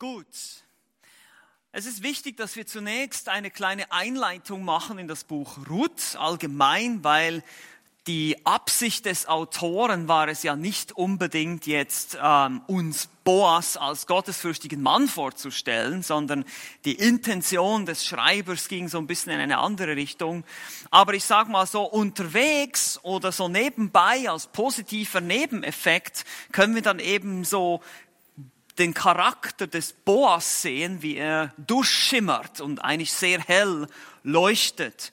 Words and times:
Gut. 0.00 0.24
Es 1.72 1.84
ist 1.84 2.02
wichtig, 2.02 2.38
dass 2.38 2.56
wir 2.56 2.66
zunächst 2.66 3.28
eine 3.28 3.50
kleine 3.50 3.92
Einleitung 3.92 4.64
machen 4.64 4.98
in 4.98 5.08
das 5.08 5.24
Buch 5.24 5.58
Ruth 5.68 6.16
allgemein, 6.18 7.04
weil 7.04 7.44
die 8.06 8.46
Absicht 8.46 9.04
des 9.04 9.28
Autoren 9.28 10.08
war 10.08 10.28
es 10.28 10.42
ja 10.42 10.56
nicht 10.56 10.92
unbedingt 10.92 11.66
jetzt 11.66 12.16
ähm, 12.18 12.62
uns 12.66 13.10
Boas 13.24 13.76
als 13.76 14.06
gottesfürchtigen 14.06 14.80
Mann 14.80 15.06
vorzustellen, 15.06 16.02
sondern 16.02 16.46
die 16.86 16.94
Intention 16.94 17.84
des 17.84 18.06
Schreibers 18.06 18.68
ging 18.68 18.88
so 18.88 18.96
ein 18.96 19.06
bisschen 19.06 19.32
in 19.32 19.40
eine 19.40 19.58
andere 19.58 19.96
Richtung. 19.96 20.44
Aber 20.90 21.12
ich 21.12 21.24
sag 21.24 21.50
mal 21.50 21.66
so 21.66 21.82
unterwegs 21.82 22.98
oder 23.02 23.32
so 23.32 23.48
nebenbei 23.48 24.30
als 24.30 24.46
positiver 24.46 25.20
Nebeneffekt 25.20 26.24
können 26.52 26.74
wir 26.74 26.82
dann 26.82 27.00
eben 27.00 27.44
so 27.44 27.82
den 28.80 28.94
Charakter 28.94 29.66
des 29.66 29.92
Boas 29.92 30.62
sehen, 30.62 31.02
wie 31.02 31.16
er 31.16 31.52
durchschimmert 31.58 32.60
und 32.60 32.82
eigentlich 32.82 33.12
sehr 33.12 33.38
hell 33.40 33.86
leuchtet. 34.24 35.12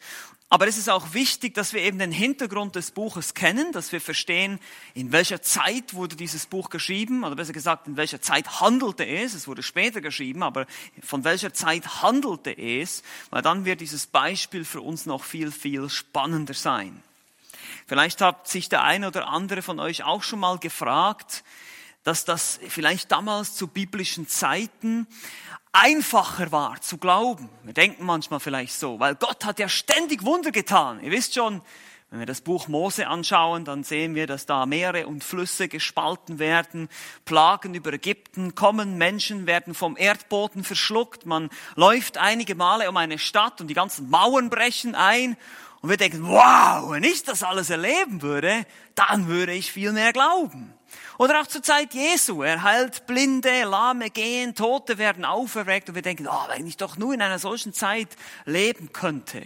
Aber 0.49 0.65
es 0.65 0.77
ist 0.77 0.89
auch 0.89 1.13
wichtig, 1.13 1.53
dass 1.55 1.73
wir 1.73 1.81
eben 1.81 1.99
den 1.99 2.13
Hintergrund 2.13 2.77
des 2.77 2.91
Buches 2.91 3.33
kennen, 3.33 3.73
dass 3.73 3.91
wir 3.91 3.99
verstehen, 3.99 4.59
in 4.93 5.11
welcher 5.11 5.41
Zeit 5.41 5.93
wurde 5.93 6.15
dieses 6.15 6.45
Buch 6.45 6.69
geschrieben, 6.69 7.25
oder 7.25 7.35
besser 7.35 7.51
gesagt, 7.51 7.87
in 7.87 7.97
welcher 7.97 8.21
Zeit 8.21 8.61
handelte 8.61 9.05
es. 9.05 9.33
Es 9.33 9.49
wurde 9.49 9.61
später 9.61 9.99
geschrieben, 9.99 10.43
aber 10.43 10.65
von 11.03 11.25
welcher 11.25 11.53
Zeit 11.53 12.01
handelte 12.01 12.57
es, 12.57 13.03
weil 13.29 13.41
dann 13.41 13.65
wird 13.65 13.81
dieses 13.81 14.07
Beispiel 14.07 14.63
für 14.63 14.79
uns 14.79 15.05
noch 15.05 15.25
viel, 15.25 15.51
viel 15.51 15.89
spannender 15.89 16.53
sein. 16.53 17.03
Vielleicht 17.85 18.21
hat 18.21 18.47
sich 18.47 18.69
der 18.69 18.83
eine 18.83 19.07
oder 19.09 19.27
andere 19.27 19.61
von 19.61 19.81
euch 19.81 20.05
auch 20.05 20.23
schon 20.23 20.39
mal 20.39 20.57
gefragt, 20.59 21.43
dass 22.07 22.23
das 22.23 22.61
vielleicht 22.69 23.11
damals 23.11 23.53
zu 23.53 23.67
biblischen 23.67 24.29
Zeiten 24.29 25.07
einfacher 25.73 26.53
war 26.53 26.79
zu 26.79 26.97
glauben. 26.97 27.49
Wir 27.63 27.73
denken 27.73 28.05
manchmal 28.05 28.39
vielleicht 28.39 28.79
so, 28.79 28.97
weil 29.01 29.15
Gott 29.15 29.43
hat 29.43 29.59
ja 29.59 29.67
ständig 29.67 30.23
Wunder 30.23 30.51
getan. 30.51 31.03
Ihr 31.03 31.11
wisst 31.11 31.35
schon, 31.35 31.61
wenn 32.09 32.19
wir 32.19 32.25
das 32.25 32.39
Buch 32.39 32.69
Mose 32.69 33.07
anschauen, 33.07 33.65
dann 33.65 33.83
sehen 33.83 34.15
wir, 34.15 34.25
dass 34.25 34.45
da 34.45 34.65
Meere 34.65 35.05
und 35.05 35.21
Flüsse 35.21 35.67
gespalten 35.67 36.39
werden, 36.39 36.87
Plagen 37.25 37.73
über 37.73 37.91
Ägypten 37.91 38.55
kommen, 38.55 38.97
Menschen 38.97 39.45
werden 39.45 39.73
vom 39.73 39.97
Erdboden 39.97 40.63
verschluckt, 40.63 41.25
man 41.25 41.49
läuft 41.75 42.17
einige 42.17 42.55
Male 42.55 42.87
um 42.87 42.95
eine 42.95 43.19
Stadt 43.19 43.59
und 43.59 43.67
die 43.67 43.73
ganzen 43.73 44.09
Mauern 44.09 44.49
brechen 44.49 44.95
ein 44.95 45.35
und 45.81 45.89
wir 45.89 45.97
denken, 45.97 46.25
wow, 46.25 46.89
wenn 46.89 47.03
ich 47.03 47.23
das 47.23 47.43
alles 47.43 47.69
erleben 47.69 48.21
würde, 48.21 48.65
dann 48.95 49.27
würde 49.27 49.51
ich 49.51 49.73
viel 49.73 49.91
mehr 49.91 50.13
glauben. 50.13 50.73
Oder 51.17 51.41
auch 51.41 51.47
zur 51.47 51.63
Zeit 51.63 51.93
Jesu. 51.93 52.43
Er 52.43 52.61
heilt 52.61 53.07
Blinde, 53.07 53.63
Lahme 53.63 54.09
gehen, 54.09 54.53
Tote 54.53 54.97
werden 54.97 55.25
auferweckt 55.25 55.89
und 55.89 55.95
wir 55.95 56.01
denken, 56.03 56.27
oh, 56.27 56.47
wenn 56.49 56.67
ich 56.67 56.77
doch 56.77 56.97
nur 56.97 57.13
in 57.13 57.21
einer 57.21 57.39
solchen 57.39 57.73
Zeit 57.73 58.09
leben 58.45 58.93
könnte. 58.93 59.41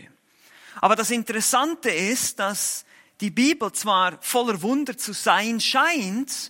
Aber 0.82 0.96
das 0.96 1.12
Interessante 1.12 1.90
ist, 1.90 2.40
dass 2.40 2.86
die 3.22 3.30
Bibel 3.30 3.72
zwar 3.72 4.18
voller 4.22 4.62
Wunder 4.62 4.98
zu 4.98 5.14
sein 5.14 5.60
scheint, 5.60 6.50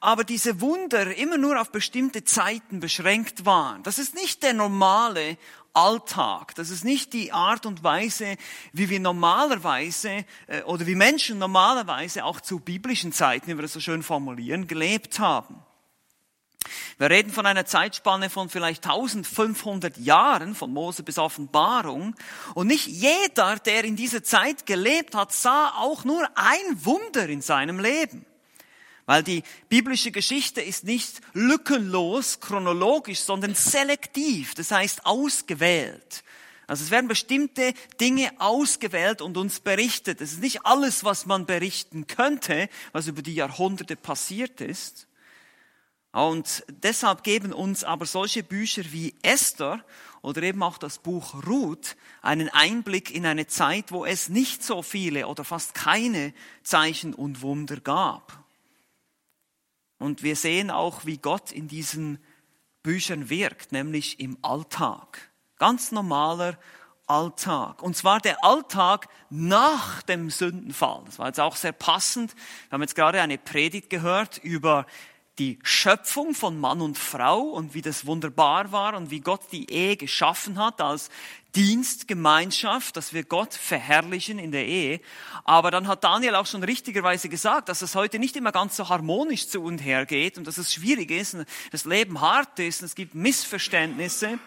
aber 0.00 0.24
diese 0.24 0.60
Wunder 0.60 1.16
immer 1.16 1.38
nur 1.38 1.60
auf 1.60 1.70
bestimmte 1.70 2.24
Zeiten 2.24 2.80
beschränkt 2.80 3.46
waren. 3.46 3.82
Das 3.84 3.98
ist 3.98 4.14
nicht 4.14 4.42
der 4.42 4.52
normale 4.52 5.38
Alltag. 5.74 6.54
Das 6.54 6.70
ist 6.70 6.84
nicht 6.84 7.12
die 7.12 7.32
Art 7.32 7.66
und 7.66 7.84
Weise, 7.84 8.36
wie 8.72 8.88
wir 8.88 9.00
normalerweise 9.00 10.24
äh, 10.46 10.62
oder 10.62 10.86
wie 10.86 10.94
Menschen 10.94 11.38
normalerweise 11.38 12.24
auch 12.24 12.40
zu 12.40 12.60
biblischen 12.60 13.12
Zeiten, 13.12 13.46
wie 13.48 13.56
wir 13.56 13.62
das 13.62 13.72
so 13.72 13.80
schön 13.80 14.02
formulieren, 14.02 14.66
gelebt 14.66 15.18
haben. 15.18 15.62
Wir 16.98 17.10
reden 17.10 17.32
von 17.32 17.46
einer 17.46 17.64
Zeitspanne 17.64 18.28
von 18.28 18.48
vielleicht 18.48 18.84
1500 18.84 19.98
Jahren, 19.98 20.54
von 20.54 20.72
Mose 20.72 21.02
bis 21.02 21.18
Offenbarung. 21.18 22.14
Und 22.54 22.66
nicht 22.66 22.86
jeder, 22.86 23.56
der 23.56 23.84
in 23.84 23.96
dieser 23.96 24.24
Zeit 24.24 24.66
gelebt 24.66 25.14
hat, 25.14 25.32
sah 25.32 25.74
auch 25.76 26.04
nur 26.04 26.28
ein 26.34 26.84
Wunder 26.84 27.28
in 27.28 27.40
seinem 27.40 27.78
Leben. 27.78 28.26
Weil 29.08 29.22
die 29.22 29.42
biblische 29.70 30.10
Geschichte 30.10 30.60
ist 30.60 30.84
nicht 30.84 31.22
lückenlos, 31.32 32.40
chronologisch, 32.40 33.20
sondern 33.20 33.54
selektiv, 33.54 34.54
das 34.54 34.70
heißt 34.70 35.06
ausgewählt. 35.06 36.22
Also 36.66 36.84
es 36.84 36.90
werden 36.90 37.08
bestimmte 37.08 37.72
Dinge 38.02 38.30
ausgewählt 38.38 39.22
und 39.22 39.38
uns 39.38 39.60
berichtet. 39.60 40.20
Es 40.20 40.32
ist 40.32 40.42
nicht 40.42 40.66
alles, 40.66 41.04
was 41.04 41.24
man 41.24 41.46
berichten 41.46 42.06
könnte, 42.06 42.68
was 42.92 43.06
über 43.06 43.22
die 43.22 43.34
Jahrhunderte 43.34 43.96
passiert 43.96 44.60
ist. 44.60 45.06
Und 46.12 46.62
deshalb 46.68 47.22
geben 47.22 47.54
uns 47.54 47.84
aber 47.84 48.04
solche 48.04 48.42
Bücher 48.42 48.82
wie 48.90 49.14
Esther 49.22 49.82
oder 50.20 50.42
eben 50.42 50.62
auch 50.62 50.76
das 50.76 50.98
Buch 50.98 51.46
Ruth 51.46 51.96
einen 52.20 52.50
Einblick 52.50 53.10
in 53.10 53.24
eine 53.24 53.46
Zeit, 53.46 53.90
wo 53.90 54.04
es 54.04 54.28
nicht 54.28 54.62
so 54.62 54.82
viele 54.82 55.28
oder 55.28 55.44
fast 55.44 55.72
keine 55.72 56.34
Zeichen 56.62 57.14
und 57.14 57.40
Wunder 57.40 57.80
gab. 57.80 58.37
Und 59.98 60.22
wir 60.22 60.36
sehen 60.36 60.70
auch, 60.70 61.04
wie 61.04 61.18
Gott 61.18 61.52
in 61.52 61.68
diesen 61.68 62.18
Büchern 62.82 63.28
wirkt, 63.28 63.72
nämlich 63.72 64.20
im 64.20 64.38
Alltag. 64.42 65.30
Ganz 65.58 65.92
normaler 65.92 66.56
Alltag. 67.06 67.82
Und 67.82 67.96
zwar 67.96 68.20
der 68.20 68.44
Alltag 68.44 69.08
nach 69.30 70.02
dem 70.02 70.30
Sündenfall. 70.30 71.02
Das 71.06 71.18
war 71.18 71.26
jetzt 71.26 71.40
auch 71.40 71.56
sehr 71.56 71.72
passend. 71.72 72.34
Wir 72.34 72.72
haben 72.72 72.82
jetzt 72.82 72.94
gerade 72.94 73.20
eine 73.20 73.38
Predigt 73.38 73.90
gehört 73.90 74.38
über 74.38 74.86
die 75.38 75.58
Schöpfung 75.62 76.34
von 76.34 76.58
Mann 76.58 76.80
und 76.80 76.98
Frau 76.98 77.40
und 77.40 77.74
wie 77.74 77.82
das 77.82 78.06
wunderbar 78.06 78.72
war 78.72 78.96
und 78.96 79.10
wie 79.10 79.20
Gott 79.20 79.42
die 79.52 79.70
Ehe 79.70 79.96
geschaffen 79.96 80.58
hat 80.58 80.80
als 80.80 81.10
Dienstgemeinschaft, 81.54 82.96
dass 82.96 83.12
wir 83.12 83.24
Gott 83.24 83.54
verherrlichen 83.54 84.38
in 84.38 84.52
der 84.52 84.66
Ehe. 84.66 85.00
Aber 85.44 85.70
dann 85.70 85.88
hat 85.88 86.04
Daniel 86.04 86.34
auch 86.34 86.46
schon 86.46 86.62
richtigerweise 86.62 87.28
gesagt, 87.28 87.68
dass 87.68 87.82
es 87.82 87.94
heute 87.94 88.18
nicht 88.18 88.36
immer 88.36 88.52
ganz 88.52 88.76
so 88.76 88.88
harmonisch 88.88 89.48
zu 89.48 89.62
und 89.62 89.78
her 89.78 90.06
geht 90.06 90.38
und 90.38 90.46
dass 90.46 90.58
es 90.58 90.74
schwierig 90.74 91.10
ist, 91.10 91.34
und 91.34 91.46
das 91.70 91.84
Leben 91.84 92.20
hart 92.20 92.58
ist, 92.58 92.82
und 92.82 92.86
es 92.86 92.94
gibt 92.94 93.14
Missverständnisse. 93.14 94.38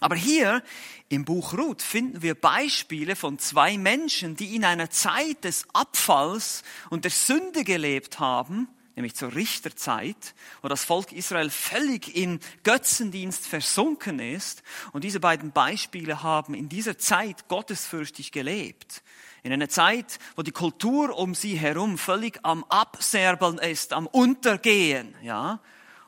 Aber 0.00 0.16
hier 0.16 0.62
im 1.08 1.24
Buch 1.24 1.52
Ruth 1.52 1.82
finden 1.82 2.22
wir 2.22 2.34
Beispiele 2.34 3.14
von 3.14 3.38
zwei 3.38 3.78
Menschen, 3.78 4.34
die 4.34 4.56
in 4.56 4.64
einer 4.64 4.90
Zeit 4.90 5.44
des 5.44 5.66
Abfalls 5.72 6.64
und 6.90 7.04
der 7.04 7.12
Sünde 7.12 7.62
gelebt 7.62 8.18
haben, 8.18 8.68
nämlich 8.94 9.14
zur 9.14 9.34
Richterzeit, 9.34 10.34
wo 10.60 10.68
das 10.68 10.84
Volk 10.84 11.12
Israel 11.12 11.50
völlig 11.50 12.14
in 12.14 12.40
Götzendienst 12.62 13.46
versunken 13.46 14.18
ist. 14.18 14.62
Und 14.92 15.04
diese 15.04 15.20
beiden 15.20 15.52
Beispiele 15.52 16.22
haben 16.22 16.54
in 16.54 16.68
dieser 16.68 16.98
Zeit 16.98 17.48
gottesfürchtig 17.48 18.32
gelebt. 18.32 19.02
In 19.42 19.52
einer 19.52 19.68
Zeit, 19.68 20.18
wo 20.36 20.42
die 20.42 20.52
Kultur 20.52 21.18
um 21.18 21.34
sie 21.34 21.56
herum 21.56 21.98
völlig 21.98 22.38
am 22.42 22.64
Abserbeln 22.64 23.58
ist, 23.58 23.92
am 23.92 24.06
Untergehen, 24.06 25.14
ja. 25.22 25.60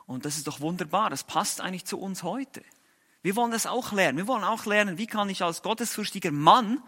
Und 0.06 0.24
das 0.24 0.36
ist 0.36 0.46
doch 0.46 0.60
wunderbar. 0.60 1.10
Das 1.10 1.24
passt 1.24 1.60
eigentlich 1.60 1.86
zu 1.86 1.98
uns 1.98 2.22
heute. 2.22 2.62
Wir 3.22 3.36
wollen 3.36 3.52
das 3.52 3.66
auch 3.66 3.92
lernen. 3.92 4.18
Wir 4.18 4.26
wollen 4.26 4.44
auch 4.44 4.66
lernen, 4.66 4.98
wie 4.98 5.06
kann 5.06 5.30
ich 5.30 5.42
als 5.42 5.62
gottesfürchtiger 5.62 6.30
Mann 6.30 6.82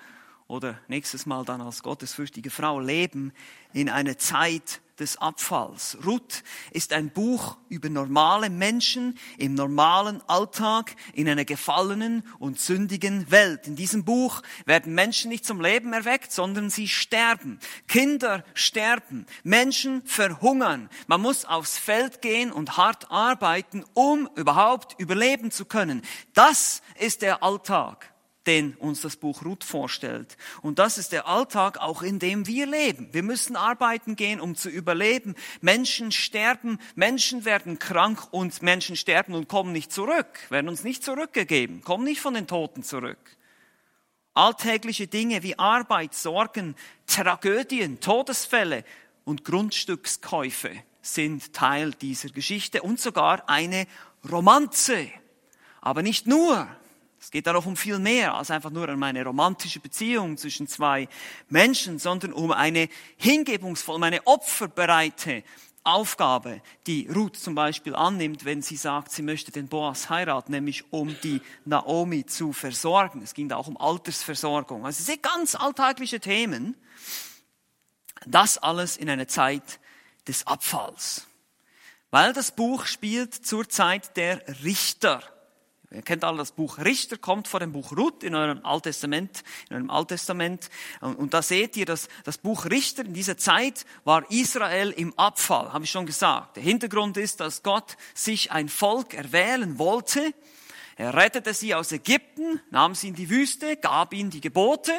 oder 0.48 0.78
nächstes 0.88 1.26
Mal 1.26 1.44
dann 1.44 1.60
als 1.60 1.82
gottesfürchtige 1.82 2.50
Frau 2.50 2.80
leben 2.80 3.32
in 3.72 3.88
einer 3.88 4.18
Zeit, 4.18 4.80
des 4.98 5.18
Abfalls. 5.18 5.98
Ruth 6.04 6.42
ist 6.70 6.92
ein 6.92 7.10
Buch 7.10 7.56
über 7.68 7.88
normale 7.88 8.50
Menschen 8.50 9.18
im 9.38 9.54
normalen 9.54 10.22
Alltag 10.28 10.96
in 11.12 11.28
einer 11.28 11.44
gefallenen 11.44 12.22
und 12.38 12.58
sündigen 12.58 13.30
Welt. 13.30 13.66
In 13.66 13.76
diesem 13.76 14.04
Buch 14.04 14.42
werden 14.64 14.94
Menschen 14.94 15.28
nicht 15.28 15.44
zum 15.44 15.60
Leben 15.60 15.92
erweckt, 15.92 16.32
sondern 16.32 16.70
sie 16.70 16.88
sterben. 16.88 17.58
Kinder 17.88 18.44
sterben. 18.54 19.26
Menschen 19.42 20.04
verhungern. 20.06 20.88
Man 21.06 21.20
muss 21.20 21.44
aufs 21.44 21.78
Feld 21.78 22.22
gehen 22.22 22.52
und 22.52 22.76
hart 22.76 23.10
arbeiten, 23.10 23.84
um 23.94 24.28
überhaupt 24.34 24.98
überleben 24.98 25.50
zu 25.50 25.64
können. 25.64 26.02
Das 26.32 26.82
ist 26.98 27.22
der 27.22 27.42
Alltag 27.42 28.15
den 28.46 28.74
uns 28.74 29.00
das 29.00 29.16
Buch 29.16 29.44
Ruth 29.44 29.64
vorstellt. 29.64 30.36
Und 30.62 30.78
das 30.78 30.98
ist 30.98 31.12
der 31.12 31.26
Alltag, 31.26 31.78
auch 31.78 32.02
in 32.02 32.18
dem 32.18 32.46
wir 32.46 32.66
leben. 32.66 33.08
Wir 33.12 33.22
müssen 33.22 33.56
arbeiten 33.56 34.16
gehen, 34.16 34.40
um 34.40 34.54
zu 34.54 34.68
überleben. 34.68 35.34
Menschen 35.60 36.12
sterben, 36.12 36.78
Menschen 36.94 37.44
werden 37.44 37.78
krank 37.78 38.28
und 38.30 38.62
Menschen 38.62 38.96
sterben 38.96 39.34
und 39.34 39.48
kommen 39.48 39.72
nicht 39.72 39.92
zurück, 39.92 40.38
werden 40.48 40.68
uns 40.68 40.84
nicht 40.84 41.02
zurückgegeben, 41.02 41.82
kommen 41.82 42.04
nicht 42.04 42.20
von 42.20 42.34
den 42.34 42.46
Toten 42.46 42.82
zurück. 42.82 43.18
Alltägliche 44.34 45.06
Dinge 45.06 45.42
wie 45.42 45.58
Arbeit, 45.58 46.14
Sorgen, 46.14 46.76
Tragödien, 47.06 48.00
Todesfälle 48.00 48.84
und 49.24 49.44
Grundstückskäufe 49.44 50.70
sind 51.00 51.52
Teil 51.52 51.92
dieser 51.92 52.28
Geschichte 52.28 52.82
und 52.82 53.00
sogar 53.00 53.48
eine 53.48 53.86
Romanze. 54.30 55.08
Aber 55.80 56.02
nicht 56.02 56.26
nur. 56.26 56.68
Es 57.20 57.30
geht 57.30 57.46
da 57.46 57.52
noch 57.52 57.66
um 57.66 57.76
viel 57.76 57.98
mehr 57.98 58.34
als 58.34 58.50
einfach 58.50 58.70
nur 58.70 58.88
um 58.88 59.02
eine 59.02 59.24
romantische 59.24 59.80
Beziehung 59.80 60.36
zwischen 60.36 60.68
zwei 60.68 61.08
Menschen, 61.48 61.98
sondern 61.98 62.32
um 62.32 62.52
eine 62.52 62.88
hingebungsvolle, 63.16 63.96
um 63.96 64.02
eine 64.02 64.26
opferbereite, 64.26 65.42
Aufgabe, 65.86 66.62
die 66.88 67.06
Ruth 67.06 67.36
zum 67.36 67.54
Beispiel 67.54 67.94
annimmt, 67.94 68.44
wenn 68.44 68.60
sie 68.60 68.76
sagt, 68.76 69.12
sie 69.12 69.22
möchte 69.22 69.52
den 69.52 69.68
Boas 69.68 70.10
heiraten, 70.10 70.50
nämlich 70.50 70.92
um 70.92 71.14
die 71.22 71.40
Naomi 71.64 72.26
zu 72.26 72.52
versorgen. 72.52 73.22
Es 73.22 73.34
ging 73.34 73.48
da 73.48 73.56
auch 73.56 73.68
um 73.68 73.76
Altersversorgung. 73.76 74.84
Also 74.84 75.04
sehr 75.04 75.18
ganz 75.18 75.54
alltägliche 75.54 76.18
Themen. 76.18 76.74
Das 78.26 78.58
alles 78.58 78.96
in 78.96 79.08
einer 79.08 79.28
Zeit 79.28 79.78
des 80.26 80.44
Abfalls. 80.48 81.28
Weil 82.10 82.32
das 82.32 82.50
Buch 82.50 82.86
spielt 82.86 83.34
zur 83.34 83.68
Zeit 83.68 84.16
der 84.16 84.42
Richter. 84.64 85.22
Ihr 85.90 86.02
kennt 86.02 86.24
alle 86.24 86.38
das 86.38 86.52
Buch 86.52 86.78
Richter, 86.78 87.16
kommt 87.16 87.46
vor 87.46 87.60
dem 87.60 87.72
Buch 87.72 87.92
Ruth 87.92 88.24
in 88.24 88.34
eurem 88.34 88.64
Alttestament, 88.64 89.44
in 89.68 89.76
eurem 89.76 89.90
Alttestament. 89.90 90.68
Und, 91.00 91.14
und 91.16 91.32
da 91.32 91.42
seht 91.42 91.76
ihr, 91.76 91.86
dass 91.86 92.08
das 92.24 92.38
Buch 92.38 92.66
Richter 92.66 93.04
in 93.04 93.14
dieser 93.14 93.36
Zeit 93.36 93.86
war 94.04 94.28
Israel 94.30 94.90
im 94.90 95.16
Abfall, 95.16 95.72
habe 95.72 95.84
ich 95.84 95.90
schon 95.90 96.06
gesagt. 96.06 96.56
Der 96.56 96.62
Hintergrund 96.62 97.16
ist, 97.16 97.40
dass 97.40 97.62
Gott 97.62 97.96
sich 98.14 98.50
ein 98.50 98.68
Volk 98.68 99.14
erwählen 99.14 99.78
wollte. 99.78 100.34
Er 100.96 101.14
rettete 101.14 101.54
sie 101.54 101.74
aus 101.74 101.92
Ägypten, 101.92 102.60
nahm 102.70 102.94
sie 102.94 103.08
in 103.08 103.14
die 103.14 103.30
Wüste, 103.30 103.76
gab 103.76 104.12
ihnen 104.12 104.30
die 104.30 104.40
Gebote 104.40 104.92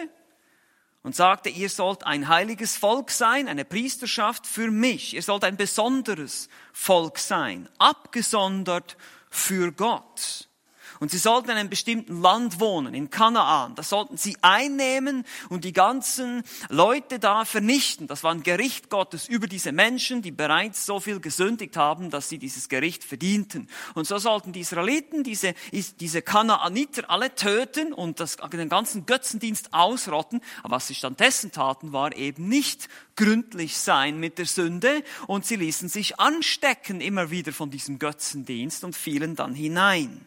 und 1.04 1.16
sagte, 1.16 1.50
ihr 1.50 1.70
sollt 1.70 2.06
ein 2.06 2.28
heiliges 2.28 2.78
Volk 2.78 3.12
sein, 3.12 3.48
eine 3.48 3.66
Priesterschaft 3.66 4.48
für 4.48 4.72
mich. 4.72 5.16
Ihr 5.16 5.24
sollt 5.24 5.44
ein 5.44 5.58
besonderes 5.58 6.50
Volk 6.72 7.18
sein, 7.18 7.68
abgesondert 7.78 8.96
für 9.30 9.72
Gott. 9.72 10.47
Und 11.00 11.12
sie 11.12 11.18
sollten 11.18 11.52
in 11.52 11.58
einem 11.58 11.70
bestimmten 11.70 12.22
Land 12.22 12.60
wohnen, 12.60 12.94
in 12.94 13.10
Kanaan. 13.10 13.76
Das 13.76 13.90
sollten 13.90 14.18
sie 14.18 14.38
einnehmen 14.42 15.26
und 15.50 15.64
die 15.64 15.74
ganzen 15.74 16.44
Leute 16.70 17.20
da 17.20 17.46
vernichten. 17.46 18.08
Das 18.08 18.24
war 18.24 18.32
ein 18.32 18.44
Gericht 18.44 18.90
Gottes 18.90 19.28
über 19.28 19.48
diese 19.48 19.72
Menschen, 19.72 20.22
die 20.22 20.32
bereits 20.32 20.86
so 20.86 21.00
viel 21.00 21.20
gesündigt 21.20 21.78
haben, 21.78 22.10
dass 22.10 22.30
sie 22.30 22.38
dieses 22.38 22.70
Gericht 22.70 23.04
verdienten. 23.04 23.70
Und 23.94 24.08
so 24.08 24.18
sollten 24.18 24.54
die 24.54 24.62
Israeliten 24.62 25.24
diese, 25.24 25.54
diese 26.00 26.22
Kanaaniter 26.22 27.10
alle 27.10 27.34
töten 27.36 27.94
und 27.94 28.20
das, 28.20 28.38
den 28.38 28.70
ganzen 28.70 29.06
Götzendienst 29.06 29.74
ausrotten. 29.74 30.42
Aber 30.64 30.78
was 30.78 30.88
sie 30.88 30.96
stattdessen 30.96 31.52
taten, 31.52 31.94
war 31.94 32.16
eben 32.16 32.48
nicht 32.48 32.90
gründlich 33.16 33.78
sein 33.78 34.20
mit 34.20 34.38
der 34.38 34.46
Sünde 34.46 35.04
und 35.26 35.46
sie 35.46 35.56
ließen 35.58 35.90
sich 35.90 36.20
anstecken 36.20 37.02
immer 37.02 37.32
wieder 37.32 37.52
von 37.52 37.70
diesem 37.70 38.00
Götzendienst 38.00 38.84
und 38.84 38.96
fielen 38.96 39.36
dann 39.36 39.54
hinein. 39.54 40.26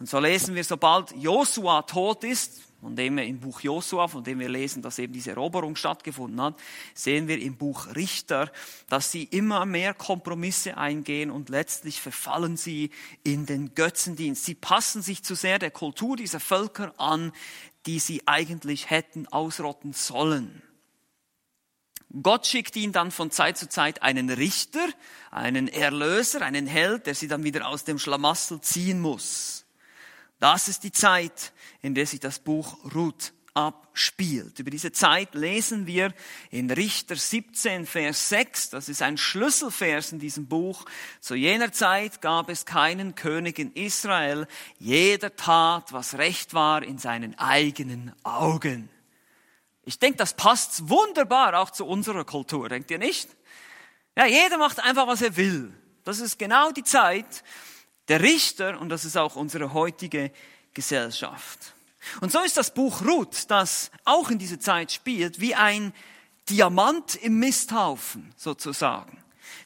Und 0.00 0.08
so 0.08 0.18
lesen 0.18 0.54
wir, 0.54 0.64
sobald 0.64 1.14
Josua 1.14 1.82
tot 1.82 2.24
ist, 2.24 2.62
von 2.80 2.96
dem 2.96 3.18
wir 3.18 3.24
im 3.24 3.38
Buch 3.38 3.60
Josua, 3.60 4.08
von 4.08 4.24
dem 4.24 4.38
wir 4.38 4.48
lesen, 4.48 4.80
dass 4.80 4.98
eben 4.98 5.12
diese 5.12 5.32
Eroberung 5.32 5.76
stattgefunden 5.76 6.40
hat, 6.40 6.54
sehen 6.94 7.28
wir 7.28 7.38
im 7.38 7.58
Buch 7.58 7.94
Richter, 7.94 8.50
dass 8.88 9.12
sie 9.12 9.24
immer 9.24 9.66
mehr 9.66 9.92
Kompromisse 9.92 10.78
eingehen 10.78 11.30
und 11.30 11.50
letztlich 11.50 12.00
verfallen 12.00 12.56
sie 12.56 12.90
in 13.22 13.44
den 13.44 13.74
Götzendienst. 13.74 14.46
Sie 14.46 14.54
passen 14.54 15.02
sich 15.02 15.22
zu 15.22 15.34
sehr 15.34 15.58
der 15.58 15.70
Kultur 15.70 16.16
dieser 16.16 16.40
Völker 16.40 16.94
an, 16.96 17.32
die 17.84 17.98
sie 17.98 18.26
eigentlich 18.26 18.88
hätten 18.88 19.28
ausrotten 19.28 19.92
sollen. 19.92 20.62
Gott 22.22 22.46
schickt 22.46 22.74
ihnen 22.74 22.94
dann 22.94 23.10
von 23.10 23.30
Zeit 23.30 23.58
zu 23.58 23.68
Zeit 23.68 24.00
einen 24.02 24.30
Richter, 24.30 24.86
einen 25.30 25.68
Erlöser, 25.68 26.40
einen 26.40 26.66
Held, 26.66 27.06
der 27.06 27.14
sie 27.14 27.28
dann 27.28 27.44
wieder 27.44 27.68
aus 27.68 27.84
dem 27.84 27.98
Schlamassel 27.98 28.62
ziehen 28.62 29.00
muss. 29.00 29.66
Das 30.40 30.68
ist 30.68 30.82
die 30.82 30.92
Zeit, 30.92 31.52
in 31.82 31.94
der 31.94 32.06
sich 32.06 32.18
das 32.18 32.38
Buch 32.38 32.78
Ruth 32.94 33.32
abspielt. 33.52 34.58
Über 34.58 34.70
diese 34.70 34.92
Zeit 34.92 35.34
lesen 35.34 35.86
wir 35.86 36.14
in 36.50 36.70
Richter 36.70 37.16
17, 37.16 37.86
Vers 37.86 38.28
6. 38.30 38.70
Das 38.70 38.88
ist 38.88 39.02
ein 39.02 39.18
Schlüsselvers 39.18 40.12
in 40.12 40.18
diesem 40.18 40.46
Buch. 40.46 40.86
Zu 41.20 41.34
jener 41.34 41.72
Zeit 41.72 42.22
gab 42.22 42.48
es 42.48 42.64
keinen 42.64 43.14
König 43.14 43.58
in 43.58 43.72
Israel. 43.72 44.46
Jeder 44.78 45.36
tat, 45.36 45.92
was 45.92 46.16
recht 46.16 46.54
war 46.54 46.82
in 46.82 46.98
seinen 46.98 47.38
eigenen 47.38 48.12
Augen. 48.22 48.88
Ich 49.84 49.98
denke, 49.98 50.18
das 50.18 50.34
passt 50.34 50.88
wunderbar 50.88 51.58
auch 51.58 51.70
zu 51.70 51.86
unserer 51.86 52.24
Kultur, 52.24 52.68
denkt 52.68 52.90
ihr 52.90 52.98
nicht? 52.98 53.28
Ja, 54.16 54.26
jeder 54.26 54.58
macht 54.58 54.80
einfach, 54.80 55.06
was 55.06 55.22
er 55.22 55.36
will. 55.36 55.72
Das 56.04 56.20
ist 56.20 56.38
genau 56.38 56.70
die 56.70 56.84
Zeit, 56.84 57.44
der 58.10 58.20
Richter 58.20 58.80
und 58.80 58.88
das 58.88 59.04
ist 59.04 59.16
auch 59.16 59.36
unsere 59.36 59.72
heutige 59.72 60.32
Gesellschaft. 60.74 61.74
Und 62.20 62.32
so 62.32 62.40
ist 62.40 62.56
das 62.56 62.74
Buch 62.74 63.02
Ruth, 63.02 63.48
das 63.48 63.92
auch 64.04 64.30
in 64.30 64.38
dieser 64.38 64.58
Zeit 64.58 64.90
spielt, 64.90 65.40
wie 65.40 65.54
ein 65.54 65.92
Diamant 66.48 67.14
im 67.14 67.38
Misthaufen 67.38 68.34
sozusagen. 68.36 69.22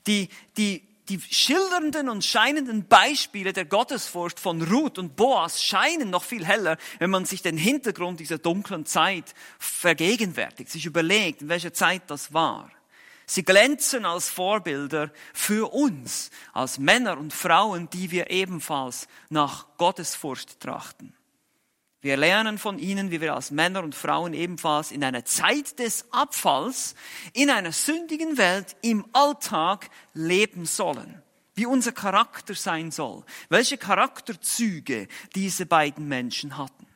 Die, 0.07 0.29
die, 0.59 0.83
die 1.09 1.19
schildernden 1.21 2.11
und 2.11 2.23
scheinenden 2.23 2.87
Beispiele 2.87 3.55
der 3.55 3.65
Gottesfurcht 3.65 4.39
von 4.39 4.61
Ruth 4.61 4.99
und 4.99 5.17
Boas 5.17 5.63
scheinen 5.63 6.11
noch 6.11 6.25
viel 6.25 6.45
heller, 6.45 6.77
wenn 6.99 7.09
man 7.09 7.25
sich 7.25 7.41
den 7.41 7.57
Hintergrund 7.57 8.21
dieser 8.21 8.37
dunklen 8.37 8.85
Zeit 8.85 9.35
vergegenwärtigt, 9.59 10.71
sich 10.71 10.85
überlegt, 10.85 11.41
in 11.41 11.49
welcher 11.49 11.73
Zeit 11.73 12.03
das 12.09 12.35
war. 12.35 12.71
Sie 13.27 13.45
glänzen 13.45 14.05
als 14.05 14.29
Vorbilder 14.29 15.11
für 15.33 15.73
uns, 15.73 16.31
als 16.53 16.79
Männer 16.79 17.19
und 17.19 17.33
Frauen, 17.33 17.89
die 17.91 18.11
wir 18.11 18.31
ebenfalls 18.31 19.09
nach 19.31 19.67
Gottesfurcht 19.79 20.61
trachten. 20.61 21.15
Wir 22.05 22.19
lernen 22.19 22.59
von 22.59 22.79
ihnen, 22.79 23.11
wie 23.11 23.23
wir 23.23 23.35
als 23.35 23.51
Männer 23.51 23.83
und 23.83 23.95
Frauen 23.95 24.35
ebenfalls 24.35 24.91
in 24.93 25.03
einer 25.03 25.25
Zeit 25.25 25.79
des 25.79 26.13
Abfalls, 26.13 26.95
in 27.33 27.49
einer 27.49 27.73
sündigen 27.73 28.37
Welt 28.37 28.77
im 28.83 29.07
Alltag 29.15 29.89
leben 30.13 30.67
sollen. 30.67 31.23
Wie 31.55 31.65
unser 31.65 31.93
Charakter 31.93 32.55
sein 32.55 32.91
soll. 32.91 33.25
Welche 33.49 33.79
Charakterzüge 33.79 35.09
diese 35.35 35.65
beiden 35.65 36.07
Menschen 36.07 36.59
hatten. 36.59 36.87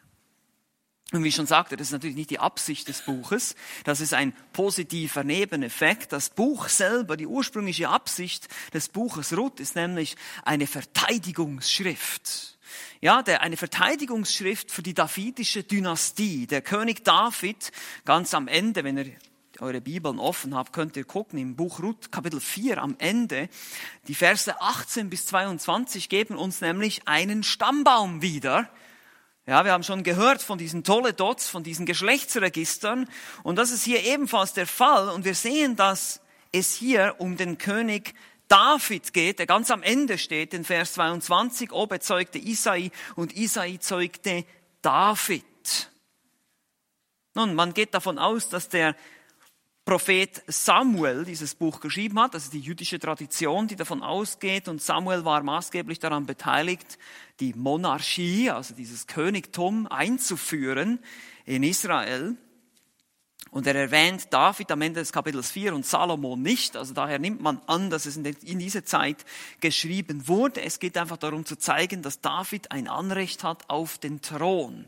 Und 1.11 1.25
wie 1.25 1.29
ich 1.29 1.37
schon 1.37 1.47
sagte, 1.47 1.79
das 1.79 1.87
ist 1.87 1.93
natürlich 1.93 2.17
nicht 2.17 2.29
die 2.29 2.39
Absicht 2.39 2.87
des 2.89 3.01
Buches. 3.01 3.55
Das 3.85 4.03
ist 4.03 4.13
ein 4.13 4.35
positiver 4.53 5.25
Nebeneffekt. 5.25 6.13
Das 6.13 6.29
Buch 6.29 6.69
selber, 6.69 7.17
die 7.17 7.27
ursprüngliche 7.27 7.89
Absicht 7.89 8.49
des 8.75 8.91
Buches 8.91 9.35
Ruth 9.35 9.59
ist 9.59 9.75
nämlich 9.75 10.17
eine 10.45 10.67
Verteidigungsschrift. 10.67 12.59
Ja, 13.01 13.23
der, 13.23 13.41
eine 13.41 13.57
Verteidigungsschrift 13.57 14.71
für 14.71 14.83
die 14.83 14.93
davidische 14.93 15.65
Dynastie. 15.65 16.47
Der 16.47 16.61
König 16.61 17.05
David, 17.05 17.73
ganz 18.05 18.35
am 18.35 18.47
Ende, 18.47 18.85
wenn 18.85 18.99
ihr 18.99 19.13
eure 19.61 19.81
Bibeln 19.81 20.19
offen 20.19 20.55
habt, 20.55 20.75
könnt 20.75 20.95
ihr 20.99 21.05
gucken 21.05 21.39
im 21.39 21.57
Buch 21.57 21.81
Ruth 21.81 22.13
Kapitel 22.13 22.39
4 22.39 22.83
am 22.83 22.97
Ende. 22.99 23.49
Die 24.09 24.15
Verse 24.15 24.61
18 24.61 25.09
bis 25.09 25.25
22 25.25 26.11
geben 26.11 26.37
uns 26.37 26.61
nämlich 26.61 27.09
einen 27.09 27.43
Stammbaum 27.43 28.21
wieder 28.21 28.69
ja, 29.49 29.65
wir 29.65 29.73
haben 29.73 29.83
schon 29.83 30.03
gehört 30.03 30.43
von 30.43 30.59
diesen 30.59 30.85
Tolle-Dots, 30.85 31.49
von 31.49 31.63
diesen 31.63 31.87
Geschlechtsregistern. 31.87 33.09
Und 33.43 33.57
das 33.57 33.71
ist 33.71 33.83
hier 33.83 34.05
ebenfalls 34.05 34.53
der 34.53 34.67
Fall. 34.67 35.09
Und 35.09 35.25
wir 35.25 35.35
sehen, 35.35 35.75
dass 35.75 36.21
es 36.53 36.75
hier 36.75 37.15
um 37.17 37.39
den 37.39 37.57
König 37.57 38.13
David 38.49 39.15
geht, 39.15 39.39
der 39.39 39.47
ganz 39.47 39.71
am 39.71 39.83
Ende 39.83 40.19
steht, 40.19 40.53
in 40.53 40.67
Vers 40.67 40.93
22. 40.93 41.73
Obed 41.73 42.03
zeugte 42.03 42.37
Isai 42.37 42.91
und 43.17 43.39
Isai 43.39 43.79
zeugte 43.79 44.45
David. 44.83 45.45
Nun, 47.33 47.55
man 47.55 47.73
geht 47.73 47.95
davon 47.95 48.19
aus, 48.19 48.51
dass 48.51 48.69
der 48.69 48.95
Prophet 49.89 50.43
Samuel 50.47 51.25
dieses 51.25 51.55
Buch 51.55 51.81
geschrieben 51.81 52.21
hat. 52.21 52.35
Ist 52.35 52.53
die 52.53 52.61
jüdische 52.61 52.99
Tradition, 52.99 53.69
die 53.69 53.75
davon 53.75 54.03
ausgeht. 54.03 54.69
Und 54.69 54.83
Samuel 54.83 55.25
war 55.25 55.43
maßgeblich 55.43 55.99
daran 55.99 56.27
beteiligt, 56.27 56.99
die 57.41 57.55
Monarchie, 57.55 58.51
also 58.51 58.75
dieses 58.75 59.07
Königtum 59.07 59.87
einzuführen 59.87 60.99
in 61.47 61.63
Israel. 61.63 62.37
Und 63.51 63.67
er 63.67 63.77
erwähnt 63.77 64.27
David 64.29 64.71
am 64.73 64.83
Ende 64.83 65.01
des 65.01 65.11
Kapitels 65.11 65.51
4 65.53 65.75
und 65.75 65.87
Salomo 65.87 66.37
nicht. 66.37 66.77
Also 66.77 66.93
daher 66.93 67.19
nimmt 67.19 67.41
man 67.41 67.59
an, 67.67 67.89
dass 67.89 68.05
es 68.05 68.19
in 68.19 68.59
dieser 68.59 68.85
Zeit 68.85 69.25
geschrieben 69.61 70.29
wurde. 70.29 70.61
Es 70.61 70.81
geht 70.81 70.99
einfach 70.99 71.17
darum 71.17 71.47
zu 71.47 71.57
zeigen, 71.57 72.03
dass 72.03 72.21
David 72.21 72.73
ein 72.73 72.89
Anrecht 72.89 73.43
hat 73.43 73.71
auf 73.71 73.97
den 73.97 74.21
Thron. 74.21 74.87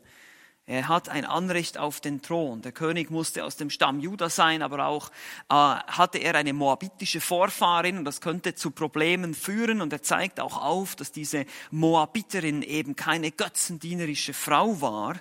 Er 0.70 0.86
hat 0.86 1.08
ein 1.08 1.24
Anrecht 1.24 1.78
auf 1.78 2.00
den 2.00 2.22
Thron. 2.22 2.62
Der 2.62 2.70
König 2.70 3.10
musste 3.10 3.44
aus 3.44 3.56
dem 3.56 3.70
Stamm 3.70 3.98
Juda 3.98 4.30
sein, 4.30 4.62
aber 4.62 4.86
auch 4.86 5.10
äh, 5.48 5.54
hatte 5.54 6.18
er 6.18 6.36
eine 6.36 6.52
moabitische 6.52 7.20
Vorfahrin 7.20 7.98
und 7.98 8.04
das 8.04 8.20
könnte 8.20 8.54
zu 8.54 8.70
Problemen 8.70 9.34
führen. 9.34 9.80
Und 9.80 9.92
er 9.92 10.04
zeigt 10.04 10.38
auch 10.38 10.62
auf, 10.62 10.94
dass 10.94 11.10
diese 11.10 11.44
Moabiterin 11.72 12.62
eben 12.62 12.94
keine 12.94 13.32
götzendienerische 13.32 14.32
Frau 14.32 14.80
war 14.80 15.16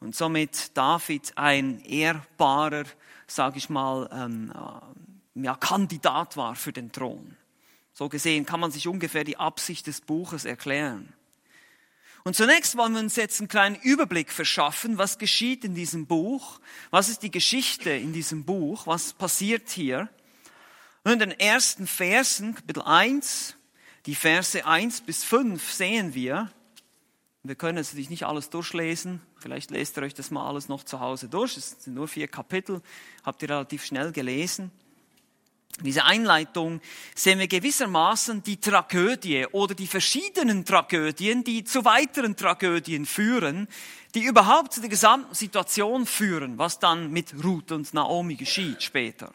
und 0.00 0.16
somit 0.16 0.74
David 0.74 1.36
ein 1.36 1.84
ehrbarer, 1.84 2.84
sage 3.26 3.58
ich 3.58 3.68
mal, 3.68 4.08
ähm, 4.10 4.54
äh, 4.54 5.42
ja, 5.44 5.54
Kandidat 5.54 6.38
war 6.38 6.54
für 6.54 6.72
den 6.72 6.92
Thron. 6.92 7.36
So 7.92 8.08
gesehen 8.08 8.46
kann 8.46 8.60
man 8.60 8.70
sich 8.70 8.88
ungefähr 8.88 9.24
die 9.24 9.36
Absicht 9.36 9.86
des 9.86 10.00
Buches 10.00 10.46
erklären. 10.46 11.12
Und 12.24 12.34
zunächst 12.34 12.76
wollen 12.76 12.92
wir 12.92 13.00
uns 13.00 13.16
jetzt 13.16 13.40
einen 13.40 13.48
kleinen 13.48 13.76
Überblick 13.76 14.32
verschaffen, 14.32 14.98
was 14.98 15.18
geschieht 15.18 15.64
in 15.64 15.74
diesem 15.74 16.06
Buch, 16.06 16.60
was 16.90 17.08
ist 17.08 17.22
die 17.22 17.30
Geschichte 17.30 17.90
in 17.90 18.12
diesem 18.12 18.44
Buch, 18.44 18.86
was 18.86 19.12
passiert 19.12 19.70
hier. 19.70 20.08
Und 21.04 21.12
in 21.12 21.18
den 21.20 21.40
ersten 21.40 21.86
Versen, 21.86 22.54
Kapitel 22.54 22.82
1, 22.82 23.56
die 24.06 24.14
Verse 24.14 24.66
1 24.66 25.02
bis 25.02 25.24
5 25.24 25.72
sehen 25.72 26.14
wir, 26.14 26.50
wir 27.44 27.54
können 27.54 27.76
natürlich 27.76 28.10
nicht 28.10 28.24
alles 28.24 28.50
durchlesen, 28.50 29.22
vielleicht 29.38 29.70
lest 29.70 29.96
ihr 29.96 30.02
euch 30.02 30.12
das 30.12 30.30
mal 30.30 30.46
alles 30.46 30.68
noch 30.68 30.82
zu 30.82 31.00
Hause 31.00 31.28
durch, 31.28 31.56
es 31.56 31.76
sind 31.78 31.94
nur 31.94 32.08
vier 32.08 32.28
Kapitel, 32.28 32.82
habt 33.22 33.42
ihr 33.42 33.48
relativ 33.48 33.84
schnell 33.84 34.12
gelesen. 34.12 34.70
Diese 35.80 36.04
Einleitung 36.04 36.80
sehen 37.14 37.38
wir 37.38 37.46
gewissermaßen 37.46 38.42
die 38.42 38.58
Tragödie 38.58 39.46
oder 39.52 39.74
die 39.74 39.86
verschiedenen 39.86 40.64
Tragödien, 40.64 41.44
die 41.44 41.62
zu 41.62 41.84
weiteren 41.84 42.36
Tragödien 42.36 43.06
führen, 43.06 43.68
die 44.14 44.24
überhaupt 44.24 44.72
zu 44.72 44.80
der 44.80 44.90
gesamten 44.90 45.34
Situation 45.34 46.04
führen, 46.04 46.58
was 46.58 46.80
dann 46.80 47.12
mit 47.12 47.32
Ruth 47.44 47.70
und 47.70 47.94
Naomi 47.94 48.34
geschieht 48.34 48.82
später. 48.82 49.32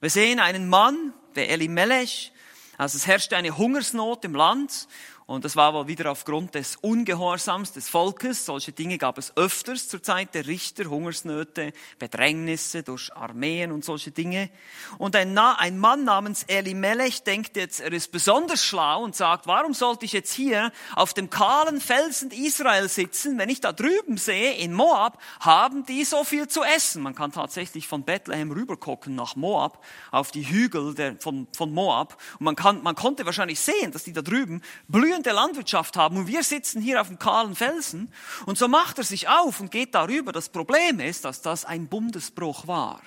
Wir 0.00 0.10
sehen 0.10 0.38
einen 0.38 0.68
Mann, 0.68 1.12
der 1.34 1.50
Elimelech, 1.50 2.32
also 2.78 2.96
es 2.96 3.06
herrschte 3.06 3.36
eine 3.36 3.56
Hungersnot 3.56 4.24
im 4.24 4.34
Land 4.34 4.86
und 5.26 5.44
das 5.44 5.56
war 5.56 5.74
wohl 5.74 5.88
wieder 5.88 6.12
aufgrund 6.12 6.54
des 6.54 6.76
Ungehorsams 6.76 7.72
des 7.72 7.88
Volkes. 7.88 8.46
Solche 8.46 8.70
Dinge 8.70 8.96
gab 8.96 9.18
es 9.18 9.36
öfters 9.36 9.88
zur 9.88 10.00
Zeit 10.00 10.36
der 10.36 10.46
Richter, 10.46 10.84
Hungersnöte, 10.84 11.72
Bedrängnisse 11.98 12.84
durch 12.84 13.12
Armeen 13.12 13.72
und 13.72 13.84
solche 13.84 14.12
Dinge. 14.12 14.50
Und 14.98 15.16
ein, 15.16 15.36
ein 15.36 15.80
Mann 15.80 16.04
namens 16.04 16.44
Elimelech 16.44 17.24
denkt 17.24 17.56
jetzt, 17.56 17.80
er 17.80 17.92
ist 17.92 18.12
besonders 18.12 18.64
schlau 18.64 19.02
und 19.02 19.16
sagt, 19.16 19.48
warum 19.48 19.74
sollte 19.74 20.04
ich 20.04 20.12
jetzt 20.12 20.32
hier 20.32 20.70
auf 20.94 21.12
dem 21.12 21.28
kahlen 21.28 21.80
Felsen 21.80 22.30
Israel 22.30 22.88
sitzen, 22.88 23.36
wenn 23.36 23.48
ich 23.48 23.60
da 23.60 23.72
drüben 23.72 24.18
sehe, 24.18 24.52
in 24.52 24.72
Moab, 24.72 25.20
haben 25.40 25.84
die 25.86 26.04
so 26.04 26.22
viel 26.22 26.46
zu 26.46 26.62
essen. 26.62 27.02
Man 27.02 27.16
kann 27.16 27.32
tatsächlich 27.32 27.88
von 27.88 28.04
Bethlehem 28.04 28.52
rübergucken 28.52 29.16
nach 29.16 29.34
Moab, 29.34 29.84
auf 30.12 30.30
die 30.30 30.48
Hügel 30.48 30.94
der, 30.94 31.16
von, 31.18 31.48
von 31.52 31.72
Moab. 31.72 32.16
Und 32.38 32.44
man, 32.44 32.54
kann, 32.54 32.84
man 32.84 32.94
konnte 32.94 33.26
wahrscheinlich 33.26 33.58
sehen, 33.58 33.90
dass 33.90 34.04
die 34.04 34.12
da 34.12 34.22
drüben 34.22 34.62
blühen 34.86 35.15
blühende 35.16 35.32
Landwirtschaft 35.32 35.96
haben 35.96 36.18
und 36.18 36.26
wir 36.26 36.42
sitzen 36.42 36.82
hier 36.82 37.00
auf 37.00 37.08
dem 37.08 37.18
kahlen 37.18 37.54
Felsen. 37.54 38.12
Und 38.44 38.58
so 38.58 38.68
macht 38.68 38.98
er 38.98 39.04
sich 39.04 39.28
auf 39.28 39.60
und 39.60 39.70
geht 39.70 39.94
darüber. 39.94 40.30
Das 40.30 40.50
Problem 40.50 41.00
ist, 41.00 41.24
dass 41.24 41.40
das 41.40 41.64
ein 41.64 41.88
Bundesbruch 41.88 42.66
war. 42.66 43.00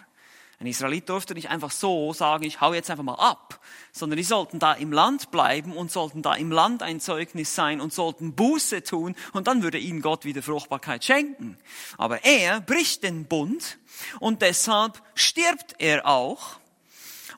Ein 0.59 0.65
Israelit 0.65 1.07
durfte 1.07 1.35
nicht 1.35 1.49
einfach 1.49 1.71
so 1.71 2.11
sagen, 2.11 2.43
ich 2.43 2.59
hau 2.59 2.73
jetzt 2.73 2.89
einfach 2.89 3.03
mal 3.03 3.13
ab, 3.13 3.61
sondern 3.93 4.17
die 4.17 4.23
sollten 4.23 4.59
da 4.59 4.73
im 4.73 4.91
Land 4.91 5.31
bleiben 5.31 5.71
und 5.71 5.91
sollten 5.91 6.21
da 6.21 6.33
im 6.33 6.51
Land 6.51 6.83
ein 6.83 6.99
Zeugnis 6.99 7.55
sein 7.55 7.79
und 7.79 7.93
sollten 7.93 8.33
Buße 8.33 8.83
tun 8.83 9.15
und 9.31 9.47
dann 9.47 9.63
würde 9.63 9.77
ihnen 9.77 10.01
Gott 10.01 10.25
wieder 10.25 10.41
Fruchtbarkeit 10.41 11.05
schenken. 11.05 11.57
Aber 11.97 12.25
er 12.25 12.59
bricht 12.59 13.03
den 13.03 13.25
Bund 13.25 13.77
und 14.19 14.41
deshalb 14.41 15.01
stirbt 15.13 15.75
er 15.77 16.05
auch 16.05 16.58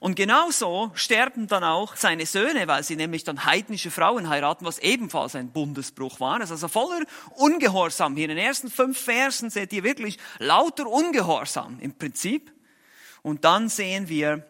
und 0.01 0.15
genauso 0.15 0.89
sterben 0.95 1.45
dann 1.45 1.63
auch 1.63 1.95
seine 1.95 2.25
Söhne, 2.25 2.67
weil 2.67 2.81
sie 2.81 2.95
nämlich 2.95 3.23
dann 3.23 3.45
heidnische 3.45 3.91
Frauen 3.91 4.29
heiraten, 4.29 4.65
was 4.65 4.79
ebenfalls 4.79 5.35
ein 5.35 5.51
Bundesbruch 5.51 6.19
war. 6.19 6.41
Also 6.41 6.67
voller 6.67 7.05
Ungehorsam. 7.35 8.15
Hier 8.15 8.23
in 8.23 8.35
den 8.35 8.43
ersten 8.43 8.71
fünf 8.71 8.99
Versen 8.99 9.51
seht 9.51 9.71
ihr 9.73 9.83
wirklich 9.83 10.17
lauter 10.39 10.87
Ungehorsam 10.87 11.77
im 11.79 11.93
Prinzip. 11.93 12.51
Und 13.21 13.45
dann 13.45 13.69
sehen 13.69 14.09
wir, 14.09 14.43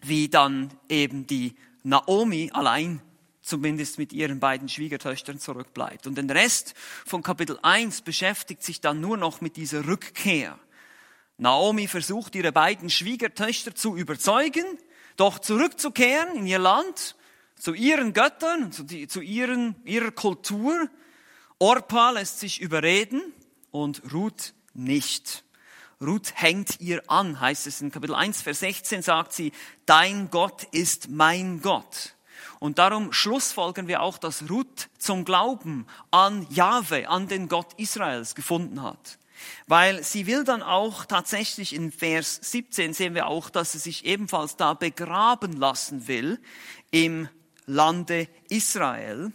wie 0.00 0.30
dann 0.30 0.70
eben 0.88 1.26
die 1.26 1.54
Naomi 1.82 2.50
allein 2.54 3.02
zumindest 3.42 3.98
mit 3.98 4.14
ihren 4.14 4.40
beiden 4.40 4.70
Schwiegertöchtern 4.70 5.38
zurückbleibt. 5.38 6.06
Und 6.06 6.16
den 6.16 6.30
Rest 6.30 6.72
von 7.04 7.22
Kapitel 7.22 7.58
1 7.60 8.00
beschäftigt 8.00 8.62
sich 8.62 8.80
dann 8.80 9.02
nur 9.02 9.18
noch 9.18 9.42
mit 9.42 9.56
dieser 9.56 9.86
Rückkehr. 9.86 10.58
Naomi 11.42 11.88
versucht, 11.88 12.34
ihre 12.34 12.52
beiden 12.52 12.88
Schwiegertöchter 12.88 13.74
zu 13.74 13.96
überzeugen, 13.96 14.64
doch 15.16 15.40
zurückzukehren 15.40 16.36
in 16.36 16.46
ihr 16.46 16.60
Land, 16.60 17.16
zu 17.56 17.74
ihren 17.74 18.12
Göttern, 18.12 18.72
zu, 18.72 18.84
die, 18.84 19.08
zu 19.08 19.20
ihren, 19.20 19.74
ihrer 19.84 20.12
Kultur. 20.12 20.88
Orpa 21.58 22.10
lässt 22.10 22.38
sich 22.40 22.60
überreden 22.60 23.20
und 23.70 24.02
Ruth 24.12 24.54
nicht. 24.72 25.44
Ruth 26.00 26.32
hängt 26.34 26.80
ihr 26.80 27.02
an, 27.10 27.40
heißt 27.40 27.66
es 27.66 27.80
in 27.80 27.90
Kapitel 27.90 28.14
1, 28.14 28.42
Vers 28.42 28.60
16, 28.60 29.02
sagt 29.02 29.32
sie, 29.32 29.52
dein 29.84 30.30
Gott 30.30 30.64
ist 30.72 31.10
mein 31.10 31.60
Gott. 31.60 32.14
Und 32.58 32.78
darum 32.78 33.12
schlussfolgern 33.12 33.88
wir 33.88 34.02
auch, 34.02 34.18
dass 34.18 34.48
Ruth 34.48 34.88
zum 34.98 35.24
Glauben 35.24 35.86
an 36.10 36.46
Jahwe, 36.50 37.08
an 37.08 37.28
den 37.28 37.48
Gott 37.48 37.74
Israels 37.76 38.34
gefunden 38.34 38.82
hat. 38.82 39.18
Weil 39.66 40.02
sie 40.02 40.26
will 40.26 40.44
dann 40.44 40.62
auch 40.62 41.04
tatsächlich 41.04 41.74
in 41.74 41.92
Vers 41.92 42.38
17 42.42 42.94
sehen 42.94 43.14
wir 43.14 43.26
auch, 43.26 43.50
dass 43.50 43.72
sie 43.72 43.78
sich 43.78 44.04
ebenfalls 44.04 44.56
da 44.56 44.74
begraben 44.74 45.52
lassen 45.52 46.08
will 46.08 46.38
im 46.90 47.28
Lande 47.66 48.28
Israel. 48.48 49.32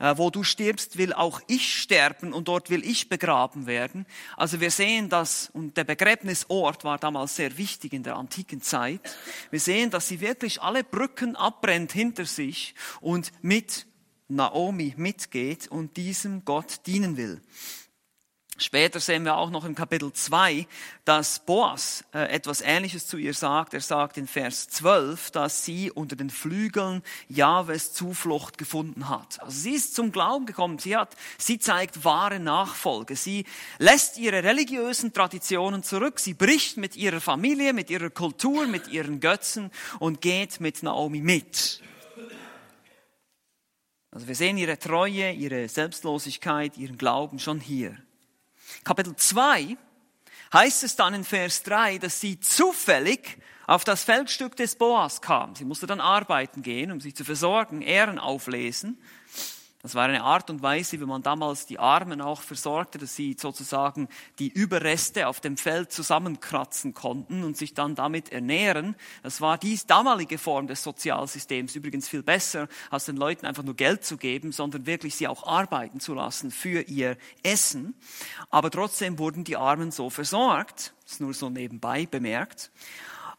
Äh, 0.00 0.16
wo 0.16 0.30
du 0.30 0.44
stirbst, 0.44 0.96
will 0.96 1.12
auch 1.12 1.40
ich 1.48 1.80
sterben 1.80 2.32
und 2.32 2.46
dort 2.46 2.70
will 2.70 2.84
ich 2.84 3.08
begraben 3.08 3.66
werden. 3.66 4.06
Also 4.36 4.60
wir 4.60 4.70
sehen 4.70 5.08
dass, 5.08 5.50
und 5.52 5.76
der 5.76 5.82
Begräbnisort 5.82 6.84
war 6.84 6.98
damals 6.98 7.34
sehr 7.34 7.58
wichtig 7.58 7.92
in 7.92 8.04
der 8.04 8.14
antiken 8.14 8.62
Zeit. 8.62 9.00
Wir 9.50 9.58
sehen, 9.58 9.90
dass 9.90 10.06
sie 10.06 10.20
wirklich 10.20 10.62
alle 10.62 10.84
Brücken 10.84 11.34
abbrennt 11.34 11.90
hinter 11.90 12.26
sich 12.26 12.76
und 13.00 13.32
mit 13.42 13.86
Naomi 14.28 14.94
mitgeht 14.96 15.66
und 15.66 15.96
diesem 15.96 16.44
Gott 16.44 16.86
dienen 16.86 17.16
will. 17.16 17.42
Später 18.60 18.98
sehen 18.98 19.24
wir 19.24 19.36
auch 19.36 19.50
noch 19.50 19.64
im 19.64 19.76
Kapitel 19.76 20.12
2, 20.12 20.66
dass 21.04 21.38
Boas 21.38 22.04
äh, 22.12 22.28
etwas 22.28 22.60
Ähnliches 22.60 23.06
zu 23.06 23.16
ihr 23.16 23.32
sagt. 23.32 23.72
Er 23.72 23.80
sagt 23.80 24.16
in 24.16 24.26
Vers 24.26 24.68
12, 24.68 25.30
dass 25.30 25.64
sie 25.64 25.92
unter 25.92 26.16
den 26.16 26.28
Flügeln 26.28 27.04
Jahwes 27.28 27.92
Zuflucht 27.92 28.58
gefunden 28.58 29.08
hat. 29.08 29.40
Also 29.40 29.56
sie 29.56 29.74
ist 29.74 29.94
zum 29.94 30.10
Glauben 30.10 30.44
gekommen. 30.44 30.80
Sie 30.80 30.96
hat, 30.96 31.14
sie 31.38 31.60
zeigt 31.60 32.04
wahre 32.04 32.40
Nachfolge. 32.40 33.14
Sie 33.14 33.44
lässt 33.78 34.18
ihre 34.18 34.42
religiösen 34.42 35.12
Traditionen 35.12 35.84
zurück. 35.84 36.18
Sie 36.18 36.34
bricht 36.34 36.78
mit 36.78 36.96
ihrer 36.96 37.20
Familie, 37.20 37.72
mit 37.72 37.90
ihrer 37.90 38.10
Kultur, 38.10 38.66
mit 38.66 38.88
ihren 38.88 39.20
Götzen 39.20 39.70
und 40.00 40.20
geht 40.20 40.60
mit 40.60 40.82
Naomi 40.82 41.20
mit. 41.20 41.80
Also 44.10 44.26
wir 44.26 44.34
sehen 44.34 44.58
ihre 44.58 44.80
Treue, 44.80 45.30
ihre 45.30 45.68
Selbstlosigkeit, 45.68 46.76
ihren 46.76 46.98
Glauben 46.98 47.38
schon 47.38 47.60
hier. 47.60 47.96
Kapitel 48.84 49.16
2 49.16 49.76
heißt 50.52 50.84
es 50.84 50.96
dann 50.96 51.14
in 51.14 51.24
Vers 51.24 51.62
3, 51.62 51.98
dass 51.98 52.20
sie 52.20 52.40
zufällig 52.40 53.38
auf 53.66 53.84
das 53.84 54.02
Feldstück 54.02 54.56
des 54.56 54.76
Boas 54.76 55.20
kam. 55.20 55.54
Sie 55.54 55.64
musste 55.64 55.86
dann 55.86 56.00
arbeiten 56.00 56.62
gehen, 56.62 56.90
um 56.90 57.00
sich 57.00 57.14
zu 57.14 57.24
versorgen, 57.24 57.82
Ehren 57.82 58.18
auflesen. 58.18 58.98
Das 59.80 59.94
war 59.94 60.06
eine 60.06 60.24
Art 60.24 60.50
und 60.50 60.60
Weise, 60.60 61.00
wie 61.00 61.04
man 61.04 61.22
damals 61.22 61.66
die 61.66 61.78
Armen 61.78 62.20
auch 62.20 62.42
versorgte, 62.42 62.98
dass 62.98 63.14
sie 63.14 63.36
sozusagen 63.38 64.08
die 64.40 64.48
Überreste 64.48 65.28
auf 65.28 65.40
dem 65.40 65.56
Feld 65.56 65.92
zusammenkratzen 65.92 66.94
konnten 66.94 67.44
und 67.44 67.56
sich 67.56 67.74
dann 67.74 67.94
damit 67.94 68.32
ernähren. 68.32 68.96
Das 69.22 69.40
war 69.40 69.56
die 69.56 69.78
damalige 69.86 70.36
Form 70.36 70.66
des 70.66 70.82
Sozialsystems 70.82 71.76
übrigens 71.76 72.08
viel 72.08 72.24
besser, 72.24 72.66
als 72.90 73.04
den 73.04 73.16
Leuten 73.16 73.46
einfach 73.46 73.62
nur 73.62 73.76
Geld 73.76 74.04
zu 74.04 74.16
geben, 74.16 74.50
sondern 74.50 74.84
wirklich 74.84 75.14
sie 75.14 75.28
auch 75.28 75.46
arbeiten 75.46 76.00
zu 76.00 76.12
lassen 76.12 76.50
für 76.50 76.80
ihr 76.82 77.16
Essen. 77.44 77.94
Aber 78.50 78.72
trotzdem 78.72 79.20
wurden 79.20 79.44
die 79.44 79.56
Armen 79.56 79.92
so 79.92 80.10
versorgt. 80.10 80.92
Das 81.04 81.12
ist 81.12 81.20
nur 81.20 81.34
so 81.34 81.50
nebenbei 81.50 82.04
bemerkt. 82.04 82.72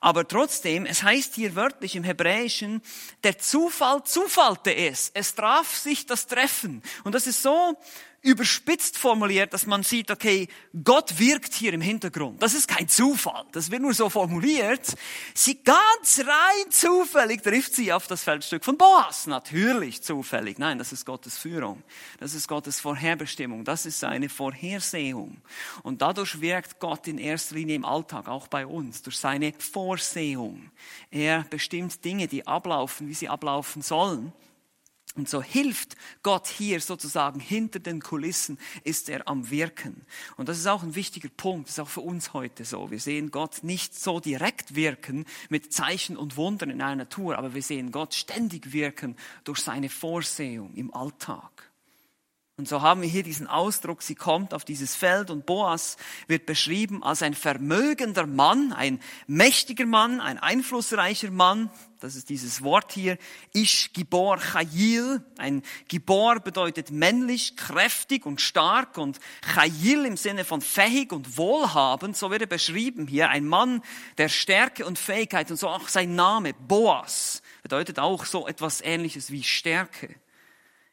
Aber 0.02 0.28
trotzdem, 0.28 0.86
es 0.86 1.04
heißt 1.04 1.36
hier 1.36 1.56
wörtlich 1.56 1.96
im 1.96 2.06
Hebräischen, 2.06 2.82
der 3.24 3.38
Zufall 3.38 4.04
zufallte 4.06 4.74
es. 4.74 5.12
Es 5.14 5.36
traf 5.36 5.76
sich 5.76 6.06
das 6.06 6.28
Treffen. 6.28 6.82
Und 7.04 7.16
das 7.16 7.28
ist 7.28 7.44
so 7.44 7.78
überspitzt 8.22 8.98
formuliert, 8.98 9.54
dass 9.54 9.66
man 9.66 9.84
sieht, 9.84 10.12
okay, 10.12 10.48
Gott 10.84 11.20
wirkt 11.20 11.54
hier 11.54 11.74
im 11.74 11.82
Hintergrund. 11.82 12.42
Das 12.42 12.54
ist 12.54 12.68
kein 12.68 12.88
Zufall. 12.88 13.46
Das 13.52 13.72
wird 13.72 13.82
nur 13.82 13.94
so 13.94 14.10
formuliert. 14.10 14.96
Sie 15.34 15.64
ganz 15.64 16.20
rein 16.20 16.72
zufällig 16.72 17.42
trifft 17.42 17.74
sie 17.74 17.94
auf 17.94 18.08
das 18.08 18.24
Feldstück 18.24 18.66
von 18.66 18.78
Boas. 18.78 19.28
Natürlich 19.28 20.02
zufällig. 20.04 20.60
Nein, 20.60 20.78
das 20.78 20.92
ist 20.92 21.06
Gottes 21.06 21.38
Führung. 21.38 21.84
Das 22.20 22.34
ist 22.34 22.48
Gottes 22.48 22.80
Vorherbestimmung. 22.80 23.64
Das 23.64 23.86
ist 23.86 24.00
seine 24.00 24.30
Vorhersehung. 24.30 25.42
Und 25.84 26.02
dadurch 26.02 26.42
wirkt 26.42 26.80
Gott 26.80 27.08
in 27.08 27.18
erster 27.18 27.56
Linie 27.56 27.76
im 27.76 27.86
Alltag, 27.86 28.28
auch 28.28 28.48
bei 28.48 28.66
uns, 28.66 29.02
durch 29.02 29.18
seine 29.18 29.54
Vorsehung. 29.58 30.72
Er 31.12 31.46
bestimmt 31.50 32.04
Dinge, 32.04 32.28
die 32.28 32.46
ablaufen, 32.46 33.08
wie 33.08 33.14
sie 33.14 33.30
ablaufen 33.30 33.82
sollen. 33.82 34.34
Und 35.16 35.28
so 35.28 35.42
hilft 35.42 35.98
Gott 36.22 36.48
hier 36.48 36.80
sozusagen 36.80 37.40
hinter 37.40 37.80
den 37.80 38.00
Kulissen, 38.00 38.60
ist 38.84 39.10
er 39.10 39.28
am 39.28 39.50
Wirken. 39.50 40.06
Und 40.38 40.50
das 40.50 40.60
ist 40.60 40.68
auch 40.68 40.84
ein 40.84 40.96
wichtiger 40.96 41.30
Punkt, 41.30 41.68
das 41.68 41.76
ist 41.76 41.80
auch 41.80 41.90
für 41.90 42.02
uns 42.02 42.34
heute 42.34 42.64
so. 42.64 42.92
Wir 42.92 43.00
sehen 43.00 43.32
Gott 43.32 43.64
nicht 43.64 44.00
so 44.00 44.20
direkt 44.20 44.76
wirken 44.76 45.26
mit 45.50 45.74
Zeichen 45.74 46.16
und 46.16 46.38
Wundern 46.38 46.70
in 46.70 46.82
einer 46.82 46.98
Natur, 46.98 47.38
aber 47.38 47.54
wir 47.56 47.64
sehen 47.64 47.92
Gott 47.92 48.14
ständig 48.14 48.72
wirken 48.72 49.18
durch 49.44 49.60
seine 49.60 49.90
Vorsehung 49.90 50.74
im 50.76 50.94
Alltag. 50.94 51.69
Und 52.60 52.68
so 52.68 52.82
haben 52.82 53.02
wir 53.02 53.08
hier 53.08 53.24
diesen 53.24 53.48
Ausdruck, 53.48 54.02
sie 54.02 54.16
kommt 54.16 54.54
auf 54.54 54.66
dieses 54.66 54.94
Feld 54.94 55.30
und 55.32 55.46
Boas 55.46 55.96
wird 56.28 56.46
beschrieben 56.46 57.02
als 57.04 57.24
ein 57.24 57.34
vermögender 57.34 58.28
Mann, 58.28 58.74
ein 58.74 59.00
mächtiger 59.28 59.86
Mann, 59.86 60.20
ein 60.20 60.38
einflussreicher 60.38 61.32
Mann. 61.32 61.72
Das 62.02 62.18
ist 62.18 62.28
dieses 62.28 62.62
Wort 62.62 62.92
hier, 62.92 63.18
Ish 63.54 63.94
Gibor 63.94 64.40
Chayil. 64.40 65.24
Ein 65.38 65.64
Gibor 65.88 66.42
bedeutet 66.42 66.92
männlich, 66.92 67.56
kräftig 67.56 68.26
und 68.26 68.42
stark 68.42 68.98
und 68.98 69.22
Chayil 69.56 70.04
im 70.04 70.18
Sinne 70.18 70.44
von 70.44 70.60
fähig 70.60 71.14
und 71.14 71.38
wohlhabend. 71.38 72.18
So 72.18 72.30
wird 72.30 72.42
er 72.42 72.48
beschrieben 72.48 73.08
hier. 73.08 73.30
Ein 73.30 73.46
Mann 73.46 73.82
der 74.18 74.28
Stärke 74.28 74.86
und 74.86 75.00
Fähigkeit 75.00 75.50
und 75.50 75.56
so 75.56 75.70
auch 75.70 75.88
sein 75.88 76.14
Name, 76.14 76.54
Boas, 76.54 77.42
bedeutet 77.64 78.00
auch 78.00 78.26
so 78.26 78.50
etwas 78.50 78.82
ähnliches 78.82 79.32
wie 79.32 79.44
Stärke. 79.44 80.14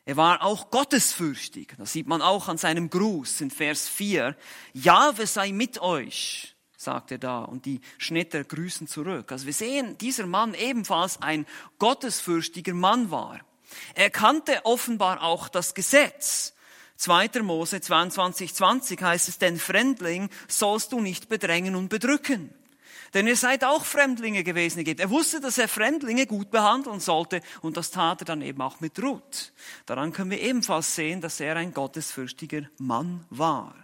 Er 0.06 0.16
war 0.16 0.44
auch 0.44 0.70
gottesfürchtig. 0.70 1.74
Das 1.78 1.92
sieht 1.92 2.06
man 2.06 2.22
auch 2.22 2.46
an 2.46 2.58
seinem 2.58 2.88
Gruß 2.90 3.40
in 3.40 3.50
Vers 3.50 3.88
4. 3.88 4.36
Jahwe 4.72 5.26
sei 5.26 5.50
mit 5.50 5.80
euch, 5.80 6.54
sagt 6.76 7.10
er 7.10 7.18
da. 7.18 7.40
Und 7.40 7.66
die 7.66 7.80
Schnitter 7.98 8.44
grüßen 8.44 8.86
zurück. 8.86 9.32
Also 9.32 9.46
wir 9.46 9.52
sehen, 9.52 9.98
dieser 9.98 10.26
Mann 10.26 10.54
ebenfalls 10.54 11.20
ein 11.20 11.44
gottesfürchtiger 11.80 12.72
Mann 12.72 13.10
war. 13.10 13.40
Er 13.96 14.10
kannte 14.10 14.64
offenbar 14.64 15.24
auch 15.24 15.48
das 15.48 15.74
Gesetz. 15.74 16.54
2. 16.98 17.42
Mose 17.42 17.80
22, 17.80 18.54
20 18.54 19.02
heißt 19.02 19.28
es, 19.28 19.38
denn 19.38 19.58
Fremdling 19.58 20.30
sollst 20.46 20.92
du 20.92 21.00
nicht 21.00 21.28
bedrängen 21.28 21.74
und 21.74 21.88
bedrücken. 21.88 22.54
Denn 23.16 23.26
ihr 23.26 23.36
seid 23.36 23.64
auch 23.64 23.82
Fremdlinge 23.82 24.44
gewesen. 24.44 24.84
Er 24.84 25.08
wusste, 25.08 25.40
dass 25.40 25.56
er 25.56 25.68
Fremdlinge 25.68 26.26
gut 26.26 26.50
behandeln 26.50 27.00
sollte 27.00 27.40
und 27.62 27.78
das 27.78 27.90
tat 27.90 28.20
er 28.20 28.24
dann 28.26 28.42
eben 28.42 28.60
auch 28.60 28.80
mit 28.80 29.02
Ruth. 29.02 29.54
Daran 29.86 30.12
können 30.12 30.32
wir 30.32 30.42
ebenfalls 30.42 30.94
sehen, 30.94 31.22
dass 31.22 31.40
er 31.40 31.56
ein 31.56 31.72
gottesfürchtiger 31.72 32.64
Mann 32.76 33.24
war. 33.30 33.74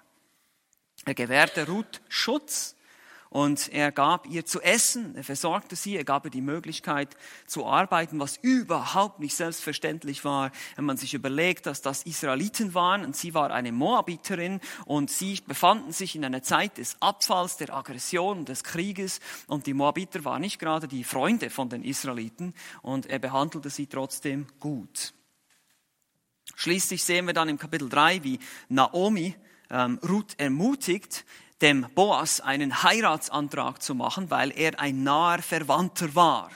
Er 1.07 1.15
gewährte 1.15 1.67
Ruth 1.67 2.03
Schutz 2.11 2.77
und 3.33 3.73
er 3.73 3.93
gab 3.93 4.27
ihr 4.27 4.45
zu 4.45 4.61
essen, 4.61 5.17
er 5.17 5.25
versorgte 5.25 5.75
sie, 5.75 5.97
er 5.97 6.05
gab 6.05 6.27
ihr 6.27 6.31
die 6.31 6.43
Möglichkeit 6.43 7.17
zu 7.47 7.65
arbeiten, 7.65 8.21
was 8.21 8.37
überhaupt 8.37 9.21
nicht 9.21 9.35
selbstverständlich 9.35 10.23
war, 10.23 10.53
wenn 10.77 10.85
man 10.85 10.99
sich 10.99 11.15
überlegt, 11.15 11.65
dass 11.65 11.81
das 11.81 12.03
Israeliten 12.03 12.75
waren 12.75 13.07
und 13.07 13.17
sie 13.17 13.33
war 13.33 13.51
eine 13.51 13.73
Moabiterin 13.73 14.61
und 14.85 15.11
sie 15.11 15.41
befanden 15.47 15.93
sich 15.93 16.15
in 16.15 16.27
einer 16.27 16.43
Zeit 16.43 16.77
des 16.77 17.01
Abfalls, 17.01 17.57
der 17.57 17.75
Aggression, 17.75 18.45
des 18.45 18.65
Krieges 18.65 19.19
und 19.47 19.67
die 19.67 19.73
Moabiter 19.73 20.27
waren 20.27 20.43
nicht 20.43 20.59
gerade 20.59 20.87
die 20.87 21.03
Freunde 21.03 21.49
von 21.49 21.71
den 21.71 21.85
Israeliten 21.85 22.53
und 22.83 23.07
er 23.07 23.19
behandelte 23.19 23.71
sie 23.71 23.87
trotzdem 23.87 24.47
gut. 24.61 25.15
Schließlich 26.55 27.03
sehen 27.03 27.27
wir 27.27 27.33
dann 27.33 27.49
im 27.49 27.57
Kapitel 27.57 27.89
3, 27.89 28.25
wie 28.25 28.41
Naomi 28.69 29.35
ähm, 29.71 29.99
Ruth 30.07 30.35
ermutigt, 30.37 31.25
dem 31.63 31.87
Boas 31.95 32.41
einen 32.41 32.83
Heiratsantrag 32.83 33.81
zu 33.81 33.95
machen, 33.95 34.31
weil 34.31 34.53
er 34.55 34.79
ein 34.81 35.05
naher 35.05 35.43
Verwandter 35.43 36.15
war. 36.15 36.51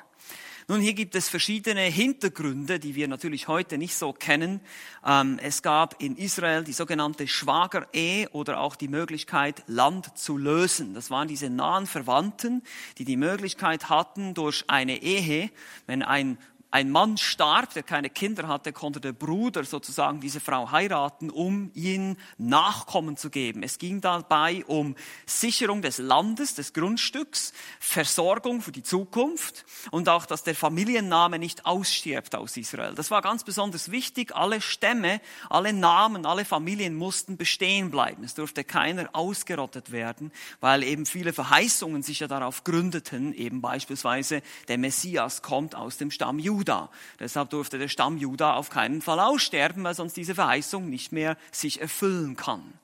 Nun, 0.68 0.80
hier 0.80 0.94
gibt 0.94 1.14
es 1.14 1.28
verschiedene 1.28 1.82
Hintergründe, 1.82 2.80
die 2.80 2.96
wir 2.96 3.06
natürlich 3.06 3.46
heute 3.46 3.78
nicht 3.78 3.94
so 3.94 4.12
kennen. 4.12 4.60
Ähm, 5.04 5.38
es 5.40 5.62
gab 5.62 6.02
in 6.02 6.16
Israel 6.16 6.64
die 6.64 6.72
sogenannte 6.72 7.28
Schwagerehe 7.28 8.28
oder 8.30 8.58
auch 8.58 8.75
die 8.75 8.88
Möglichkeit, 8.88 9.62
Land 9.68 10.18
zu 10.18 10.36
lösen. 10.36 10.92
Das 10.94 11.08
waren 11.08 11.28
diese 11.28 11.50
nahen 11.50 11.86
Verwandten, 11.86 12.64
die 12.98 13.04
die 13.04 13.16
Möglichkeit 13.16 13.88
hatten, 13.88 14.34
durch 14.34 14.64
eine 14.66 15.00
Ehe, 15.02 15.50
wenn 15.86 16.02
ein 16.02 16.36
ein 16.76 16.90
Mann 16.90 17.16
starb, 17.16 17.73
der 17.73 17.83
keine 17.83 18.11
Kinder 18.11 18.49
hatte, 18.49 18.71
konnte 18.71 19.00
der 19.00 19.14
Bruder 19.14 19.64
sozusagen 19.64 20.21
diese 20.21 20.40
Frau 20.40 20.71
heiraten, 20.73 21.30
um 21.30 21.71
ihn 21.73 22.18
Nachkommen 22.37 23.16
zu 23.16 23.30
geben. 23.30 23.62
Es 23.62 23.78
ging 23.78 24.02
dabei 24.02 24.62
um 24.66 24.95
Sicherung 25.25 25.80
des 25.80 25.97
Landes, 25.97 26.54
des 26.54 26.75
Grundstücks, 26.75 27.54
Versorgung 27.80 28.61
für 28.61 28.73
die 28.73 28.83
Zukunft 28.83 29.64
und 29.90 30.11
auch, 30.11 30.26
dass 30.26 30.42
der 30.42 30.54
Familienname 30.54 31.38
nicht 31.38 31.64
ausstirbt 31.64 32.35
aus 32.35 32.59
Israel. 32.59 32.95
Das 32.95 33.11
war 33.11 33.23
ganz 33.23 33.42
besonders 33.42 33.90
wichtig. 33.90 34.37
Alle 34.37 34.61
Stämme, 34.61 35.23
alle 35.49 35.73
Namen, 35.73 36.26
alle 36.26 36.45
Familien 36.45 36.95
mussten 36.95 37.38
bestehen 37.38 37.90
bleiben. 37.90 38.23
Es 38.23 38.35
durfte 38.35 38.64
keiner 38.64 39.08
ausgerottet 39.15 39.93
werden, 39.93 40.30
weil 40.60 40.82
eben 40.82 41.06
viele 41.06 41.32
Verheißungen 41.32 42.02
sich 42.02 42.21
ja 42.21 42.28
darauf 42.28 42.65
gründeten, 42.65 43.32
eben 43.32 43.62
beispielsweise 43.62 44.43
der 44.69 44.76
Messias 44.76 45.41
kommt 45.41 45.75
aus 45.75 45.97
dem 45.97 46.10
Stamm 46.10 46.39
Judah. 46.39 46.66
Juda. 46.67 46.91
Deshalb 47.21 47.50
durfte 47.50 47.79
der 47.79 47.89
Stamm 47.89 48.19
Juda 48.19 48.55
auf 48.55 48.71
keinen 48.71 49.00
Fall 49.00 49.21
aussterben, 49.21 49.85
weil 49.85 49.95
sonst 49.95 50.17
diese 50.17 50.35
Verheißung 50.35 50.91
nicht 50.91 51.13
mehr 51.13 51.37
sich 51.52 51.81
erfüllen 51.81 52.37
kann. 52.37 52.75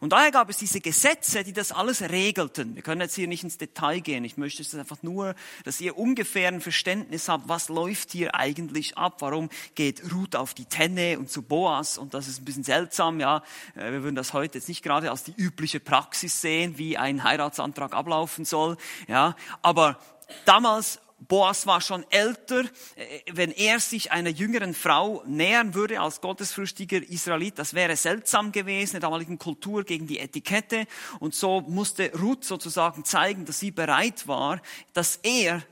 Und 0.00 0.12
daher 0.12 0.30
gab 0.30 0.48
es 0.48 0.58
diese 0.58 0.80
Gesetze, 0.80 1.42
die 1.42 1.52
das 1.52 1.72
alles 1.72 2.02
regelten. 2.02 2.76
Wir 2.76 2.82
können 2.82 3.00
jetzt 3.00 3.16
hier 3.16 3.26
nicht 3.26 3.42
ins 3.42 3.58
Detail 3.58 4.00
gehen. 4.00 4.24
Ich 4.24 4.36
möchte 4.36 4.62
es 4.62 4.74
einfach 4.74 5.02
nur, 5.02 5.34
dass 5.64 5.80
ihr 5.80 5.98
ungefähr 5.98 6.48
ein 6.48 6.60
Verständnis 6.60 7.28
habt, 7.28 7.48
was 7.48 7.68
läuft 7.68 8.12
hier 8.12 8.34
eigentlich 8.36 8.96
ab? 8.96 9.16
Warum 9.20 9.48
geht 9.74 10.12
Ruth 10.12 10.36
auf 10.36 10.54
die 10.54 10.66
Tenne 10.66 11.18
und 11.18 11.28
zu 11.28 11.42
Boas? 11.42 11.98
Und 11.98 12.14
das 12.14 12.28
ist 12.28 12.40
ein 12.40 12.44
bisschen 12.44 12.64
seltsam, 12.64 13.18
ja. 13.18 13.42
Äh, 13.74 13.92
wir 13.92 14.02
würden 14.04 14.16
das 14.16 14.32
heute 14.32 14.58
jetzt 14.58 14.68
nicht 14.68 14.82
gerade 14.82 15.10
als 15.10 15.24
die 15.24 15.34
übliche 15.36 15.80
Praxis 15.80 16.40
sehen, 16.40 16.78
wie 16.78 16.96
ein 16.96 17.24
Heiratsantrag 17.24 17.92
ablaufen 17.92 18.44
soll, 18.44 18.76
ja. 19.08 19.34
Aber 19.62 19.98
damals 20.44 21.00
Boas 21.28 21.66
war 21.66 21.80
schon 21.80 22.04
älter. 22.10 22.64
Äh, 22.96 23.20
wenn 23.32 23.52
er 23.52 23.80
sich 23.80 24.12
einer 24.12 24.30
jüngeren 24.30 24.74
Frau 24.74 25.22
nähern 25.26 25.74
würde 25.74 26.00
als 26.00 26.20
gottesfürchtiger 26.20 27.02
Israelit, 27.02 27.58
das 27.58 27.74
wäre 27.74 27.96
seltsam 27.96 28.52
gewesen, 28.52 28.96
in 28.96 29.00
der 29.00 29.08
damaligen 29.08 29.38
Kultur 29.38 29.84
gegen 29.84 30.06
die 30.06 30.18
Etikette. 30.18 30.86
Und 31.20 31.34
so 31.34 31.60
musste 31.62 32.12
Ruth 32.18 32.44
sozusagen 32.44 33.04
zeigen, 33.04 33.44
dass 33.44 33.60
sie 33.60 33.70
bereit 33.70 34.26
war, 34.26 34.60
dass 34.92 35.16
er 35.22 35.62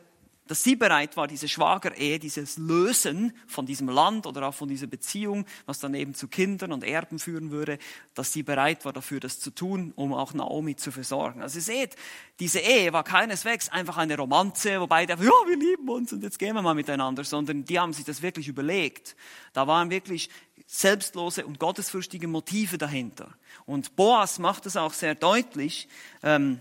dass 0.51 0.65
sie 0.65 0.75
bereit 0.75 1.17
war, 1.17 1.29
diese 1.29 1.47
Schwagerehe, 1.47 2.19
dieses 2.19 2.59
Lösen 2.59 3.33
von 3.47 3.67
diesem 3.67 3.89
Land 3.89 4.27
oder 4.27 4.49
auch 4.49 4.55
von 4.55 4.69
dieser 4.69 4.89
Beziehung, 4.89 5.47
was 5.65 5.79
dann 5.79 5.95
eben 5.95 6.13
zu 6.13 6.27
Kindern 6.27 6.73
und 6.73 6.83
Erben 6.83 7.21
führen 7.21 7.53
würde, 7.53 7.79
dass 8.15 8.33
sie 8.33 8.43
bereit 8.43 8.85
war 8.85 8.93
dafür, 8.93 9.21
das 9.21 9.39
zu 9.39 9.53
tun, 9.53 9.93
um 9.95 10.13
auch 10.13 10.35
Naomi 10.35 10.75
zu 10.75 10.91
versorgen. 10.91 11.41
Also 11.41 11.59
ihr 11.59 11.63
seht, 11.63 11.95
diese 12.41 12.59
Ehe 12.59 12.93
war 12.93 13.05
keineswegs 13.05 13.69
einfach 13.69 13.97
eine 13.97 14.17
Romanze, 14.17 14.81
wobei 14.81 15.07
der, 15.07 15.19
ja, 15.19 15.31
wir 15.47 15.57
lieben 15.57 15.89
uns 15.89 16.13
und 16.13 16.25
jetzt 16.25 16.41
gehen 16.41 16.57
wir 16.57 16.63
mal 16.63 16.75
miteinander, 16.75 17.23
sondern 17.23 17.65
die 17.65 17.79
haben 17.79 17.93
sich 17.93 18.05
das 18.05 18.21
wirklich 18.21 18.49
überlegt. 18.49 19.15
Da 19.53 19.69
waren 19.69 19.89
wirklich 19.89 20.31
selbstlose 20.67 21.47
und 21.47 21.61
gottesfürchtige 21.61 22.27
Motive 22.27 22.77
dahinter. 22.77 23.29
Und 23.67 23.95
Boas 23.95 24.41
macht 24.41 24.67
es 24.67 24.77
auch 24.77 24.95
sehr 24.95 25.15
deutlich, 25.15 25.87
ähm, 26.25 26.59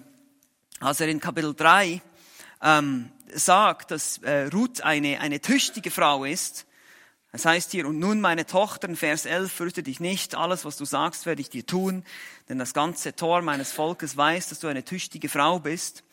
als 0.80 1.00
er 1.00 1.08
in 1.08 1.20
Kapitel 1.20 1.56
3 1.56 2.04
ähm, 2.62 3.12
sagt, 3.34 3.92
dass 3.92 4.18
äh, 4.20 4.50
Ruth 4.54 4.82
eine, 4.82 5.20
eine 5.20 5.42
tüchtige 5.42 5.92
Frau 5.92 6.26
ist, 6.26 6.66
es 7.32 7.46
heißt 7.46 7.72
hier, 7.72 7.88
und 7.88 8.00
nun 8.00 8.22
meine 8.22 8.48
Tochter, 8.48 8.90
in 8.90 8.96
Vers 8.96 9.28
11, 9.28 9.52
fürchte 9.52 9.84
dich 9.84 10.00
nicht, 10.00 10.34
alles, 10.34 10.66
was 10.66 10.78
du 10.78 10.86
sagst, 10.86 11.28
werde 11.28 11.42
ich 11.42 11.50
dir 11.52 11.64
tun, 11.64 12.04
denn 12.48 12.58
das 12.58 12.74
ganze 12.74 13.16
Tor 13.16 13.44
meines 13.44 13.72
Volkes 13.72 14.18
weiß, 14.18 14.50
dass 14.50 14.60
du 14.60 14.68
eine 14.68 14.84
tüchtige 14.84 15.30
Frau 15.30 15.60
bist. 15.60 16.04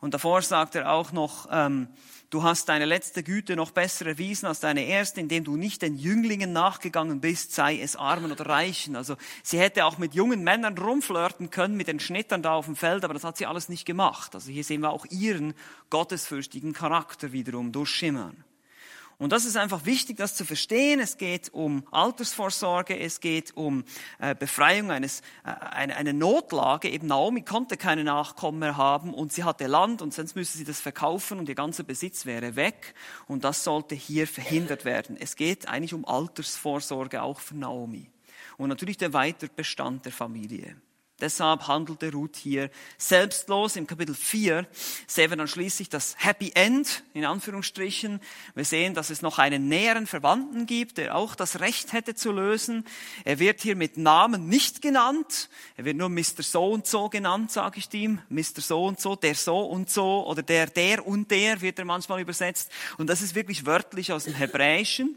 Und 0.00 0.14
davor 0.14 0.42
sagt 0.42 0.74
er 0.74 0.90
auch 0.90 1.12
noch, 1.12 1.46
ähm, 1.52 1.86
Du 2.34 2.42
hast 2.42 2.68
deine 2.68 2.84
letzte 2.84 3.22
Güte 3.22 3.54
noch 3.54 3.70
besser 3.70 4.06
erwiesen 4.06 4.46
als 4.46 4.58
deine 4.58 4.86
erste, 4.86 5.20
indem 5.20 5.44
du 5.44 5.56
nicht 5.56 5.82
den 5.82 5.94
Jünglingen 5.94 6.52
nachgegangen 6.52 7.20
bist, 7.20 7.52
sei 7.52 7.78
es 7.78 7.94
Armen 7.94 8.32
oder 8.32 8.46
Reichen. 8.46 8.96
Also 8.96 9.14
sie 9.44 9.60
hätte 9.60 9.84
auch 9.84 9.98
mit 9.98 10.16
jungen 10.16 10.42
Männern 10.42 10.76
rumflirten 10.76 11.50
können, 11.50 11.76
mit 11.76 11.86
den 11.86 12.00
Schnittern 12.00 12.42
da 12.42 12.54
auf 12.54 12.64
dem 12.64 12.74
Feld, 12.74 13.04
aber 13.04 13.14
das 13.14 13.22
hat 13.22 13.36
sie 13.36 13.46
alles 13.46 13.68
nicht 13.68 13.84
gemacht. 13.84 14.34
Also 14.34 14.50
hier 14.50 14.64
sehen 14.64 14.80
wir 14.80 14.90
auch 14.90 15.06
ihren 15.10 15.54
gottesfürchtigen 15.90 16.72
Charakter 16.72 17.30
wiederum 17.30 17.70
durchschimmern. 17.70 18.42
Und 19.18 19.32
das 19.32 19.44
ist 19.44 19.56
einfach 19.56 19.84
wichtig, 19.86 20.16
das 20.16 20.34
zu 20.34 20.44
verstehen. 20.44 21.00
Es 21.00 21.16
geht 21.16 21.52
um 21.52 21.86
Altersvorsorge, 21.90 22.98
es 22.98 23.20
geht 23.20 23.56
um 23.56 23.84
äh, 24.18 24.34
Befreiung 24.34 24.90
eines, 24.90 25.20
äh, 25.44 25.50
eine, 25.50 25.96
eine 25.96 26.12
Notlage. 26.12 26.88
Eben 26.88 27.06
Naomi 27.06 27.42
konnte 27.42 27.76
keine 27.76 28.04
Nachkommen 28.04 28.58
mehr 28.58 28.76
haben 28.76 29.14
und 29.14 29.32
sie 29.32 29.44
hatte 29.44 29.66
Land 29.66 30.02
und 30.02 30.12
sonst 30.12 30.34
müsste 30.34 30.58
sie 30.58 30.64
das 30.64 30.80
verkaufen 30.80 31.38
und 31.38 31.48
ihr 31.48 31.54
ganzer 31.54 31.84
Besitz 31.84 32.26
wäre 32.26 32.56
weg. 32.56 32.94
Und 33.26 33.44
das 33.44 33.64
sollte 33.64 33.94
hier 33.94 34.26
verhindert 34.26 34.84
werden. 34.84 35.16
Es 35.18 35.36
geht 35.36 35.68
eigentlich 35.68 35.94
um 35.94 36.04
Altersvorsorge 36.04 37.22
auch 37.22 37.40
für 37.40 37.56
Naomi. 37.56 38.10
Und 38.56 38.68
natürlich 38.68 38.96
der 38.96 39.12
Weiterbestand 39.12 40.04
der 40.04 40.12
Familie. 40.12 40.76
Deshalb 41.20 41.68
handelte 41.68 42.10
Ruth 42.10 42.34
hier 42.34 42.70
selbstlos. 42.98 43.76
Im 43.76 43.86
Kapitel 43.86 44.16
4 44.16 44.66
sehen 45.06 45.30
wir 45.30 45.36
dann 45.36 45.46
schließlich 45.46 45.88
das 45.88 46.16
Happy 46.18 46.50
End, 46.56 47.04
in 47.14 47.24
Anführungsstrichen. 47.24 48.20
Wir 48.56 48.64
sehen, 48.64 48.94
dass 48.94 49.10
es 49.10 49.22
noch 49.22 49.38
einen 49.38 49.68
näheren 49.68 50.08
Verwandten 50.08 50.66
gibt, 50.66 50.98
der 50.98 51.14
auch 51.14 51.36
das 51.36 51.60
Recht 51.60 51.92
hätte 51.92 52.16
zu 52.16 52.32
lösen. 52.32 52.84
Er 53.24 53.38
wird 53.38 53.62
hier 53.62 53.76
mit 53.76 53.96
Namen 53.96 54.48
nicht 54.48 54.82
genannt. 54.82 55.50
Er 55.76 55.84
wird 55.84 55.96
nur 55.96 56.08
Mr. 56.08 56.42
So 56.42 56.72
und 56.72 56.88
so 56.88 57.08
genannt, 57.08 57.52
sage 57.52 57.78
ich 57.78 57.94
ihm. 57.94 58.20
Mr. 58.28 58.60
So 58.60 58.84
und 58.84 59.00
so, 59.00 59.14
der 59.14 59.36
so 59.36 59.60
und 59.60 59.88
so 59.88 60.26
oder 60.26 60.42
der, 60.42 60.66
der 60.66 61.06
und 61.06 61.30
der 61.30 61.60
wird 61.60 61.78
er 61.78 61.84
manchmal 61.84 62.20
übersetzt. 62.20 62.72
Und 62.98 63.08
das 63.08 63.22
ist 63.22 63.36
wirklich 63.36 63.66
wörtlich 63.66 64.12
aus 64.12 64.24
dem 64.24 64.34
Hebräischen. 64.34 65.16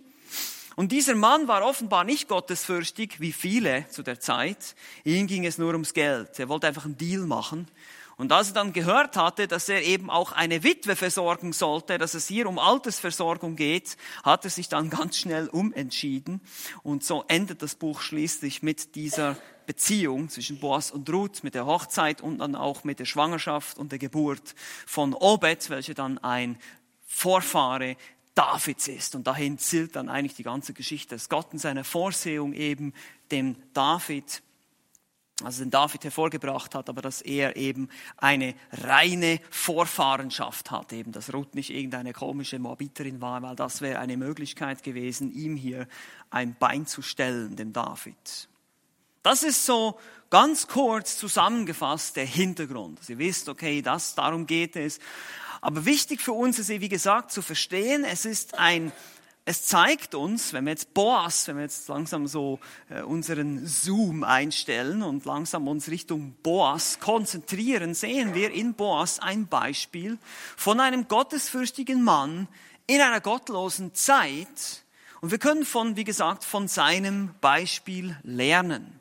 Und 0.77 0.91
dieser 0.91 1.15
Mann 1.15 1.47
war 1.47 1.65
offenbar 1.65 2.03
nicht 2.03 2.27
gottesfürchtig, 2.27 3.19
wie 3.19 3.31
viele 3.31 3.89
zu 3.89 4.03
der 4.03 4.19
Zeit. 4.19 4.75
Ihm 5.03 5.25
ging 5.25 5.43
es 5.43 5.57
nur 5.57 5.71
ums 5.71 5.95
Geld. 5.95 6.37
Er 6.37 6.49
wollte 6.49 6.67
einfach 6.67 6.85
einen 6.85 6.99
Deal 6.99 7.21
machen. 7.21 7.67
Und 8.15 8.31
als 8.31 8.49
er 8.49 8.53
dann 8.53 8.73
gehört 8.73 9.17
hatte, 9.17 9.47
dass 9.47 9.69
er 9.69 9.81
eben 9.81 10.11
auch 10.11 10.33
eine 10.33 10.61
Witwe 10.61 10.95
versorgen 10.95 11.51
sollte, 11.51 11.97
dass 11.97 12.13
es 12.13 12.27
hier 12.27 12.47
um 12.47 12.59
Altersversorgung 12.59 13.55
geht, 13.55 13.97
hat 14.21 14.43
er 14.43 14.51
sich 14.51 14.69
dann 14.69 14.89
ganz 14.91 15.17
schnell 15.17 15.47
umentschieden. 15.47 16.41
Und 16.83 17.03
so 17.03 17.25
endet 17.27 17.63
das 17.63 17.73
Buch 17.73 17.99
schließlich 17.99 18.61
mit 18.61 18.93
dieser 18.93 19.35
Beziehung 19.65 20.29
zwischen 20.29 20.59
Boas 20.59 20.91
und 20.91 21.09
Ruth, 21.09 21.43
mit 21.43 21.55
der 21.55 21.65
Hochzeit 21.65 22.21
und 22.21 22.37
dann 22.37 22.55
auch 22.55 22.83
mit 22.83 22.99
der 22.99 23.05
Schwangerschaft 23.05 23.79
und 23.79 23.91
der 23.91 23.97
Geburt 23.97 24.53
von 24.85 25.15
Obed, 25.15 25.71
welche 25.71 25.95
dann 25.95 26.19
ein 26.19 26.59
Vorfahre 27.07 27.97
Davids 28.37 28.87
ist. 28.87 29.15
Und 29.15 29.25
dahin 29.25 29.57
zielt 29.57 29.95
dann 29.95 30.09
eigentlich 30.09 30.35
die 30.35 30.43
ganze 30.43 30.73
Geschichte, 30.73 31.15
dass 31.15 31.27
Gott 31.27 31.53
in 31.53 31.59
seiner 31.59 31.83
Vorsehung 31.83 32.53
eben 32.53 32.93
dem 33.31 33.55
David 33.73 34.43
also 35.43 35.63
den 35.63 35.69
David 35.69 36.03
hervorgebracht 36.03 36.73
hat, 36.73 36.89
aber 36.89 37.03
dass 37.03 37.21
er 37.21 37.57
eben 37.57 37.89
eine 38.17 38.55
reine 38.71 39.39
Vorfahrenschaft 39.51 40.71
hat, 40.71 40.91
eben 40.93 41.11
dass 41.11 41.31
Ruth 41.31 41.53
nicht 41.53 41.69
irgendeine 41.69 42.11
komische 42.11 42.57
Moabiterin 42.57 43.21
war, 43.21 43.43
weil 43.43 43.55
das 43.55 43.81
wäre 43.81 43.99
eine 43.99 44.17
Möglichkeit 44.17 44.81
gewesen, 44.81 45.31
ihm 45.31 45.55
hier 45.55 45.87
ein 46.31 46.55
Bein 46.57 46.87
zu 46.87 47.03
stellen, 47.03 47.55
dem 47.55 47.71
David. 47.71 48.49
Das 49.21 49.43
ist 49.43 49.63
so 49.65 49.99
ganz 50.31 50.67
kurz 50.67 51.17
zusammengefasst 51.17 52.15
der 52.15 52.25
Hintergrund. 52.25 53.03
Sie 53.03 53.19
wisst, 53.19 53.47
okay, 53.47 53.83
das, 53.83 54.15
darum 54.15 54.47
geht 54.47 54.75
es. 54.75 54.99
Aber 55.61 55.85
wichtig 55.85 56.21
für 56.21 56.33
uns 56.33 56.59
ist, 56.59 56.69
wie 56.69 56.89
gesagt, 56.89 57.31
zu 57.31 57.41
verstehen, 57.41 58.03
es 58.03 58.25
ist 58.25 58.57
ein 58.57 58.91
es 59.49 59.63
zeigt 59.63 60.13
uns, 60.13 60.51
wenn 60.51 60.65
wir 60.65 60.71
jetzt 60.71 60.93
Boas, 60.93 61.47
wenn 61.47 61.55
wir 61.55 61.63
jetzt 61.63 61.87
langsam 61.87 62.27
so 62.27 62.59
äh, 62.89 63.01
unseren 63.01 63.65
Zoom 63.65 64.25
einstellen 64.25 65.01
und 65.01 65.23
langsam 65.23 65.69
uns 65.69 65.89
Richtung 65.89 66.35
Boas 66.43 66.99
konzentrieren, 66.99 67.93
sehen 67.93 68.35
wir 68.35 68.51
in 68.51 68.73
Boas 68.73 69.19
ein 69.19 69.47
Beispiel 69.47 70.17
von 70.57 70.81
einem 70.81 71.07
gottesfürchtigen 71.07 72.03
Mann 72.03 72.49
in 72.87 72.99
einer 72.99 73.21
gottlosen 73.21 73.95
Zeit. 73.95 74.83
Und 75.21 75.31
wir 75.31 75.37
können 75.37 75.63
von, 75.63 75.95
wie 75.95 76.03
gesagt, 76.03 76.43
von 76.43 76.67
seinem 76.67 77.33
Beispiel 77.39 78.17
lernen. 78.23 78.99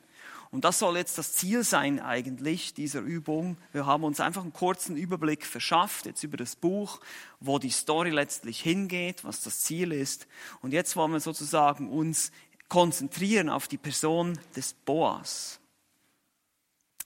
Und 0.49 0.63
das 0.63 0.79
soll 0.79 0.97
jetzt 0.97 1.17
das 1.17 1.33
Ziel 1.33 1.63
sein 1.63 1.99
eigentlich 1.99 2.73
dieser 2.73 3.01
Übung. 3.01 3.57
Wir 3.73 3.85
haben 3.85 4.03
uns 4.03 4.19
einfach 4.19 4.43
einen 4.43 4.53
kurzen 4.53 4.95
Überblick 4.95 5.45
verschafft 5.45 6.05
jetzt 6.05 6.23
über 6.23 6.37
das 6.37 6.55
Buch, 6.55 6.99
wo 7.39 7.59
die 7.59 7.69
Story 7.69 8.11
letztlich 8.11 8.61
hingeht, 8.61 9.23
was 9.25 9.41
das 9.41 9.59
Ziel 9.61 9.91
ist. 9.91 10.27
Und 10.61 10.71
jetzt 10.71 10.95
wollen 10.95 11.11
wir 11.11 11.19
sozusagen 11.19 11.89
uns 11.89 12.31
konzentrieren 12.69 13.49
auf 13.49 13.67
die 13.67 13.77
Person 13.77 14.39
des 14.55 14.73
Boas. 14.73 15.59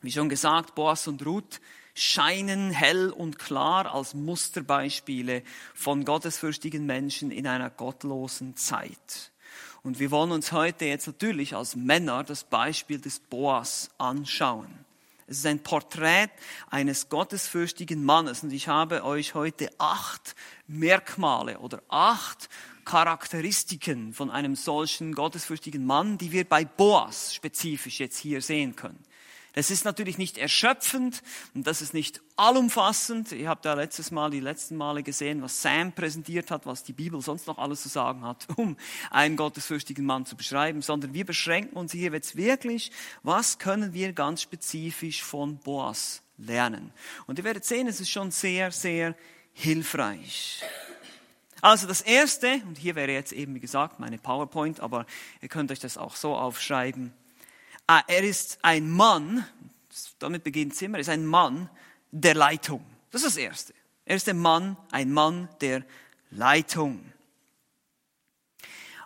Wie 0.01 0.11
schon 0.11 0.29
gesagt, 0.29 0.75
Boas 0.75 1.07
und 1.07 1.25
Ruth 1.25 1.61
scheinen 1.93 2.71
hell 2.71 3.09
und 3.09 3.37
klar 3.37 3.93
als 3.93 4.13
Musterbeispiele 4.13 5.43
von 5.73 6.05
gottesfürchtigen 6.05 6.85
Menschen 6.85 7.31
in 7.31 7.47
einer 7.47 7.69
gottlosen 7.69 8.55
Zeit. 8.55 9.31
Und 9.83 9.99
wir 9.99 10.11
wollen 10.11 10.31
uns 10.31 10.51
heute 10.51 10.85
jetzt 10.85 11.07
natürlich 11.07 11.55
als 11.55 11.75
Männer 11.75 12.23
das 12.23 12.43
Beispiel 12.43 12.99
des 12.99 13.19
Boas 13.19 13.89
anschauen. 13.97 14.67
Es 15.25 15.37
ist 15.37 15.45
ein 15.45 15.63
Porträt 15.63 16.29
eines 16.69 17.09
gottesfürchtigen 17.09 18.03
Mannes 18.03 18.43
und 18.43 18.51
ich 18.51 18.67
habe 18.67 19.05
euch 19.05 19.33
heute 19.33 19.69
acht 19.77 20.35
Merkmale 20.67 21.59
oder 21.59 21.81
acht 21.87 22.49
Charakteristiken 22.85 24.13
von 24.13 24.29
einem 24.29 24.55
solchen 24.55 25.13
gottesfürchtigen 25.13 25.85
Mann, 25.85 26.17
die 26.17 26.31
wir 26.31 26.43
bei 26.43 26.65
Boas 26.65 27.33
spezifisch 27.33 27.99
jetzt 28.01 28.17
hier 28.17 28.41
sehen 28.41 28.75
können. 28.75 28.99
Das 29.53 29.69
ist 29.69 29.83
natürlich 29.83 30.17
nicht 30.17 30.37
erschöpfend 30.37 31.21
und 31.53 31.67
das 31.67 31.81
ist 31.81 31.93
nicht 31.93 32.21
allumfassend. 32.37 33.33
Ihr 33.33 33.49
habt 33.49 33.65
ja 33.65 33.73
letztes 33.73 34.09
Mal, 34.09 34.31
die 34.31 34.39
letzten 34.39 34.77
Male 34.77 35.03
gesehen, 35.03 35.41
was 35.41 35.61
Sam 35.61 35.91
präsentiert 35.91 36.51
hat, 36.51 36.65
was 36.65 36.83
die 36.83 36.93
Bibel 36.93 37.21
sonst 37.21 37.47
noch 37.47 37.57
alles 37.57 37.81
zu 37.81 37.89
sagen 37.89 38.23
hat, 38.23 38.47
um 38.55 38.77
einen 39.09 39.35
gottesfürchtigen 39.35 40.05
Mann 40.05 40.25
zu 40.25 40.37
beschreiben, 40.37 40.81
sondern 40.81 41.13
wir 41.13 41.25
beschränken 41.25 41.75
uns 41.75 41.91
hier 41.91 42.11
jetzt 42.11 42.37
wirklich, 42.37 42.91
was 43.23 43.59
können 43.59 43.93
wir 43.93 44.13
ganz 44.13 44.41
spezifisch 44.41 45.21
von 45.21 45.57
Boas 45.57 46.21
lernen. 46.37 46.93
Und 47.27 47.37
ihr 47.37 47.43
werdet 47.43 47.65
sehen, 47.65 47.87
es 47.87 47.99
ist 47.99 48.09
schon 48.09 48.31
sehr, 48.31 48.71
sehr 48.71 49.15
hilfreich. 49.53 50.63
Also 51.61 51.87
das 51.87 52.01
erste, 52.01 52.61
und 52.67 52.77
hier 52.77 52.95
wäre 52.95 53.11
jetzt 53.11 53.33
eben, 53.33 53.53
wie 53.53 53.59
gesagt, 53.59 53.99
meine 53.99 54.17
PowerPoint, 54.17 54.79
aber 54.79 55.05
ihr 55.41 55.49
könnt 55.49 55.71
euch 55.71 55.79
das 55.79 55.97
auch 55.97 56.15
so 56.15 56.35
aufschreiben. 56.35 57.13
Ah, 57.93 58.05
er 58.07 58.23
ist 58.23 58.57
ein 58.61 58.89
Mann, 58.89 59.45
damit 60.17 60.45
beginnt 60.45 60.73
Zimmer, 60.73 60.99
er 60.99 61.01
ist 61.01 61.09
ein 61.09 61.25
Mann 61.25 61.69
der 62.11 62.35
Leitung. 62.35 62.85
Das 63.09 63.21
ist 63.21 63.35
das 63.35 63.43
Erste. 63.43 63.73
Er 64.05 64.15
ist 64.15 64.29
ein 64.29 64.39
Mann, 64.39 64.77
ein 64.91 65.11
Mann 65.11 65.49
der 65.59 65.83
Leitung. 66.29 67.03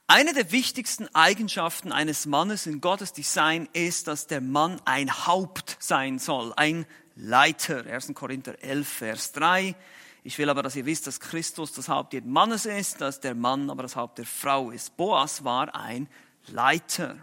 Eine 0.06 0.34
der 0.34 0.52
wichtigsten 0.52 1.08
Eigenschaften 1.16 1.92
eines 1.92 2.28
Mannes 2.28 2.68
in 2.68 2.80
Gottes 2.80 3.12
Design 3.12 3.68
ist, 3.74 4.08
dass 4.08 4.28
der 4.28 4.40
Mann 4.40 4.80
ein 4.86 5.26
Haupt 5.26 5.78
sein 5.80 6.20
soll, 6.20 6.54
ein 6.56 6.86
Leiter. 7.16 7.88
1. 7.88 8.14
Korinther 8.14 8.64
11, 8.64 8.88
Vers 8.88 9.32
3. 9.32 9.76
Ich 10.24 10.38
will 10.38 10.48
aber, 10.52 10.62
dass 10.62 10.76
ihr 10.76 10.86
wisst, 10.86 11.08
dass 11.08 11.20
Christus 11.20 11.74
das 11.74 11.90
Haupt 11.90 12.14
jeden 12.14 12.32
Mannes 12.32 12.68
ist, 12.68 13.02
dass 13.02 13.20
der 13.20 13.34
Mann 13.34 13.72
aber 13.72 13.82
das 13.82 13.96
Haupt 13.96 14.20
der 14.20 14.28
Frau 14.28 14.70
ist. 14.70 14.96
Boas 14.96 15.44
war 15.44 15.74
ein 15.74 16.08
Leiter. 16.46 17.18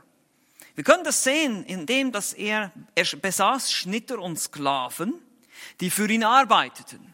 Wir 0.75 0.85
können 0.85 1.05
das 1.05 1.23
sehen, 1.23 1.65
indem 1.65 2.13
dass 2.13 2.33
er, 2.33 2.73
er 2.95 3.05
besaß 3.05 3.73
Schnitter 3.73 4.19
und 4.19 4.39
Sklaven, 4.39 5.15
die 5.81 5.91
für 5.91 6.09
ihn 6.11 6.25
arbeiteten. 6.25 7.13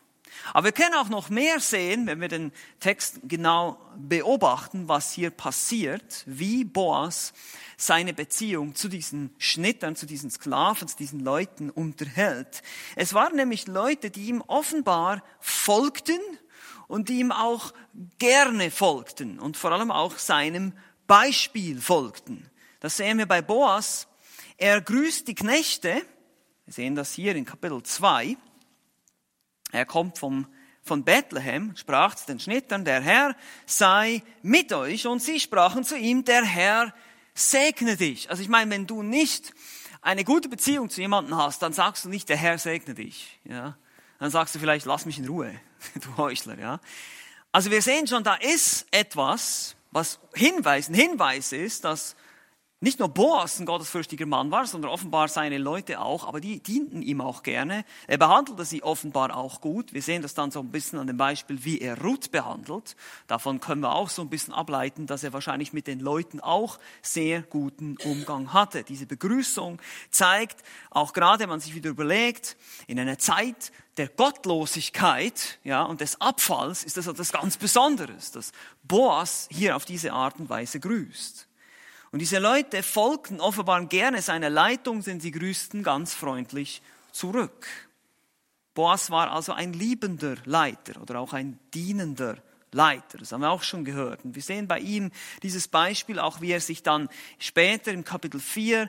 Aber 0.52 0.66
wir 0.66 0.72
können 0.72 0.94
auch 0.94 1.08
noch 1.08 1.28
mehr 1.30 1.60
sehen, 1.60 2.06
wenn 2.06 2.20
wir 2.20 2.28
den 2.28 2.52
Text 2.80 3.20
genau 3.24 3.78
beobachten, 3.96 4.88
was 4.88 5.12
hier 5.12 5.30
passiert, 5.30 6.22
wie 6.26 6.64
Boas 6.64 7.32
seine 7.76 8.14
Beziehung 8.14 8.74
zu 8.74 8.88
diesen 8.88 9.34
Schnittern, 9.38 9.96
zu 9.96 10.06
diesen 10.06 10.30
Sklaven, 10.30 10.88
zu 10.88 10.96
diesen 10.96 11.20
Leuten 11.20 11.70
unterhält. 11.70 12.62
Es 12.96 13.14
waren 13.14 13.36
nämlich 13.36 13.66
Leute, 13.66 14.10
die 14.10 14.28
ihm 14.28 14.42
offenbar 14.46 15.22
folgten 15.40 16.20
und 16.86 17.08
die 17.08 17.20
ihm 17.20 17.32
auch 17.32 17.72
gerne 18.18 18.70
folgten 18.70 19.38
und 19.38 19.56
vor 19.56 19.72
allem 19.72 19.90
auch 19.90 20.18
seinem 20.18 20.72
Beispiel 21.06 21.80
folgten. 21.80 22.48
Das 22.80 22.96
sehen 22.96 23.18
wir 23.18 23.26
bei 23.26 23.42
Boas. 23.42 24.06
Er 24.56 24.80
grüßt 24.80 25.26
die 25.26 25.34
Knechte. 25.34 26.02
Wir 26.64 26.74
sehen 26.74 26.94
das 26.94 27.12
hier 27.12 27.34
in 27.34 27.44
Kapitel 27.44 27.82
2. 27.82 28.36
Er 29.72 29.84
kommt 29.84 30.18
vom, 30.18 30.46
von 30.82 31.04
Bethlehem, 31.04 31.76
sprach 31.76 32.14
zu 32.14 32.26
den 32.26 32.38
Schnittern, 32.38 32.84
der 32.84 33.00
Herr 33.00 33.36
sei 33.66 34.22
mit 34.42 34.72
euch. 34.72 35.06
Und 35.06 35.20
sie 35.20 35.40
sprachen 35.40 35.82
zu 35.82 35.96
ihm, 35.96 36.24
der 36.24 36.44
Herr 36.44 36.94
segne 37.34 37.96
dich. 37.96 38.30
Also 38.30 38.42
ich 38.42 38.48
meine, 38.48 38.70
wenn 38.70 38.86
du 38.86 39.02
nicht 39.02 39.52
eine 40.00 40.24
gute 40.24 40.48
Beziehung 40.48 40.88
zu 40.88 41.00
jemandem 41.00 41.36
hast, 41.36 41.60
dann 41.62 41.72
sagst 41.72 42.04
du 42.04 42.08
nicht, 42.08 42.28
der 42.28 42.36
Herr 42.36 42.58
segne 42.58 42.94
dich. 42.94 43.40
Ja? 43.44 43.76
Dann 44.20 44.30
sagst 44.30 44.54
du 44.54 44.58
vielleicht, 44.60 44.86
lass 44.86 45.04
mich 45.04 45.18
in 45.18 45.26
Ruhe, 45.26 45.52
du 45.94 46.16
Heuchler. 46.16 46.58
Ja? 46.58 46.80
Also 47.50 47.72
wir 47.72 47.82
sehen 47.82 48.06
schon, 48.06 48.22
da 48.22 48.34
ist 48.34 48.86
etwas, 48.92 49.74
was 49.90 50.20
Hinweis, 50.34 50.88
ein 50.88 50.94
Hinweis 50.94 51.52
ist, 51.52 51.84
dass 51.84 52.14
nicht 52.80 53.00
nur 53.00 53.08
Boas 53.08 53.58
ein 53.58 53.66
gottesfürchtiger 53.66 54.26
Mann 54.26 54.52
war, 54.52 54.64
sondern 54.64 54.92
offenbar 54.92 55.26
seine 55.26 55.58
Leute 55.58 56.00
auch, 56.00 56.28
aber 56.28 56.40
die 56.40 56.60
dienten 56.60 57.02
ihm 57.02 57.20
auch 57.20 57.42
gerne. 57.42 57.84
Er 58.06 58.18
behandelte 58.18 58.64
sie 58.64 58.84
offenbar 58.84 59.36
auch 59.36 59.60
gut. 59.60 59.92
Wir 59.92 60.02
sehen 60.02 60.22
das 60.22 60.34
dann 60.34 60.52
so 60.52 60.60
ein 60.60 60.70
bisschen 60.70 61.00
an 61.00 61.08
dem 61.08 61.16
Beispiel, 61.16 61.64
wie 61.64 61.80
er 61.80 62.00
Ruth 62.00 62.30
behandelt. 62.30 62.94
Davon 63.26 63.58
können 63.58 63.80
wir 63.80 63.92
auch 63.92 64.10
so 64.10 64.22
ein 64.22 64.28
bisschen 64.28 64.54
ableiten, 64.54 65.06
dass 65.06 65.24
er 65.24 65.32
wahrscheinlich 65.32 65.72
mit 65.72 65.88
den 65.88 65.98
Leuten 65.98 66.38
auch 66.38 66.78
sehr 67.02 67.42
guten 67.42 67.96
Umgang 68.04 68.52
hatte. 68.52 68.84
Diese 68.84 69.06
Begrüßung 69.06 69.80
zeigt, 70.12 70.62
auch 70.90 71.12
gerade 71.12 71.40
wenn 71.40 71.48
man 71.48 71.60
sich 71.60 71.74
wieder 71.74 71.90
überlegt, 71.90 72.56
in 72.86 73.00
einer 73.00 73.18
Zeit 73.18 73.72
der 73.96 74.06
Gottlosigkeit 74.06 75.58
ja, 75.64 75.82
und 75.82 76.00
des 76.00 76.20
Abfalls 76.20 76.84
ist 76.84 76.96
das 76.96 77.08
etwas 77.08 77.32
ganz 77.32 77.56
Besonderes, 77.56 78.30
dass 78.30 78.52
Boas 78.84 79.48
hier 79.50 79.74
auf 79.74 79.84
diese 79.84 80.12
Art 80.12 80.38
und 80.38 80.48
Weise 80.48 80.78
grüßt. 80.78 81.47
Und 82.10 82.20
diese 82.20 82.38
Leute 82.38 82.82
folgten 82.82 83.40
offenbar 83.40 83.84
gerne 83.86 84.22
seiner 84.22 84.50
Leitung, 84.50 85.02
denn 85.02 85.20
sie 85.20 85.30
grüßten 85.30 85.82
ganz 85.82 86.14
freundlich 86.14 86.80
zurück. 87.12 87.66
Boas 88.74 89.10
war 89.10 89.32
also 89.32 89.52
ein 89.52 89.72
liebender 89.72 90.36
Leiter 90.44 91.00
oder 91.02 91.20
auch 91.20 91.32
ein 91.32 91.58
dienender 91.74 92.36
Leiter. 92.72 93.18
Das 93.18 93.32
haben 93.32 93.40
wir 93.40 93.50
auch 93.50 93.62
schon 93.62 93.84
gehört. 93.84 94.24
Und 94.24 94.34
wir 94.34 94.42
sehen 94.42 94.68
bei 94.68 94.78
ihm 94.78 95.10
dieses 95.42 95.68
Beispiel, 95.68 96.18
auch 96.18 96.40
wie 96.40 96.52
er 96.52 96.60
sich 96.60 96.82
dann 96.82 97.08
später 97.38 97.92
im 97.92 98.04
Kapitel 98.04 98.40
4 98.40 98.88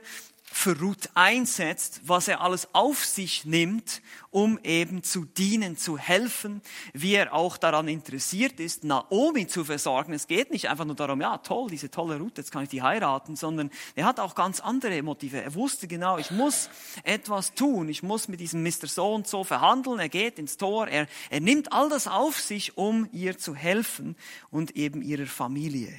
für 0.51 0.77
Ruth 0.79 1.09
einsetzt, 1.13 2.01
was 2.05 2.27
er 2.27 2.41
alles 2.41 2.67
auf 2.73 3.05
sich 3.05 3.45
nimmt, 3.45 4.01
um 4.31 4.59
eben 4.63 5.03
zu 5.03 5.25
dienen, 5.25 5.77
zu 5.77 5.97
helfen, 5.97 6.61
wie 6.93 7.13
er 7.13 7.33
auch 7.33 7.57
daran 7.57 7.87
interessiert 7.87 8.59
ist, 8.59 8.83
Naomi 8.83 9.47
zu 9.47 9.63
versorgen. 9.63 10.11
Es 10.11 10.27
geht 10.27 10.51
nicht 10.51 10.69
einfach 10.69 10.85
nur 10.85 10.95
darum, 10.95 11.21
ja 11.21 11.37
toll, 11.37 11.69
diese 11.69 11.91
tolle 11.91 12.17
Ruth, 12.17 12.37
jetzt 12.37 12.51
kann 12.51 12.63
ich 12.63 12.69
die 12.69 12.81
heiraten, 12.81 13.35
sondern 13.35 13.69
er 13.95 14.05
hat 14.05 14.19
auch 14.19 14.35
ganz 14.35 14.59
andere 14.59 15.01
Motive. 15.03 15.41
Er 15.41 15.53
wusste 15.53 15.87
genau, 15.87 16.17
ich 16.17 16.31
muss 16.31 16.69
etwas 17.03 17.53
tun, 17.53 17.87
ich 17.87 18.03
muss 18.03 18.27
mit 18.27 18.39
diesem 18.39 18.63
Mr. 18.63 18.87
So 18.87 19.13
und 19.13 19.27
so 19.27 19.43
verhandeln, 19.43 19.99
er 19.99 20.09
geht 20.09 20.39
ins 20.39 20.57
Tor, 20.57 20.87
er, 20.87 21.07
er 21.29 21.39
nimmt 21.41 21.71
all 21.71 21.89
das 21.89 22.07
auf 22.07 22.39
sich, 22.39 22.77
um 22.77 23.07
ihr 23.13 23.37
zu 23.37 23.55
helfen 23.55 24.15
und 24.49 24.75
eben 24.75 25.01
ihrer 25.01 25.27
Familie. 25.27 25.93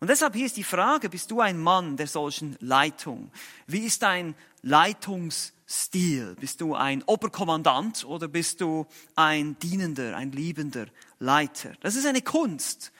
Und 0.00 0.08
deshalb 0.08 0.34
hier 0.34 0.46
ist 0.46 0.56
die 0.56 0.64
Frage, 0.64 1.10
bist 1.10 1.30
du 1.30 1.40
ein 1.40 1.58
Mann 1.58 1.98
der 1.98 2.06
solchen 2.06 2.56
Leitung? 2.60 3.30
Wie 3.66 3.80
ist 3.80 4.02
dein 4.02 4.34
Leitungsstil? 4.62 6.36
Bist 6.40 6.62
du 6.62 6.74
ein 6.74 7.02
Oberkommandant 7.02 8.06
oder 8.06 8.26
bist 8.26 8.62
du 8.62 8.86
ein 9.14 9.58
dienender, 9.58 10.16
ein 10.16 10.32
liebender 10.32 10.86
Leiter? 11.18 11.74
Das 11.80 11.96
ist 11.96 12.06
eine 12.06 12.22
Kunst, 12.22 12.92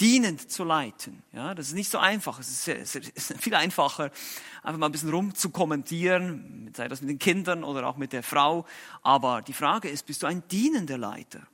dienend 0.00 0.50
zu 0.50 0.64
leiten. 0.64 1.22
Ja, 1.32 1.54
das 1.54 1.68
ist 1.68 1.74
nicht 1.74 1.90
so 1.90 1.98
einfach. 1.98 2.38
Es 2.38 2.48
ist, 2.48 2.68
es 2.68 2.94
ist 3.30 3.34
viel 3.38 3.54
einfacher, 3.54 4.10
einfach 4.62 4.78
mal 4.78 4.86
ein 4.86 4.92
bisschen 4.92 5.10
rumzukommentieren, 5.10 6.72
sei 6.74 6.88
das 6.88 7.02
mit 7.02 7.10
den 7.10 7.18
Kindern 7.18 7.64
oder 7.64 7.86
auch 7.86 7.98
mit 7.98 8.14
der 8.14 8.22
Frau. 8.22 8.64
Aber 9.02 9.42
die 9.42 9.52
Frage 9.52 9.90
ist, 9.90 10.06
bist 10.06 10.22
du 10.22 10.26
ein 10.26 10.42
dienender 10.48 10.96
Leiter? 10.96 11.46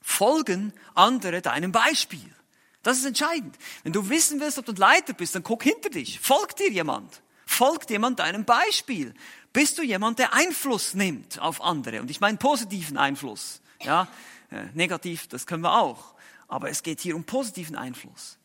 Folgen 0.00 0.72
andere 0.94 1.42
deinem 1.42 1.72
Beispiel? 1.72 2.34
Das 2.82 2.98
ist 2.98 3.04
entscheidend. 3.04 3.56
Wenn 3.84 3.92
du 3.92 4.08
wissen 4.08 4.40
willst, 4.40 4.58
ob 4.58 4.66
du 4.66 4.72
ein 4.72 4.76
Leiter 4.76 5.12
bist, 5.12 5.34
dann 5.34 5.42
guck 5.42 5.62
hinter 5.62 5.90
dich. 5.90 6.18
Folgt 6.20 6.58
dir 6.58 6.70
jemand? 6.70 7.22
Folgt 7.46 7.90
jemand 7.90 8.18
deinem 8.18 8.44
Beispiel? 8.44 9.14
Bist 9.52 9.78
du 9.78 9.82
jemand, 9.82 10.18
der 10.18 10.32
Einfluss 10.32 10.94
nimmt 10.94 11.38
auf 11.40 11.60
andere? 11.62 12.00
Und 12.00 12.10
ich 12.10 12.20
meine 12.20 12.38
positiven 12.38 12.96
Einfluss. 12.96 13.60
Ja, 13.82 14.08
äh, 14.50 14.64
negativ, 14.74 15.28
das 15.28 15.46
können 15.46 15.62
wir 15.62 15.78
auch. 15.78 16.14
Aber 16.48 16.70
es 16.70 16.82
geht 16.82 17.00
hier 17.00 17.14
um 17.14 17.24
positiven 17.24 17.76
Einfluss. 17.76 18.38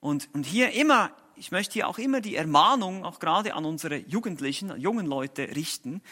Und, 0.00 0.28
und 0.32 0.44
hier 0.44 0.72
immer, 0.72 1.10
ich 1.36 1.50
möchte 1.50 1.74
hier 1.74 1.88
auch 1.88 1.98
immer 1.98 2.20
die 2.20 2.36
Ermahnung, 2.36 3.04
auch 3.04 3.20
gerade 3.20 3.54
an 3.54 3.64
unsere 3.64 3.96
Jugendlichen, 3.96 4.78
jungen 4.80 5.06
Leute 5.06 5.54
richten. 5.54 6.02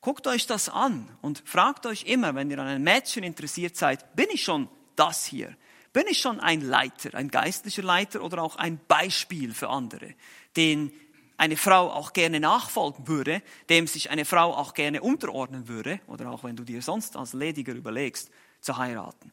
Guckt 0.00 0.26
euch 0.26 0.46
das 0.46 0.68
an 0.68 1.08
und 1.22 1.42
fragt 1.46 1.86
euch 1.86 2.04
immer, 2.04 2.34
wenn 2.34 2.50
ihr 2.50 2.58
an 2.58 2.66
einem 2.66 2.84
Mädchen 2.84 3.24
interessiert 3.24 3.76
seid, 3.76 4.16
bin 4.16 4.26
ich 4.30 4.42
schon 4.42 4.68
das 4.96 5.24
hier? 5.24 5.56
Bin 5.94 6.04
ich 6.08 6.18
schon 6.18 6.40
ein 6.40 6.60
Leiter, 6.60 7.14
ein 7.14 7.30
geistlicher 7.30 7.82
Leiter 7.82 8.22
oder 8.22 8.42
auch 8.42 8.56
ein 8.56 8.78
Beispiel 8.88 9.54
für 9.54 9.70
andere, 9.70 10.14
den 10.56 10.92
eine 11.36 11.56
Frau 11.56 11.90
auch 11.90 12.12
gerne 12.12 12.40
nachfolgen 12.40 13.08
würde, 13.08 13.42
dem 13.70 13.86
sich 13.86 14.10
eine 14.10 14.24
Frau 14.24 14.54
auch 14.54 14.74
gerne 14.74 15.00
unterordnen 15.00 15.68
würde, 15.68 16.00
oder 16.08 16.30
auch 16.30 16.44
wenn 16.44 16.56
du 16.56 16.64
dir 16.64 16.82
sonst 16.82 17.16
als 17.16 17.32
Lediger 17.32 17.72
überlegst, 17.72 18.30
zu 18.60 18.76
heiraten. 18.76 19.32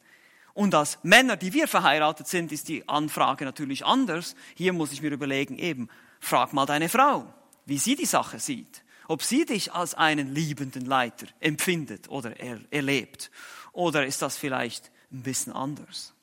Und 0.54 0.74
als 0.74 0.98
Männer, 1.02 1.36
die 1.36 1.52
wir 1.52 1.66
verheiratet 1.66 2.28
sind, 2.28 2.52
ist 2.52 2.68
die 2.68 2.88
Anfrage 2.88 3.44
natürlich 3.44 3.84
anders. 3.84 4.36
Hier 4.54 4.72
muss 4.72 4.92
ich 4.92 5.02
mir 5.02 5.10
überlegen, 5.10 5.58
eben, 5.58 5.88
frag 6.20 6.52
mal 6.52 6.66
deine 6.66 6.88
Frau, 6.88 7.32
wie 7.66 7.78
sie 7.78 7.96
die 7.96 8.06
Sache 8.06 8.38
sieht. 8.38 8.84
Ob 9.08 9.22
sie 9.22 9.46
dich 9.46 9.72
als 9.72 9.94
einen 9.94 10.32
liebenden 10.32 10.84
Leiter 10.84 11.26
empfindet 11.40 12.08
oder 12.08 12.38
er, 12.38 12.60
erlebt. 12.70 13.30
Oder 13.72 14.06
ist 14.06 14.22
das 14.22 14.36
vielleicht 14.36 14.92
ein 15.10 15.22
bisschen 15.22 15.52
anders? 15.52 16.14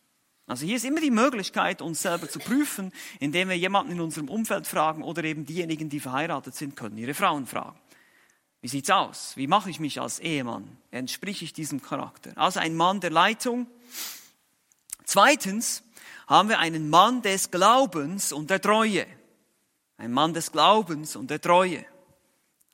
Also 0.50 0.66
hier 0.66 0.78
ist 0.78 0.86
immer 0.86 1.00
die 1.00 1.12
Möglichkeit, 1.12 1.80
uns 1.80 2.02
selber 2.02 2.28
zu 2.28 2.40
prüfen, 2.40 2.92
indem 3.20 3.50
wir 3.50 3.58
jemanden 3.58 3.92
in 3.92 4.02
unserem 4.02 4.30
Umfeld 4.30 4.66
fragen 4.66 5.04
oder 5.04 5.24
eben 5.24 5.46
diejenigen, 5.46 5.90
die 5.90 6.00
verheiratet 6.00 6.56
sind, 6.56 6.76
können 6.76 6.98
ihre 6.98 7.14
Frauen 7.14 7.46
fragen. 7.46 7.78
Wie 8.60 8.68
sieht's 8.68 8.90
aus? 8.90 9.38
Wie 9.38 9.46
mache 9.46 9.70
ich 9.70 9.80
mich 9.80 10.02
als 10.02 10.18
Ehemann? 10.18 10.78
Entsprich 10.90 11.44
ich 11.44 11.54
diesem 11.54 11.84
Charakter? 11.84 12.32
Also 12.36 12.60
ein 12.60 12.76
Mann 12.76 13.00
der 13.00 13.12
Leitung. 13.12 13.68
Zweitens 15.06 15.84
haben 16.26 16.50
wir 16.50 16.58
einen 16.58 16.90
Mann 16.90 17.22
des 17.22 17.52
Glaubens 17.52 18.34
und 18.34 18.50
der 18.50 18.60
Treue. 18.60 19.06
Ein 19.98 20.12
Mann 20.12 20.34
des 20.34 20.52
Glaubens 20.52 21.16
und 21.16 21.30
der 21.30 21.42
Treue. 21.42 21.86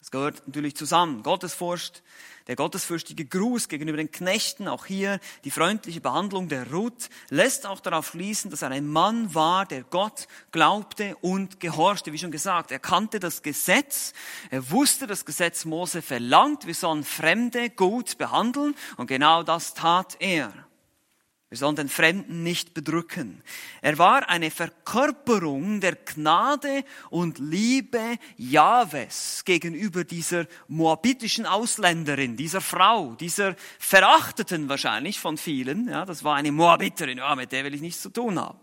Das 0.05 0.11
gehört 0.11 0.43
natürlich 0.45 0.75
zusammen. 0.75 1.23
Gottesfurcht, 1.23 2.03
der 2.45 2.55
gottesfürchtige 2.55 3.25
Gruß 3.25 3.69
gegenüber 3.69 3.97
den 3.97 4.11
Knechten, 4.11 4.67
auch 4.67 4.85
hier 4.85 5.19
die 5.45 5.49
freundliche 5.49 5.99
Behandlung 5.99 6.47
der 6.47 6.71
Ruth, 6.71 7.09
lässt 7.31 7.65
auch 7.65 7.79
darauf 7.79 8.09
schließen, 8.09 8.51
dass 8.51 8.61
er 8.61 8.69
ein 8.69 8.85
Mann 8.85 9.33
war, 9.33 9.65
der 9.65 9.81
Gott 9.81 10.27
glaubte 10.51 11.15
und 11.21 11.59
gehorchte. 11.59 12.13
Wie 12.13 12.19
schon 12.19 12.29
gesagt, 12.29 12.71
er 12.71 12.77
kannte 12.77 13.19
das 13.19 13.41
Gesetz, 13.41 14.13
er 14.51 14.69
wusste, 14.69 15.07
das 15.07 15.25
Gesetz 15.25 15.65
Mose 15.65 16.03
verlangt, 16.03 16.67
wir 16.67 16.75
sollen 16.75 17.03
Fremde 17.03 17.71
gut 17.71 18.19
behandeln 18.19 18.75
und 18.97 19.07
genau 19.07 19.41
das 19.41 19.73
tat 19.73 20.17
er. 20.19 20.53
Wir 21.49 21.59
sollen 21.59 21.75
den 21.75 21.89
Fremden 21.89 22.41
nicht 22.41 22.73
bedrücken. 22.73 23.43
Er 23.81 23.99
war 23.99 24.29
eine 24.29 24.49
Verkörperung 24.49 25.79
der 25.79 25.95
Gnade 25.95 26.83
und 27.11 27.37
Liebe 27.37 28.17
Jahwes 28.35 29.43
gegenüber 29.45 30.03
dieser 30.03 30.47
moabitischen 30.67 31.45
Ausländerin, 31.45 32.35
dieser 32.35 32.61
Frau, 32.61 33.13
dieser 33.13 33.55
Verachteten 33.77 34.69
wahrscheinlich 34.69 35.19
von 35.19 35.37
vielen. 35.37 35.87
Ja, 35.87 36.03
das 36.05 36.23
war 36.23 36.35
eine 36.35 36.51
Moabiterin, 36.51 37.19
ja, 37.19 37.35
mit 37.35 37.51
der 37.51 37.63
will 37.63 37.75
ich 37.75 37.81
nichts 37.81 38.01
zu 38.01 38.09
tun 38.09 38.39
haben. 38.39 38.59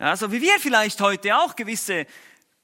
Ja, 0.00 0.16
so 0.16 0.32
wie 0.32 0.40
wir 0.40 0.58
vielleicht 0.58 1.00
heute 1.02 1.36
auch 1.36 1.54
gewisse 1.54 2.06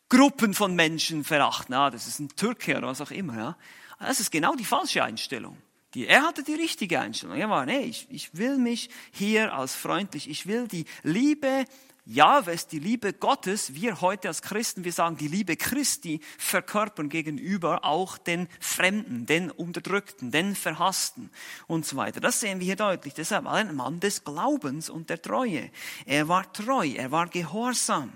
Gruppen 0.09 0.55
von 0.55 0.75
Menschen 0.75 1.25
verachten. 1.25 1.75
Ja, 1.75 1.91
das 1.91 2.07
ist 2.07 2.21
ein 2.21 2.31
Türke 2.37 2.79
oder 2.79 2.89
was 2.89 3.03
auch 3.03 3.11
immer. 3.11 3.37
Ja. 3.37 3.57
Das 3.99 4.19
ist 4.19 4.31
genau 4.31 4.55
die 4.55 4.65
falsche 4.65 5.05
Einstellung. 5.05 5.57
Die, 5.95 6.07
er 6.07 6.23
hatte 6.23 6.43
die 6.43 6.55
richtige 6.55 7.01
Einstellung. 7.01 7.37
Er 7.37 7.51
war, 7.51 7.67
nee, 7.67 7.81
ich, 7.81 8.07
ich 8.11 8.37
will 8.37 8.57
mich 8.57 8.89
hier 9.11 9.53
als 9.55 9.75
freundlich, 9.75 10.29
ich 10.29 10.47
will 10.47 10.67
die 10.69 10.87
Liebe 11.03 11.67
Jahwes, 12.05 12.67
die 12.67 12.81
Liebe 12.81 13.13
Gottes, 13.13 13.75
wir 13.75 14.01
heute 14.01 14.27
als 14.27 14.43
Christen, 14.43 14.83
wir 14.83 14.93
sagen 14.93 15.17
die 15.17 15.29
Liebe 15.29 15.57
Christi, 15.57 16.21
verkörpern 16.37 17.09
gegenüber 17.09 17.85
auch 17.85 18.19
den 18.19 18.49
Fremden, 18.59 19.25
den 19.25 19.53
Unterdrückten, 19.53 20.33
den 20.33 20.57
Verhassten 20.57 21.31
und 21.69 21.87
so 21.87 21.97
weiter. 21.97 22.21
Das 22.21 22.41
sehen 22.41 22.59
wir 22.59 22.67
hier 22.67 22.77
deutlich. 22.77 23.15
Deshalb 23.15 23.45
war 23.45 23.61
er 23.61 23.69
ein 23.69 23.77
Mann 23.77 24.01
des 24.01 24.25
Glaubens 24.25 24.91
und 24.91 25.11
der 25.11 25.23
Treue. 25.23 25.71
Er 26.05 26.27
war 26.27 26.53
treu, 26.53 26.89
er 26.89 27.13
war 27.13 27.29
gehorsam. 27.29 28.13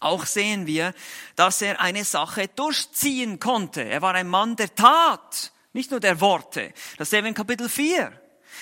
Auch 0.00 0.26
sehen 0.26 0.66
wir, 0.66 0.92
dass 1.34 1.62
er 1.62 1.80
eine 1.80 2.04
Sache 2.04 2.48
durchziehen 2.48 3.40
konnte. 3.40 3.82
Er 3.84 4.02
war 4.02 4.14
ein 4.14 4.28
Mann 4.28 4.54
der 4.54 4.74
Tat. 4.74 5.52
Nicht 5.72 5.90
nur 5.90 6.00
der 6.00 6.20
Worte. 6.20 6.72
Das 6.96 7.10
sehen 7.10 7.24
wir 7.24 7.28
in 7.28 7.34
Kapitel 7.34 7.68
4. 7.68 8.12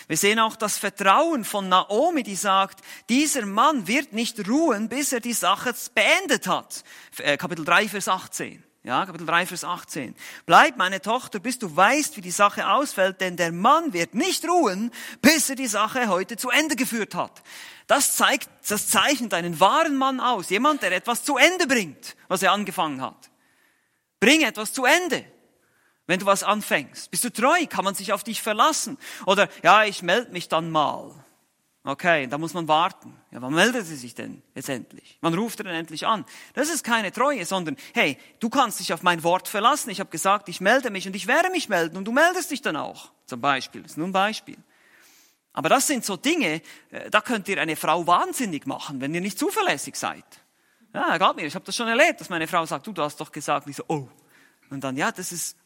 Wir 0.08 0.16
sehen 0.16 0.38
auch 0.38 0.56
das 0.56 0.78
Vertrauen 0.78 1.44
von 1.44 1.68
Naomi, 1.68 2.22
die 2.22 2.36
sagt, 2.36 2.80
dieser 3.08 3.46
Mann 3.46 3.86
wird 3.86 4.12
nicht 4.12 4.48
ruhen, 4.48 4.88
bis 4.88 5.12
er 5.12 5.20
die 5.20 5.32
Sache 5.32 5.74
beendet 5.94 6.46
hat. 6.46 6.82
Äh, 7.18 7.36
Kapitel 7.36 7.64
3, 7.64 7.88
Vers 7.88 8.08
18. 8.08 8.62
Ja, 8.82 9.04
Kapitel 9.04 9.26
3, 9.26 9.46
Vers 9.46 9.64
18. 9.64 10.14
Bleib, 10.44 10.76
meine 10.76 11.00
Tochter, 11.00 11.40
bis 11.40 11.58
du 11.58 11.74
weißt, 11.74 12.16
wie 12.16 12.20
die 12.20 12.30
Sache 12.30 12.68
ausfällt, 12.68 13.20
denn 13.20 13.36
der 13.36 13.50
Mann 13.50 13.92
wird 13.92 14.14
nicht 14.14 14.46
ruhen, 14.48 14.92
bis 15.22 15.50
er 15.50 15.56
die 15.56 15.66
Sache 15.66 16.08
heute 16.08 16.36
zu 16.36 16.50
Ende 16.50 16.76
geführt 16.76 17.16
hat. 17.16 17.42
Das 17.88 18.14
zeigt, 18.14 18.48
das 18.68 18.88
zeichnet 18.88 19.34
einen 19.34 19.58
wahren 19.58 19.96
Mann 19.96 20.20
aus. 20.20 20.50
Jemand, 20.50 20.82
der 20.82 20.92
etwas 20.92 21.24
zu 21.24 21.36
Ende 21.36 21.66
bringt, 21.66 22.16
was 22.28 22.44
er 22.44 22.52
angefangen 22.52 23.00
hat. 23.00 23.30
Bring 24.20 24.42
etwas 24.42 24.72
zu 24.72 24.84
Ende 24.84 25.24
wenn 26.06 26.20
du 26.20 26.26
was 26.26 26.42
anfängst? 26.42 27.10
Bist 27.10 27.24
du 27.24 27.32
treu? 27.32 27.66
Kann 27.68 27.84
man 27.84 27.94
sich 27.94 28.12
auf 28.12 28.24
dich 28.24 28.42
verlassen? 28.42 28.98
Oder, 29.26 29.48
ja, 29.62 29.84
ich 29.84 30.02
melde 30.02 30.32
mich 30.32 30.48
dann 30.48 30.70
mal. 30.70 31.12
Okay, 31.84 32.26
da 32.26 32.36
muss 32.36 32.52
man 32.52 32.66
warten. 32.66 33.16
Ja, 33.30 33.40
wann 33.42 33.54
meldet 33.54 33.86
sie 33.86 33.94
sich 33.94 34.14
denn 34.14 34.42
jetzt 34.56 34.68
endlich? 34.68 35.18
Wann 35.20 35.34
ruft 35.34 35.60
er 35.60 35.64
denn 35.64 35.74
endlich 35.74 36.04
an? 36.04 36.24
Das 36.54 36.68
ist 36.68 36.82
keine 36.82 37.12
Treue, 37.12 37.44
sondern, 37.44 37.76
hey, 37.94 38.18
du 38.40 38.48
kannst 38.48 38.80
dich 38.80 38.92
auf 38.92 39.04
mein 39.04 39.22
Wort 39.22 39.46
verlassen. 39.46 39.90
Ich 39.90 40.00
habe 40.00 40.10
gesagt, 40.10 40.48
ich 40.48 40.60
melde 40.60 40.90
mich 40.90 41.06
und 41.06 41.14
ich 41.14 41.28
werde 41.28 41.48
mich 41.50 41.68
melden 41.68 41.96
und 41.96 42.04
du 42.04 42.10
meldest 42.10 42.50
dich 42.50 42.60
dann 42.60 42.76
auch. 42.76 43.12
Zum 43.26 43.40
Beispiel, 43.40 43.82
das 43.82 43.92
ist 43.92 43.98
nur 43.98 44.08
ein 44.08 44.12
Beispiel. 44.12 44.56
Aber 45.52 45.68
das 45.68 45.86
sind 45.86 46.04
so 46.04 46.16
Dinge, 46.16 46.60
äh, 46.90 47.08
da 47.08 47.20
könnt 47.20 47.48
ihr 47.48 47.60
eine 47.60 47.76
Frau 47.76 48.06
wahnsinnig 48.06 48.66
machen, 48.66 49.00
wenn 49.00 49.14
ihr 49.14 49.20
nicht 49.20 49.38
zuverlässig 49.38 49.94
seid. 49.94 50.24
Ja, 50.92 51.14
egal 51.14 51.34
mir, 51.34 51.46
ich 51.46 51.54
habe 51.54 51.64
das 51.64 51.76
schon 51.76 51.86
erlebt, 51.86 52.20
dass 52.20 52.28
meine 52.28 52.48
Frau 52.48 52.66
sagt, 52.66 52.86
du, 52.86 52.92
du 52.92 53.02
hast 53.02 53.20
doch 53.20 53.30
gesagt, 53.30 53.68
ich 53.68 53.76
so, 53.76 53.84
oh. 53.86 54.08
Und 54.70 54.82
dann, 54.82 54.96
ja, 54.96 55.12
das 55.12 55.30
ist, 55.30 55.56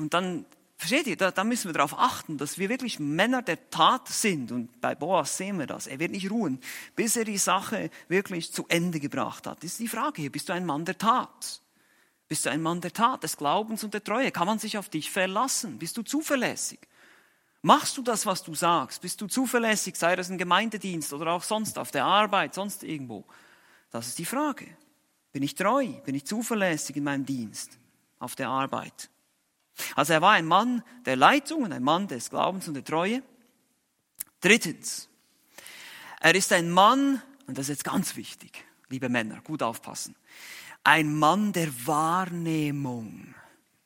und 0.00 0.14
dann, 0.14 0.46
versteht 0.78 1.06
ihr, 1.06 1.16
da, 1.16 1.30
da 1.30 1.44
müssen 1.44 1.68
wir 1.68 1.74
darauf 1.74 1.98
achten, 1.98 2.38
dass 2.38 2.58
wir 2.58 2.70
wirklich 2.70 2.98
Männer 2.98 3.42
der 3.42 3.70
Tat 3.70 4.08
sind. 4.08 4.50
Und 4.50 4.80
bei 4.80 4.94
Boas 4.94 5.36
sehen 5.36 5.58
wir 5.58 5.66
das. 5.66 5.86
Er 5.86 5.98
wird 5.98 6.10
nicht 6.10 6.30
ruhen, 6.30 6.58
bis 6.96 7.16
er 7.16 7.24
die 7.24 7.38
Sache 7.38 7.90
wirklich 8.08 8.52
zu 8.52 8.66
Ende 8.68 8.98
gebracht 8.98 9.46
hat. 9.46 9.58
Das 9.58 9.72
ist 9.72 9.80
die 9.80 9.88
Frage 9.88 10.22
hier. 10.22 10.32
Bist 10.32 10.48
du 10.48 10.54
ein 10.54 10.64
Mann 10.64 10.86
der 10.86 10.96
Tat? 10.96 11.60
Bist 12.28 12.46
du 12.46 12.50
ein 12.50 12.62
Mann 12.62 12.80
der 12.80 12.92
Tat, 12.92 13.24
des 13.24 13.36
Glaubens 13.36 13.84
und 13.84 13.92
der 13.92 14.02
Treue? 14.02 14.30
Kann 14.30 14.46
man 14.46 14.58
sich 14.58 14.78
auf 14.78 14.88
dich 14.88 15.10
verlassen? 15.10 15.78
Bist 15.78 15.96
du 15.96 16.02
zuverlässig? 16.02 16.78
Machst 17.62 17.98
du 17.98 18.02
das, 18.02 18.24
was 18.24 18.42
du 18.42 18.54
sagst? 18.54 19.02
Bist 19.02 19.20
du 19.20 19.26
zuverlässig, 19.26 19.96
sei 19.96 20.16
das 20.16 20.30
ein 20.30 20.38
Gemeindedienst 20.38 21.12
oder 21.12 21.32
auch 21.32 21.42
sonst 21.42 21.78
auf 21.78 21.90
der 21.90 22.04
Arbeit, 22.04 22.54
sonst 22.54 22.84
irgendwo? 22.84 23.24
Das 23.90 24.06
ist 24.06 24.18
die 24.18 24.24
Frage. 24.24 24.66
Bin 25.32 25.42
ich 25.42 25.56
treu? 25.56 25.88
Bin 26.04 26.14
ich 26.14 26.24
zuverlässig 26.24 26.96
in 26.96 27.04
meinem 27.04 27.26
Dienst 27.26 27.78
auf 28.18 28.34
der 28.34 28.48
Arbeit? 28.48 29.10
Also 29.96 30.12
er 30.12 30.22
war 30.22 30.32
ein 30.32 30.46
Mann 30.46 30.82
der 31.04 31.16
Leitung 31.16 31.62
und 31.62 31.72
ein 31.72 31.82
Mann 31.82 32.08
des 32.08 32.30
Glaubens 32.30 32.68
und 32.68 32.74
der 32.74 32.84
Treue. 32.84 33.22
Drittens, 34.40 35.08
er 36.20 36.34
ist 36.34 36.52
ein 36.52 36.70
Mann, 36.70 37.22
und 37.46 37.58
das 37.58 37.66
ist 37.66 37.78
jetzt 37.78 37.84
ganz 37.84 38.16
wichtig, 38.16 38.64
liebe 38.88 39.08
Männer, 39.08 39.40
gut 39.42 39.62
aufpassen, 39.62 40.16
ein 40.84 41.14
Mann 41.14 41.52
der 41.52 41.86
Wahrnehmung. 41.86 43.34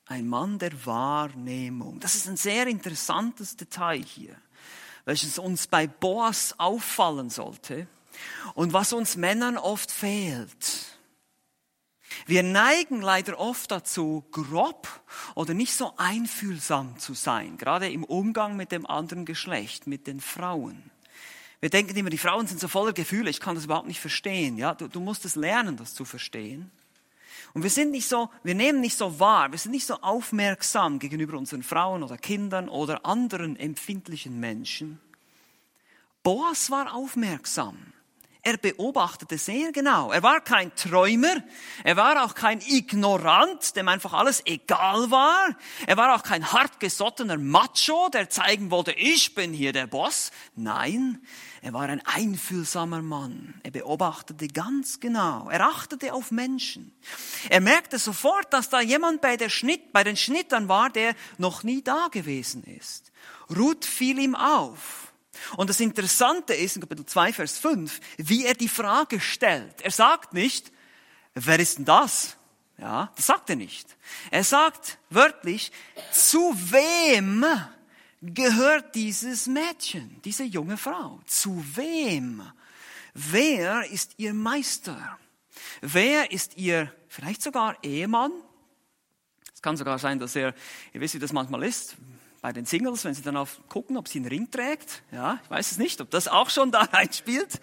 Ein 0.06 0.28
Mann 0.28 0.58
der 0.58 0.84
Wahrnehmung. 0.84 1.98
Das 1.98 2.14
ist 2.14 2.28
ein 2.28 2.36
sehr 2.36 2.66
interessantes 2.66 3.56
Detail 3.56 4.02
hier, 4.02 4.36
welches 5.06 5.38
uns 5.38 5.66
bei 5.66 5.86
Boas 5.86 6.54
auffallen 6.58 7.30
sollte 7.30 7.86
und 8.54 8.74
was 8.74 8.92
uns 8.92 9.16
Männern 9.16 9.56
oft 9.56 9.90
fehlt. 9.90 10.93
Wir 12.26 12.42
neigen 12.42 13.02
leider 13.02 13.38
oft 13.38 13.70
dazu, 13.70 14.24
grob 14.30 14.88
oder 15.34 15.52
nicht 15.52 15.74
so 15.74 15.92
einfühlsam 15.96 16.98
zu 16.98 17.12
sein, 17.14 17.58
gerade 17.58 17.90
im 17.90 18.02
Umgang 18.02 18.56
mit 18.56 18.72
dem 18.72 18.86
anderen 18.86 19.26
Geschlecht, 19.26 19.86
mit 19.86 20.06
den 20.06 20.20
Frauen. 20.20 20.90
Wir 21.60 21.70
denken 21.70 21.96
immer, 21.96 22.10
die 22.10 22.18
Frauen 22.18 22.46
sind 22.46 22.60
so 22.60 22.68
voller 22.68 22.92
Gefühle, 22.92 23.30
ich 23.30 23.40
kann 23.40 23.54
das 23.54 23.64
überhaupt 23.64 23.88
nicht 23.88 24.00
verstehen. 24.00 24.58
Ja, 24.58 24.74
du, 24.74 24.88
du 24.88 25.00
musst 25.00 25.24
es 25.24 25.34
lernen, 25.34 25.76
das 25.76 25.94
zu 25.94 26.04
verstehen. 26.04 26.70
Und 27.54 27.62
wir 27.62 27.70
sind 27.70 27.90
nicht 27.90 28.08
so, 28.08 28.30
wir 28.42 28.54
nehmen 28.54 28.80
nicht 28.80 28.98
so 28.98 29.20
wahr, 29.20 29.50
wir 29.52 29.58
sind 29.58 29.72
nicht 29.72 29.86
so 29.86 29.94
aufmerksam 30.00 30.98
gegenüber 30.98 31.38
unseren 31.38 31.62
Frauen 31.62 32.02
oder 32.02 32.18
Kindern 32.18 32.68
oder 32.68 33.06
anderen 33.06 33.56
empfindlichen 33.56 34.40
Menschen. 34.40 35.00
Boas 36.22 36.70
war 36.70 36.94
aufmerksam. 36.94 37.93
Er 38.46 38.58
beobachtete 38.58 39.38
sehr 39.38 39.72
genau. 39.72 40.12
Er 40.12 40.22
war 40.22 40.42
kein 40.42 40.74
Träumer. 40.76 41.42
Er 41.82 41.96
war 41.96 42.22
auch 42.22 42.34
kein 42.34 42.60
Ignorant, 42.60 43.74
dem 43.74 43.88
einfach 43.88 44.12
alles 44.12 44.42
egal 44.44 45.10
war. 45.10 45.56
Er 45.86 45.96
war 45.96 46.14
auch 46.14 46.22
kein 46.22 46.52
hartgesottener 46.52 47.38
Macho, 47.38 48.10
der 48.10 48.28
zeigen 48.28 48.70
wollte, 48.70 48.92
ich 48.92 49.34
bin 49.34 49.54
hier 49.54 49.72
der 49.72 49.86
Boss. 49.86 50.30
Nein, 50.56 51.22
er 51.62 51.72
war 51.72 51.88
ein 51.88 52.02
einfühlsamer 52.04 53.00
Mann. 53.00 53.54
Er 53.62 53.70
beobachtete 53.70 54.48
ganz 54.48 55.00
genau. 55.00 55.48
Er 55.48 55.66
achtete 55.66 56.12
auf 56.12 56.30
Menschen. 56.30 56.92
Er 57.48 57.62
merkte 57.62 57.98
sofort, 57.98 58.52
dass 58.52 58.68
da 58.68 58.82
jemand 58.82 59.22
bei, 59.22 59.38
der 59.38 59.48
Schnitt, 59.48 59.90
bei 59.90 60.04
den 60.04 60.18
Schnittern 60.18 60.68
war, 60.68 60.90
der 60.90 61.14
noch 61.38 61.62
nie 61.62 61.82
da 61.82 62.08
gewesen 62.10 62.62
ist. 62.64 63.10
Ruth 63.56 63.86
fiel 63.86 64.18
ihm 64.18 64.34
auf. 64.34 65.03
Und 65.56 65.70
das 65.70 65.80
Interessante 65.80 66.54
ist 66.54 66.76
in 66.76 66.82
Kapitel 66.82 67.06
2, 67.06 67.32
Vers 67.32 67.58
5, 67.58 68.00
wie 68.18 68.44
er 68.44 68.54
die 68.54 68.68
Frage 68.68 69.20
stellt. 69.20 69.80
Er 69.82 69.90
sagt 69.90 70.32
nicht, 70.32 70.72
wer 71.34 71.58
ist 71.58 71.78
denn 71.78 71.84
das? 71.84 72.36
Ja, 72.78 73.12
das 73.16 73.26
sagt 73.26 73.50
er 73.50 73.56
nicht. 73.56 73.96
Er 74.30 74.42
sagt 74.42 74.98
wörtlich, 75.10 75.70
zu 76.10 76.54
wem 76.70 77.44
gehört 78.20 78.94
dieses 78.94 79.46
Mädchen, 79.46 80.20
diese 80.24 80.44
junge 80.44 80.76
Frau? 80.76 81.20
Zu 81.26 81.64
wem? 81.76 82.42
Wer 83.12 83.90
ist 83.90 84.14
ihr 84.16 84.34
Meister? 84.34 85.18
Wer 85.80 86.32
ist 86.32 86.56
ihr 86.56 86.92
vielleicht 87.08 87.42
sogar 87.42 87.76
Ehemann? 87.82 88.32
Es 89.54 89.62
kann 89.62 89.76
sogar 89.76 89.98
sein, 89.98 90.18
dass 90.18 90.34
er, 90.34 90.54
ihr 90.92 91.00
wisst, 91.00 91.14
wie 91.14 91.20
das 91.20 91.32
manchmal 91.32 91.62
ist, 91.62 91.96
bei 92.44 92.52
den 92.52 92.66
Singles, 92.66 93.06
wenn 93.06 93.14
sie 93.14 93.22
dann 93.22 93.38
auf 93.38 93.62
gucken, 93.70 93.96
ob 93.96 94.06
sie 94.06 94.18
einen 94.18 94.28
Ring 94.28 94.50
trägt. 94.50 95.02
Ja, 95.10 95.40
ich 95.42 95.50
weiß 95.50 95.72
es 95.72 95.78
nicht, 95.78 96.02
ob 96.02 96.10
das 96.10 96.28
auch 96.28 96.50
schon 96.50 96.70
da 96.70 96.82
reinspielt. 96.92 97.58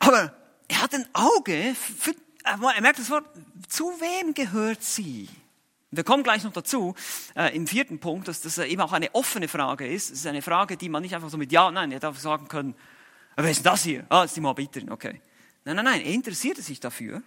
Aber 0.00 0.34
er 0.66 0.82
hat 0.82 0.92
ein 0.96 1.06
Auge 1.12 1.76
für, 1.76 2.12
er 2.42 2.58
merkt 2.80 2.98
das 2.98 3.08
Wort, 3.08 3.24
zu 3.68 3.84
wem 4.00 4.34
gehört 4.34 4.82
sie? 4.82 5.28
Wir 5.92 6.02
kommen 6.02 6.24
gleich 6.24 6.42
noch 6.42 6.52
dazu, 6.52 6.96
äh, 7.36 7.54
im 7.54 7.68
vierten 7.68 8.00
Punkt, 8.00 8.26
dass 8.26 8.40
das 8.40 8.58
eben 8.58 8.80
auch 8.80 8.92
eine 8.92 9.14
offene 9.14 9.46
Frage 9.46 9.86
ist. 9.86 10.10
Es 10.10 10.18
ist 10.18 10.26
eine 10.26 10.42
Frage, 10.42 10.76
die 10.76 10.88
man 10.88 11.00
nicht 11.00 11.14
einfach 11.14 11.30
so 11.30 11.38
mit 11.38 11.52
Ja, 11.52 11.70
Nein, 11.70 11.92
er 11.92 12.00
darf 12.00 12.18
sagen 12.18 12.48
können, 12.48 12.74
wer 13.36 13.48
ist 13.48 13.58
denn 13.58 13.70
das 13.70 13.84
hier? 13.84 14.06
Ah, 14.08 14.22
das 14.22 14.32
ist 14.32 14.36
die 14.36 14.40
Moabiterin, 14.40 14.90
okay. 14.90 15.20
Nein, 15.64 15.76
nein, 15.76 15.84
nein, 15.84 16.00
er 16.00 16.12
interessierte 16.12 16.62
sich 16.62 16.80
dafür. 16.80 17.22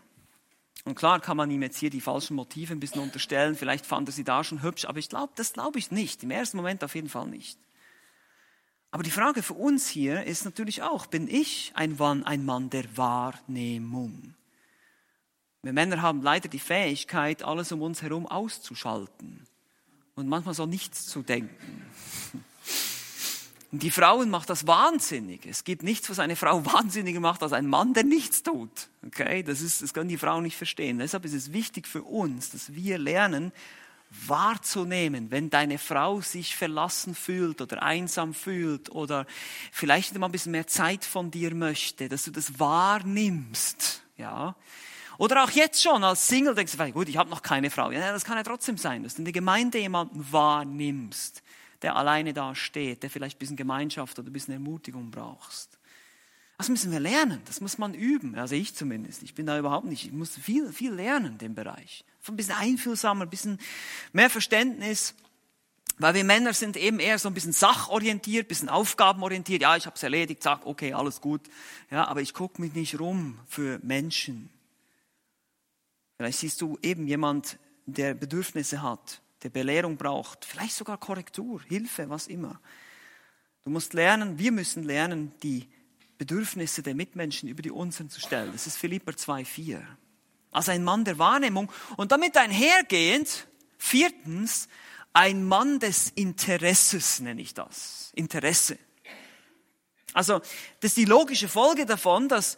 Und 0.87 0.95
klar 0.95 1.19
kann 1.19 1.35
man 1.35 1.51
ihm 1.51 1.61
jetzt 1.63 1.77
hier 1.77 1.89
die 1.89 1.99
falschen 1.99 2.37
Motive 2.37 2.71
ein 2.71 2.79
bisschen 2.79 3.01
unterstellen. 3.01 3.57
Vielleicht 3.57 3.85
fand 3.85 4.07
er 4.07 4.13
sie 4.13 4.23
da 4.23 4.45
schon 4.45 4.63
hübsch, 4.63 4.85
aber 4.85 4.99
ich 4.99 5.09
glaube, 5.09 5.33
das 5.35 5.51
glaube 5.51 5.79
ich 5.79 5.91
nicht. 5.91 6.23
Im 6.23 6.31
ersten 6.31 6.55
Moment 6.55 6.81
auf 6.81 6.95
jeden 6.95 7.09
Fall 7.09 7.27
nicht. 7.27 7.59
Aber 8.91 9.03
die 9.03 9.11
Frage 9.11 9.43
für 9.43 9.55
uns 9.55 9.89
hier 9.89 10.23
ist 10.23 10.45
natürlich 10.45 10.83
auch, 10.83 11.05
bin 11.05 11.27
ich 11.27 11.73
ein 11.75 11.97
Mann, 11.97 12.23
ein 12.23 12.45
Mann 12.45 12.69
der 12.69 12.85
Wahrnehmung? 12.95 14.33
Wir 15.61 15.73
Männer 15.73 16.01
haben 16.01 16.21
leider 16.21 16.47
die 16.47 16.57
Fähigkeit, 16.57 17.43
alles 17.43 17.73
um 17.73 17.81
uns 17.81 18.01
herum 18.01 18.25
auszuschalten 18.25 19.45
und 20.15 20.29
manchmal 20.29 20.53
so 20.53 20.65
nichts 20.65 21.05
zu 21.07 21.21
denken. 21.21 21.85
Und 23.77 23.83
die 23.83 23.91
Frauen 23.91 24.31
macht 24.31 24.49
das 24.49 24.65
wahnsinnig. 24.65 25.45
Es 25.45 25.63
gibt 25.63 25.83
nichts, 25.83 26.09
was 26.09 26.17
eine 26.17 26.35
Frau 26.35 26.65
wahnsinniger 26.73 27.19
macht 27.19 27.43
als 27.43 27.53
ein 27.53 27.67
Mann, 27.67 27.93
der 27.93 28.03
nichts 28.03 28.41
tut. 28.41 28.71
Okay? 29.05 29.43
Das 29.43 29.61
ist, 29.61 29.83
das 29.83 29.93
können 29.93 30.09
die 30.09 30.17
Frauen 30.17 30.41
nicht 30.41 30.57
verstehen. 30.57 30.97
Deshalb 30.97 31.25
ist 31.25 31.33
es 31.33 31.53
wichtig 31.53 31.85
für 31.87 32.01
uns, 32.01 32.49
dass 32.49 32.73
wir 32.73 32.97
lernen, 32.97 33.51
wahrzunehmen, 34.09 35.29
wenn 35.29 35.51
deine 35.51 35.77
Frau 35.77 36.21
sich 36.21 36.55
verlassen 36.55 37.13
fühlt 37.13 37.61
oder 37.61 37.83
einsam 37.83 38.33
fühlt 38.33 38.89
oder 38.89 39.27
vielleicht 39.71 40.15
immer 40.15 40.27
ein 40.27 40.31
bisschen 40.31 40.53
mehr 40.53 40.65
Zeit 40.65 41.05
von 41.05 41.29
dir 41.29 41.53
möchte, 41.53 42.09
dass 42.09 42.23
du 42.23 42.31
das 42.31 42.59
wahrnimmst, 42.59 44.01
ja. 44.17 44.55
Oder 45.19 45.43
auch 45.43 45.51
jetzt 45.51 45.83
schon 45.83 46.03
als 46.03 46.27
Single 46.27 46.55
denkst 46.55 46.75
du, 46.75 46.91
gut, 46.93 47.09
ich 47.09 47.17
habe 47.17 47.29
noch 47.29 47.43
keine 47.43 47.69
Frau. 47.69 47.91
Ja, 47.91 48.11
das 48.11 48.25
kann 48.25 48.37
ja 48.37 48.43
trotzdem 48.43 48.77
sein, 48.77 49.03
dass 49.03 49.13
du 49.13 49.19
in 49.19 49.25
der 49.25 49.33
Gemeinde 49.33 49.77
jemanden 49.77 50.25
wahrnimmst 50.31 51.43
der 51.81 51.95
alleine 51.95 52.33
da 52.33 52.55
steht, 52.55 53.03
der 53.03 53.09
vielleicht 53.09 53.37
ein 53.37 53.39
bisschen 53.39 53.55
Gemeinschaft 53.55 54.17
oder 54.19 54.29
ein 54.29 54.33
bisschen 54.33 54.53
Ermutigung 54.53 55.11
brauchst. 55.11 55.77
Das 56.57 56.69
müssen 56.69 56.91
wir 56.91 56.99
lernen, 56.99 57.39
das 57.45 57.61
muss 57.61 57.77
man 57.77 57.93
üben, 57.93 58.35
also 58.35 58.55
ich 58.55 58.73
zumindest. 58.73 59.21
Ich 59.21 59.35
bin 59.35 59.45
da 59.45 59.59
überhaupt 59.59 59.85
nicht, 59.85 60.05
ich 60.05 60.11
muss 60.11 60.35
viel, 60.35 60.73
viel 60.73 60.91
lernen 60.91 61.33
in 61.33 61.37
dem 61.37 61.55
Bereich. 61.55 62.03
Ein 62.27 62.35
bisschen 62.35 62.55
einfühlsamer, 62.55 63.25
ein 63.25 63.29
bisschen 63.29 63.59
mehr 64.11 64.29
Verständnis, 64.29 65.13
weil 65.99 66.13
wir 66.13 66.23
Männer 66.23 66.53
sind 66.53 66.77
eben 66.77 66.99
eher 66.99 67.19
so 67.19 67.29
ein 67.29 67.33
bisschen 67.33 67.53
sachorientiert, 67.53 68.45
ein 68.45 68.47
bisschen 68.47 68.69
aufgabenorientiert. 68.69 69.61
Ja, 69.61 69.75
ich 69.77 69.85
habe 69.85 69.95
es 69.95 70.03
erledigt, 70.03 70.43
sag, 70.43 70.65
okay, 70.65 70.93
alles 70.93 71.21
gut. 71.21 71.41
Ja, 71.89 72.07
aber 72.07 72.21
ich 72.21 72.33
gucke 72.33 72.61
mich 72.61 72.73
nicht 72.73 72.99
rum 72.99 73.39
für 73.47 73.79
Menschen. 73.81 74.49
Vielleicht 76.17 76.39
siehst 76.39 76.61
du 76.61 76.77
eben 76.81 77.07
jemand, 77.07 77.57
der 77.85 78.13
Bedürfnisse 78.13 78.81
hat, 78.81 79.21
der 79.43 79.49
Belehrung 79.49 79.97
braucht, 79.97 80.45
vielleicht 80.45 80.75
sogar 80.75 80.97
Korrektur, 80.97 81.61
Hilfe, 81.63 82.09
was 82.09 82.27
immer. 82.27 82.59
Du 83.63 83.71
musst 83.71 83.93
lernen, 83.93 84.39
wir 84.39 84.51
müssen 84.51 84.83
lernen, 84.83 85.33
die 85.43 85.67
Bedürfnisse 86.17 86.81
der 86.81 86.95
Mitmenschen 86.95 87.47
über 87.49 87.61
die 87.61 87.71
unseren 87.71 88.09
zu 88.09 88.19
stellen. 88.19 88.51
Das 88.51 88.65
ist 88.65 88.77
Philipper 88.77 89.11
2,4. 89.11 89.81
Also 90.51 90.71
ein 90.71 90.83
Mann 90.83 91.05
der 91.05 91.19
Wahrnehmung 91.19 91.71
und 91.97 92.11
damit 92.11 92.37
einhergehend, 92.37 93.47
viertens, 93.77 94.67
ein 95.13 95.45
Mann 95.45 95.79
des 95.79 96.11
Interesses 96.11 97.19
nenne 97.19 97.41
ich 97.41 97.53
das. 97.53 98.11
Interesse. 98.15 98.77
Also, 100.13 100.39
das 100.79 100.91
ist 100.91 100.97
die 100.97 101.05
logische 101.05 101.47
Folge 101.47 101.85
davon, 101.85 102.29
dass 102.29 102.57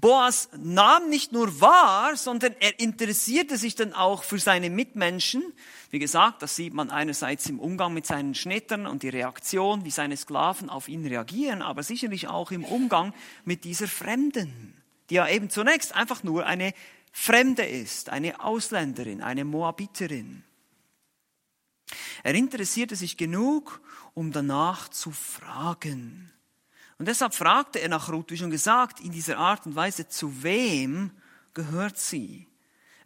Boas 0.00 0.48
nahm 0.56 1.08
nicht 1.08 1.30
nur 1.30 1.60
wahr, 1.60 2.16
sondern 2.16 2.56
er 2.58 2.80
interessierte 2.80 3.56
sich 3.56 3.76
dann 3.76 3.92
auch 3.92 4.24
für 4.24 4.40
seine 4.40 4.68
Mitmenschen. 4.68 5.52
Wie 5.90 6.00
gesagt, 6.00 6.42
das 6.42 6.56
sieht 6.56 6.74
man 6.74 6.90
einerseits 6.90 7.48
im 7.48 7.60
Umgang 7.60 7.94
mit 7.94 8.04
seinen 8.04 8.34
Schnittern 8.34 8.88
und 8.88 9.04
die 9.04 9.08
Reaktion, 9.08 9.84
wie 9.84 9.92
seine 9.92 10.16
Sklaven 10.16 10.68
auf 10.68 10.88
ihn 10.88 11.06
reagieren, 11.06 11.62
aber 11.62 11.84
sicherlich 11.84 12.26
auch 12.26 12.50
im 12.50 12.64
Umgang 12.64 13.14
mit 13.44 13.62
dieser 13.62 13.86
Fremden, 13.86 14.74
die 15.10 15.14
ja 15.14 15.28
eben 15.28 15.48
zunächst 15.48 15.94
einfach 15.94 16.24
nur 16.24 16.44
eine 16.44 16.74
Fremde 17.12 17.64
ist, 17.64 18.08
eine 18.08 18.40
Ausländerin, 18.40 19.22
eine 19.22 19.44
Moabiterin. 19.44 20.42
Er 22.24 22.34
interessierte 22.34 22.96
sich 22.96 23.16
genug, 23.16 23.80
um 24.12 24.32
danach 24.32 24.88
zu 24.88 25.12
fragen. 25.12 26.33
Und 26.98 27.08
deshalb 27.08 27.34
fragte 27.34 27.80
er 27.80 27.88
nach 27.88 28.08
Ruth, 28.10 28.30
wie 28.30 28.36
schon 28.36 28.50
gesagt, 28.50 29.00
in 29.00 29.12
dieser 29.12 29.38
Art 29.38 29.66
und 29.66 29.74
Weise, 29.74 30.08
zu 30.08 30.42
wem 30.42 31.10
gehört 31.52 31.98
sie? 31.98 32.46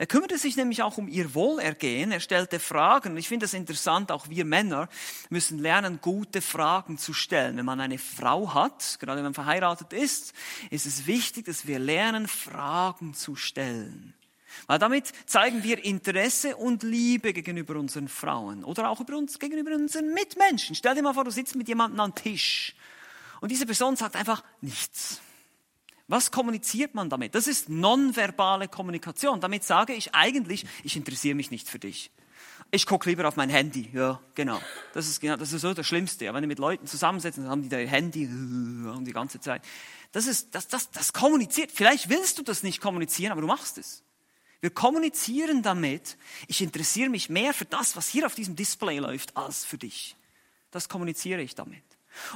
Er 0.00 0.06
kümmerte 0.06 0.38
sich 0.38 0.56
nämlich 0.56 0.82
auch 0.82 0.96
um 0.96 1.08
ihr 1.08 1.34
Wohlergehen. 1.34 2.12
Er 2.12 2.20
stellte 2.20 2.60
Fragen. 2.60 3.16
Ich 3.16 3.26
finde 3.26 3.44
das 3.44 3.52
interessant. 3.52 4.12
Auch 4.12 4.28
wir 4.28 4.44
Männer 4.44 4.88
müssen 5.28 5.58
lernen, 5.58 5.98
gute 6.00 6.40
Fragen 6.40 6.98
zu 6.98 7.12
stellen. 7.12 7.56
Wenn 7.56 7.64
man 7.64 7.80
eine 7.80 7.98
Frau 7.98 8.54
hat, 8.54 8.98
gerade 9.00 9.16
wenn 9.16 9.24
man 9.24 9.34
verheiratet 9.34 9.92
ist, 9.92 10.34
ist 10.70 10.86
es 10.86 11.08
wichtig, 11.08 11.46
dass 11.46 11.66
wir 11.66 11.80
lernen, 11.80 12.28
Fragen 12.28 13.12
zu 13.12 13.34
stellen. 13.34 14.14
Weil 14.68 14.78
damit 14.78 15.12
zeigen 15.26 15.64
wir 15.64 15.84
Interesse 15.84 16.56
und 16.56 16.84
Liebe 16.84 17.32
gegenüber 17.32 17.74
unseren 17.76 18.06
Frauen 18.06 18.62
oder 18.62 18.90
auch 18.90 19.00
über 19.00 19.16
uns, 19.16 19.40
gegenüber 19.40 19.74
unseren 19.74 20.14
Mitmenschen. 20.14 20.76
Stell 20.76 20.94
dir 20.94 21.02
mal 21.02 21.14
vor, 21.14 21.24
du 21.24 21.30
sitzt 21.32 21.56
mit 21.56 21.66
jemandem 21.66 21.98
am 21.98 22.14
Tisch 22.14 22.76
und 23.40 23.50
diese 23.50 23.66
Person 23.66 23.96
sagt 23.96 24.16
einfach 24.16 24.42
nichts. 24.60 25.20
Was 26.08 26.30
kommuniziert 26.30 26.94
man 26.94 27.10
damit? 27.10 27.34
Das 27.34 27.46
ist 27.46 27.68
nonverbale 27.68 28.66
Kommunikation. 28.66 29.40
Damit 29.40 29.62
sage 29.62 29.92
ich 29.92 30.14
eigentlich, 30.14 30.64
ich 30.82 30.96
interessiere 30.96 31.34
mich 31.34 31.50
nicht 31.50 31.68
für 31.68 31.78
dich. 31.78 32.10
Ich 32.70 32.86
gucke 32.86 33.08
lieber 33.08 33.28
auf 33.28 33.36
mein 33.36 33.50
Handy. 33.50 33.90
Ja, 33.92 34.20
genau. 34.34 34.60
Das 34.94 35.06
ist, 35.06 35.20
genau, 35.20 35.36
das 35.36 35.52
ist 35.52 35.60
so 35.60 35.74
das 35.74 35.86
Schlimmste. 35.86 36.32
Wenn 36.32 36.42
die 36.42 36.48
mit 36.48 36.58
Leuten 36.58 36.86
zusammensetzen, 36.86 37.44
dann 37.44 37.50
haben 37.50 37.68
die 37.68 37.74
ihr 37.74 37.88
Handy 37.88 38.26
die 39.00 39.12
ganze 39.12 39.40
Zeit. 39.40 39.62
Das, 40.12 40.26
ist, 40.26 40.54
das, 40.54 40.68
das, 40.68 40.90
das 40.90 41.12
kommuniziert. 41.12 41.70
Vielleicht 41.72 42.08
willst 42.08 42.38
du 42.38 42.42
das 42.42 42.62
nicht 42.62 42.80
kommunizieren, 42.80 43.32
aber 43.32 43.42
du 43.42 43.46
machst 43.46 43.76
es. 43.76 44.02
Wir 44.60 44.70
kommunizieren 44.70 45.62
damit, 45.62 46.16
ich 46.48 46.62
interessiere 46.62 47.10
mich 47.10 47.28
mehr 47.28 47.54
für 47.54 47.64
das, 47.64 47.96
was 47.96 48.08
hier 48.08 48.26
auf 48.26 48.34
diesem 48.34 48.56
Display 48.56 48.98
läuft, 48.98 49.36
als 49.36 49.64
für 49.64 49.78
dich. 49.78 50.16
Das 50.70 50.88
kommuniziere 50.88 51.40
ich 51.42 51.54
damit. 51.54 51.82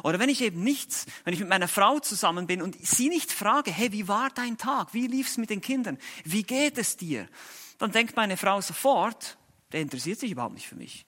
Oder 0.03 0.19
wenn 0.19 0.29
ich 0.29 0.41
eben 0.41 0.63
nichts, 0.63 1.07
wenn 1.25 1.35
ich 1.35 1.41
mit 1.41 1.49
meiner 1.49 1.69
Frau 1.69 1.99
zusammen 1.99 2.47
bin 2.47 2.63
und 2.63 2.77
sie 2.85 3.09
nicht 3.09 3.33
frage, 3.33 3.71
hey, 3.71 3.93
wie 3.93 4.09
war 4.09 4.31
dein 4.31 4.59
Tag? 4.59 4.95
Wie 4.95 5.07
lief 5.07 5.29
es 5.29 5.37
mit 5.37 5.51
den 5.51 5.61
Kindern? 5.61 5.99
Wie 6.25 6.43
geht 6.43 6.79
es 6.79 6.97
dir? 6.97 7.29
Dann 7.79 7.93
denkt 7.93 8.17
meine 8.17 8.37
Frau 8.37 8.61
sofort, 8.61 9.39
der 9.73 9.81
interessiert 9.81 10.21
sich 10.21 10.31
überhaupt 10.31 10.55
nicht 10.55 10.69
für 10.69 10.77
mich. 10.77 11.07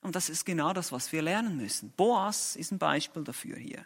Und 0.00 0.14
das 0.14 0.28
ist 0.28 0.44
genau 0.46 0.72
das, 0.72 0.92
was 0.92 1.12
wir 1.12 1.22
lernen 1.22 1.56
müssen. 1.56 1.92
Boas 1.96 2.56
ist 2.56 2.70
ein 2.70 2.78
Beispiel 2.78 3.24
dafür 3.24 3.56
hier. 3.56 3.84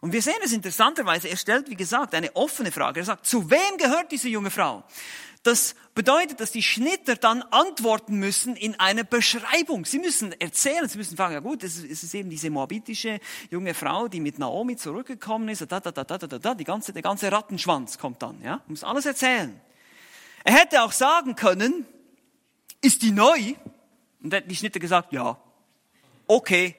Und 0.00 0.12
wir 0.12 0.22
sehen 0.22 0.38
es 0.44 0.52
interessanterweise, 0.52 1.28
er 1.28 1.36
stellt, 1.36 1.68
wie 1.68 1.74
gesagt, 1.74 2.14
eine 2.14 2.34
offene 2.36 2.70
Frage. 2.70 3.00
Er 3.00 3.06
sagt, 3.06 3.26
zu 3.26 3.50
wem 3.50 3.78
gehört 3.78 4.12
diese 4.12 4.28
junge 4.28 4.50
Frau? 4.50 4.84
Das 5.42 5.74
bedeutet, 5.94 6.40
dass 6.40 6.50
die 6.50 6.62
Schnitter 6.62 7.16
dann 7.16 7.42
antworten 7.42 8.16
müssen 8.16 8.56
in 8.56 8.78
einer 8.78 9.04
Beschreibung. 9.04 9.84
Sie 9.84 9.98
müssen 9.98 10.32
erzählen, 10.40 10.88
sie 10.88 10.98
müssen 10.98 11.16
fragen, 11.16 11.34
ja 11.34 11.40
gut, 11.40 11.62
es 11.62 11.78
ist 11.78 12.14
eben 12.14 12.28
diese 12.28 12.50
moabitische 12.50 13.20
junge 13.50 13.74
Frau, 13.74 14.08
die 14.08 14.20
mit 14.20 14.38
Naomi 14.38 14.76
zurückgekommen 14.76 15.48
ist, 15.48 15.60
da, 15.62 15.80
da, 15.80 15.90
da, 15.90 16.04
da, 16.04 16.18
da, 16.18 16.38
da, 16.38 16.54
die 16.54 16.64
ganze, 16.64 16.92
der 16.92 17.02
ganze 17.02 17.30
Rattenschwanz 17.30 17.98
kommt 17.98 18.22
dann, 18.22 18.42
ja, 18.42 18.62
muss 18.66 18.84
alles 18.84 19.06
erzählen. 19.06 19.60
Er 20.44 20.54
hätte 20.54 20.82
auch 20.82 20.92
sagen 20.92 21.36
können, 21.36 21.86
ist 22.80 23.02
die 23.02 23.10
neu? 23.10 23.54
Und 24.22 24.32
hätten 24.32 24.48
die 24.48 24.56
Schnitter 24.56 24.80
gesagt, 24.80 25.12
ja. 25.12 25.38
Okay. 26.26 26.74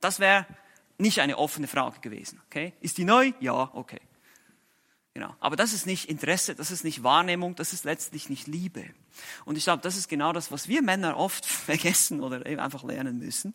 Das 0.00 0.20
wäre 0.20 0.46
nicht 0.98 1.20
eine 1.20 1.38
offene 1.38 1.66
Frage 1.66 2.00
gewesen. 2.00 2.40
Okay? 2.46 2.72
Ist 2.80 2.98
die 2.98 3.04
neu? 3.04 3.32
Ja, 3.40 3.70
okay. 3.74 4.00
Genau. 5.12 5.34
Aber 5.40 5.56
das 5.56 5.72
ist 5.72 5.86
nicht 5.86 6.08
Interesse, 6.08 6.54
das 6.54 6.70
ist 6.70 6.84
nicht 6.84 7.02
Wahrnehmung, 7.02 7.56
das 7.56 7.72
ist 7.72 7.84
letztlich 7.84 8.28
nicht 8.28 8.46
Liebe. 8.46 8.84
Und 9.44 9.58
ich 9.58 9.64
glaube, 9.64 9.82
das 9.82 9.96
ist 9.96 10.08
genau 10.08 10.32
das, 10.32 10.52
was 10.52 10.68
wir 10.68 10.82
Männer 10.82 11.16
oft 11.16 11.44
vergessen 11.66 12.20
oder 12.20 12.46
eben 12.46 12.60
einfach 12.60 12.84
lernen 12.84 13.18
müssen. 13.18 13.54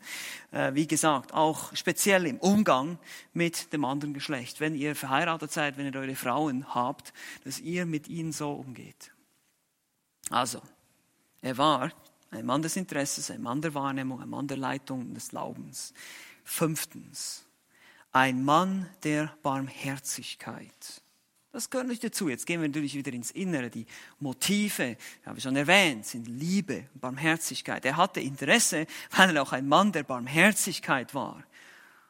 Äh, 0.52 0.74
wie 0.74 0.86
gesagt, 0.86 1.34
auch 1.34 1.74
speziell 1.74 2.26
im 2.26 2.40
Umgang 2.40 3.00
mit 3.34 3.72
dem 3.72 3.86
anderen 3.86 4.14
Geschlecht. 4.14 4.60
Wenn 4.60 4.76
ihr 4.76 4.96
verheiratet 4.96 5.54
seid, 5.54 5.78
wenn 5.78 5.86
ihr 5.86 5.98
eure 5.98 6.16
Frauen 6.16 6.76
habt, 6.76 7.14
dass 7.46 7.60
ihr 7.60 7.86
mit 7.86 8.10
ihnen 8.10 8.34
so 8.34 8.52
umgeht. 8.52 9.12
Also, 10.30 10.62
er 11.42 11.58
war 11.58 11.92
ein 12.32 12.46
Mann 12.46 12.64
des 12.64 12.76
Interesses, 12.76 13.32
ein 13.32 13.42
Mann 13.42 13.62
der 13.62 13.74
Wahrnehmung, 13.74 14.22
ein 14.22 14.30
Mann 14.30 14.48
der 14.48 14.58
Leitung 14.58 15.14
des 15.14 15.30
Glaubens. 15.30 15.94
Fünftens, 16.44 17.46
ein 18.12 18.44
Mann 18.44 18.90
der 19.04 19.34
Barmherzigkeit. 19.42 21.02
Das 21.56 21.70
gehört 21.70 21.88
nicht 21.88 22.04
dazu. 22.04 22.28
Jetzt 22.28 22.46
gehen 22.46 22.60
wir 22.60 22.68
natürlich 22.68 22.96
wieder 22.96 23.14
ins 23.14 23.32
Innere. 23.32 23.70
Die 23.70 23.86
Motive, 24.20 24.98
habe 25.26 25.38
ich 25.38 25.44
schon 25.46 25.56
erwähnt, 25.56 26.06
sind 26.06 26.28
Liebe, 26.28 26.90
Barmherzigkeit. 26.96 27.86
Er 27.86 27.96
hatte 27.96 28.20
Interesse, 28.20 28.86
weil 29.12 29.34
er 29.34 29.42
auch 29.42 29.54
ein 29.54 29.66
Mann 29.66 29.94
der 29.94 30.04
Barmherzigkeit 30.04 31.16
war. 31.16 31.42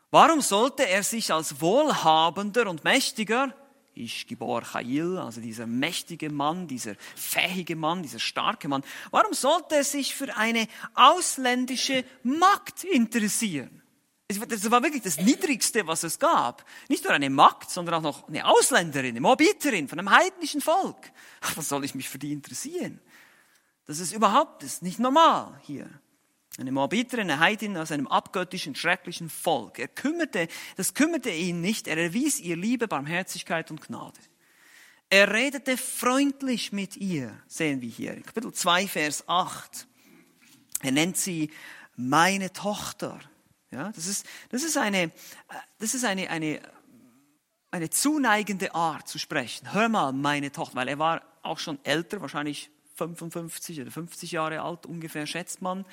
Warum 0.10 0.41
sollte 0.41 0.89
er 0.89 1.04
sich 1.04 1.32
als 1.32 1.62
wohlhabender 1.62 2.68
und 2.68 2.84
mächtiger, 2.84 3.54
ich 3.93 4.26
Gibor 4.26 4.64
Chail, 4.64 5.20
also 5.20 5.41
dieser 5.41 5.68
mächtige 5.68 6.32
Mann, 6.32 6.68
dieser 6.68 6.96
fähige 7.16 7.76
Mann, 7.76 8.02
dieser 8.02 8.18
starke 8.18 8.68
Mann, 8.68 8.84
warum 9.12 9.36
sollte 9.36 9.76
er 9.76 9.84
sich 9.84 10.16
für 10.16 10.36
eine 10.36 10.68
ausländische 10.96 12.04
Magd 12.24 12.84
interessieren? 12.84 13.84
Das 14.28 14.71
war 14.71 14.82
wirklich 14.82 15.03
das 15.03 15.17
Niedrigste, 15.17 15.86
was 15.86 16.03
es 16.03 16.17
gab. 16.17 16.65
Nicht 16.89 17.03
nur 17.03 17.13
eine 17.13 17.30
Magd, 17.30 17.69
sondern 17.69 17.95
auch 17.95 18.01
noch 18.01 18.28
eine 18.28 18.47
Ausländerin, 18.47 19.11
eine 19.11 19.21
Moabiterin 19.21 19.88
von 19.88 19.99
einem 19.99 20.09
heidnischen 20.09 20.61
Volk. 20.61 21.11
Was 21.55 21.69
soll 21.69 21.86
ich 21.86 21.93
mich 21.93 22.09
für 22.09 22.17
die 22.17 22.32
interessieren? 22.32 22.99
Das 23.86 23.99
ist 23.99 24.13
überhaupt 24.13 24.63
das 24.63 24.73
ist 24.73 24.82
nicht 24.82 24.97
normal 24.97 25.59
hier. 25.63 25.88
Eine 26.57 26.71
Moabiterin, 26.71 27.30
eine 27.30 27.39
Heidin 27.39 27.78
aus 27.78 27.91
einem 27.91 28.07
abgöttischen, 28.07 28.76
schrecklichen 28.76 29.30
Volk. 29.30 29.78
Er 29.78 29.89
kümmerte, 29.89 30.47
das 30.78 30.93
kümmerte 30.93 31.30
ihn 31.30 31.61
nicht. 31.61 31.88
Er 31.88 31.97
erwies 31.97 32.39
ihr 32.39 32.55
Liebe, 32.55 32.88
Barmherzigkeit 32.88 33.69
und 33.69 33.82
Gnade. 33.82 34.19
Er 35.09 35.32
redete 35.32 35.78
freundlich 35.78 36.71
mit 36.71 36.97
ihr, 36.97 37.38
sehen 37.47 37.82
wir 37.82 37.89
hier. 37.89 38.21
Kapitel 38.21 38.53
2, 38.53 38.88
Vers 38.88 39.28
8. 39.28 39.86
Er 40.82 40.91
nennt 40.91 41.17
sie 41.17 41.51
meine 41.95 42.51
Tochter. 42.53 43.19
Ja, 43.76 43.91
das 43.91 44.07
ist, 44.07 44.26
das 44.49 44.63
ist, 44.63 44.78
eine, 44.78 45.11
das 45.80 45.93
ist 45.93 46.05
eine, 46.05 46.30
eine, 46.30 46.61
eine 47.71 47.89
zuneigende 47.89 48.73
Art 48.73 49.09
zu 49.09 49.19
sprechen. 49.19 49.73
Hör 49.73 49.89
mal, 49.89 50.13
meine 50.13 50.49
Tochter, 50.53 50.78
weil 50.78 50.88
er 50.88 50.97
war 50.97 51.21
auch 51.41 51.59
schon 51.59 51.78
älter, 51.84 52.21
wahrscheinlich 52.21 52.69
55 52.95 53.82
oder 53.82 53.91
50 53.91 54.32
Jahre 54.32 54.61
alt 54.61 54.86
ungefähr, 54.86 55.28
schätzt 55.28 55.61
man. 55.61 55.84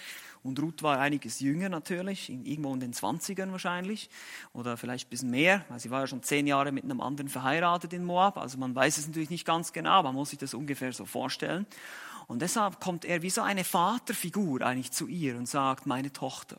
Und 0.45 0.61
Ruth 0.61 0.85
war 0.85 1.01
einiges 1.01 1.41
jünger 1.41 1.69
natürlich, 1.69 2.31
irgendwo 2.31 2.73
in 2.73 2.79
den 2.79 2.93
20ern 2.93 3.51
wahrscheinlich. 3.51 4.11
Oder 4.53 4.77
vielleicht 4.77 5.09
ein 5.09 5.11
bisschen 5.11 5.31
mehr, 5.31 5.65
weil 5.69 5.81
sie 5.81 5.91
war 5.91 6.03
ja 6.03 6.07
schon 6.07 6.23
zehn 6.23 6.47
Jahre 6.47 6.71
mit 6.71 6.85
einem 6.85 7.01
anderen 7.01 7.29
verheiratet 7.29 7.93
in 7.93 8.05
Moab. 8.05 8.39
Also 8.39 8.59
man 8.59 8.77
weiß 8.77 8.99
es 8.99 9.09
natürlich 9.09 9.31
nicht 9.31 9.45
ganz 9.45 9.73
genau, 9.73 10.05
man 10.05 10.15
muss 10.15 10.31
sich 10.31 10.39
das 10.39 10.55
ungefähr 10.55 10.93
so 10.93 11.05
vorstellen. 11.05 11.67
Und 12.29 12.43
deshalb 12.43 12.79
kommt 12.79 13.05
er 13.05 13.23
wie 13.23 13.31
so 13.31 13.43
eine 13.43 13.65
Vaterfigur 13.65 14.63
eigentlich 14.63 14.93
zu 14.93 15.09
ihr 15.09 15.37
und 15.37 15.49
sagt, 15.49 15.87
meine 15.87 16.13
Tochter. 16.13 16.59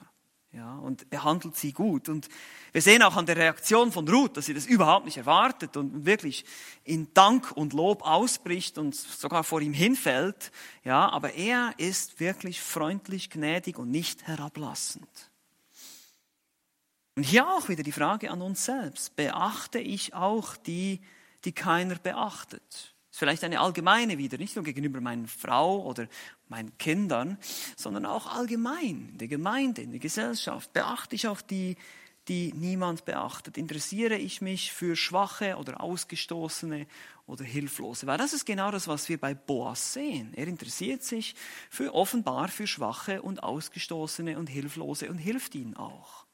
Ja, 0.55 0.75
und 0.75 1.09
behandelt 1.09 1.55
sie 1.55 1.73
gut. 1.73 2.09
Und 2.09 2.29
wir 2.73 2.81
sehen 2.83 3.01
auch 3.01 3.15
an 3.15 3.25
der 3.25 3.37
Reaktion 3.37 3.91
von 3.91 4.07
Ruth, 4.07 4.37
dass 4.37 4.45
sie 4.45 4.53
das 4.53 4.67
überhaupt 4.67 5.05
nicht 5.05 5.17
erwartet 5.17 5.77
und 5.77 6.05
wirklich 6.05 6.45
in 6.83 7.11
Dank 7.15 7.51
und 7.53 7.73
Lob 7.73 8.03
ausbricht 8.03 8.77
und 8.77 8.93
sogar 8.93 9.43
vor 9.43 9.61
ihm 9.61 9.73
hinfällt. 9.73 10.51
Ja, 10.83 11.09
aber 11.09 11.33
er 11.33 11.73
ist 11.77 12.19
wirklich 12.19 12.61
freundlich, 12.61 13.31
gnädig 13.31 13.79
und 13.79 13.89
nicht 13.89 14.27
herablassend. 14.27 15.31
Und 17.15 17.23
hier 17.23 17.47
auch 17.47 17.67
wieder 17.67 17.81
die 17.81 17.91
Frage 17.91 18.29
an 18.29 18.43
uns 18.43 18.65
selbst. 18.65 19.15
Beachte 19.15 19.79
ich 19.79 20.13
auch 20.13 20.55
die, 20.55 21.01
die 21.45 21.51
keiner 21.51 21.95
beachtet? 21.95 22.92
Ist 23.13 23.19
vielleicht 23.19 23.43
eine 23.43 23.59
allgemeine 23.59 24.17
wieder, 24.17 24.39
nicht 24.39 24.55
nur 24.55 24.65
gegenüber 24.65 24.99
meiner 24.99 25.27
Frau 25.27 25.83
oder 25.83 26.07
meinen 26.49 26.75
Kindern, 26.79 27.37
sondern 27.77 28.07
auch 28.07 28.25
allgemein 28.25 29.09
in 29.11 29.17
der 29.19 29.27
Gemeinde, 29.27 29.83
in 29.83 29.91
der 29.91 29.99
Gesellschaft. 29.99 30.73
Beachte 30.73 31.15
ich 31.15 31.27
auch 31.27 31.41
die, 31.41 31.77
die 32.27 32.51
niemand 32.53 33.05
beachtet? 33.05 33.59
Interessiere 33.59 34.15
ich 34.15 34.41
mich 34.41 34.73
für 34.73 34.95
Schwache 34.95 35.57
oder 35.57 35.79
Ausgestoßene 35.79 36.87
oder 37.27 37.43
Hilflose? 37.43 38.07
Weil 38.07 38.17
das 38.17 38.33
ist 38.33 38.45
genau 38.45 38.71
das, 38.71 38.87
was 38.87 39.07
wir 39.09 39.19
bei 39.19 39.35
Boas 39.35 39.93
sehen. 39.93 40.33
Er 40.33 40.47
interessiert 40.47 41.03
sich 41.03 41.35
für 41.69 41.93
offenbar 41.93 42.47
für 42.47 42.65
Schwache 42.65 43.21
und 43.21 43.43
Ausgestoßene 43.43 44.39
und 44.39 44.47
Hilflose 44.47 45.11
und 45.11 45.19
hilft 45.19 45.53
ihnen 45.53 45.77
auch. 45.77 46.25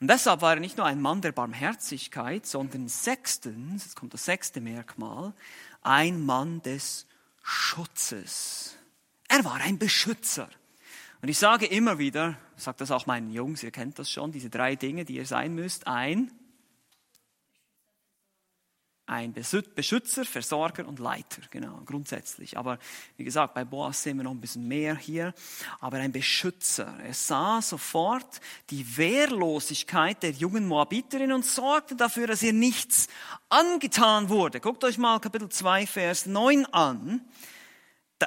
Und 0.00 0.08
deshalb 0.10 0.42
war 0.42 0.54
er 0.54 0.60
nicht 0.60 0.76
nur 0.76 0.86
ein 0.86 1.00
Mann 1.00 1.20
der 1.20 1.32
Barmherzigkeit, 1.32 2.46
sondern 2.46 2.88
sechstens, 2.88 3.84
jetzt 3.84 3.96
kommt 3.96 4.14
das 4.14 4.24
sechste 4.24 4.60
Merkmal, 4.60 5.32
ein 5.82 6.24
Mann 6.24 6.62
des 6.62 7.06
Schutzes. 7.42 8.76
Er 9.28 9.44
war 9.44 9.54
ein 9.54 9.78
Beschützer. 9.78 10.48
Und 11.22 11.28
ich 11.28 11.38
sage 11.38 11.66
immer 11.66 11.98
wieder, 11.98 12.36
ich 12.56 12.62
sage 12.62 12.76
das 12.78 12.90
auch 12.90 13.06
meinen 13.06 13.30
Jungs, 13.30 13.62
ihr 13.62 13.70
kennt 13.70 13.98
das 13.98 14.10
schon, 14.10 14.32
diese 14.32 14.50
drei 14.50 14.76
Dinge, 14.76 15.04
die 15.04 15.16
ihr 15.16 15.26
sein 15.26 15.54
müsst. 15.54 15.86
Ein 15.86 16.30
ein 19.06 19.32
Beschützer, 19.32 20.24
Versorger 20.24 20.88
und 20.88 20.98
Leiter, 20.98 21.42
genau, 21.50 21.82
grundsätzlich. 21.84 22.56
Aber 22.56 22.78
wie 23.16 23.24
gesagt, 23.24 23.54
bei 23.54 23.64
Boas 23.64 24.02
sehen 24.02 24.16
wir 24.16 24.24
noch 24.24 24.30
ein 24.30 24.40
bisschen 24.40 24.66
mehr 24.66 24.96
hier. 24.96 25.34
Aber 25.80 25.98
ein 25.98 26.12
Beschützer. 26.12 26.98
Er 27.04 27.12
sah 27.12 27.60
sofort 27.60 28.40
die 28.70 28.96
Wehrlosigkeit 28.96 30.22
der 30.22 30.30
jungen 30.30 30.66
Moabiterin 30.66 31.32
und 31.32 31.44
sorgte 31.44 31.96
dafür, 31.96 32.26
dass 32.26 32.42
ihr 32.42 32.54
nichts 32.54 33.08
angetan 33.50 34.30
wurde. 34.30 34.60
Guckt 34.60 34.84
euch 34.84 34.96
mal 34.96 35.20
Kapitel 35.20 35.48
2, 35.50 35.86
Vers 35.86 36.26
9 36.26 36.64
an. 36.66 37.20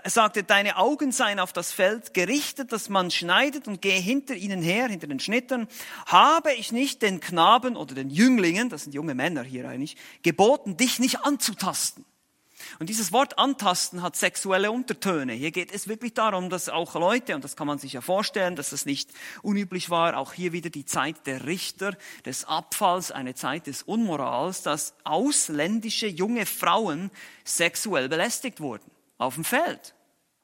Er 0.04 0.10
sagte, 0.10 0.44
deine 0.44 0.78
Augen 0.78 1.12
seien 1.12 1.40
auf 1.40 1.54
das 1.54 1.72
Feld 1.72 2.14
gerichtet, 2.14 2.72
dass 2.72 2.90
man 2.90 3.10
schneidet 3.12 3.68
und 3.68 3.82
gehe 3.82 4.00
hinter 4.00 4.36
ihnen 4.36 4.62
her, 4.62 4.88
hinter 4.88 5.08
den 5.08 5.20
Schnittern. 5.20 5.68
Habe 6.06 6.54
ich 6.54 6.72
nicht 6.72 7.02
den 7.02 7.20
Knaben 7.20 7.78
oder 7.78 7.96
den 7.96 8.10
Jünglingen, 8.10 8.70
das 8.70 8.84
sind 8.84 8.94
junge 8.94 9.16
Männer 9.16 9.44
hier 9.44 9.68
eigentlich, 9.68 9.96
geboten, 10.24 10.78
dich 10.78 11.00
nicht 11.00 11.22
anzutasten? 11.22 12.06
Und 12.80 12.90
dieses 12.90 13.12
Wort 13.12 13.38
antasten 13.38 14.02
hat 14.02 14.16
sexuelle 14.16 14.72
Untertöne. 14.72 15.34
Hier 15.34 15.52
geht 15.52 15.72
es 15.72 15.88
wirklich 15.88 16.14
darum, 16.14 16.50
dass 16.50 16.70
auch 16.70 16.96
Leute, 16.96 17.36
und 17.36 17.44
das 17.44 17.56
kann 17.56 17.68
man 17.68 17.78
sich 17.78 17.94
ja 17.94 18.02
vorstellen, 18.02 18.56
dass 18.56 18.72
es 18.72 18.86
nicht 18.86 19.12
unüblich 19.42 19.90
war, 19.90 20.18
auch 20.18 20.34
hier 20.34 20.54
wieder 20.54 20.70
die 20.70 20.86
Zeit 20.86 21.28
der 21.28 21.46
Richter, 21.46 21.96
des 22.26 22.46
Abfalls, 22.46 23.12
eine 23.12 23.36
Zeit 23.36 23.68
des 23.68 23.84
Unmorals, 23.84 24.64
dass 24.64 24.96
ausländische 25.04 26.08
junge 26.08 26.46
Frauen 26.46 27.12
sexuell 27.46 28.10
belästigt 28.10 28.60
wurden. 28.60 28.97
Auf 29.18 29.36
dem 29.36 29.44
Feld. 29.44 29.96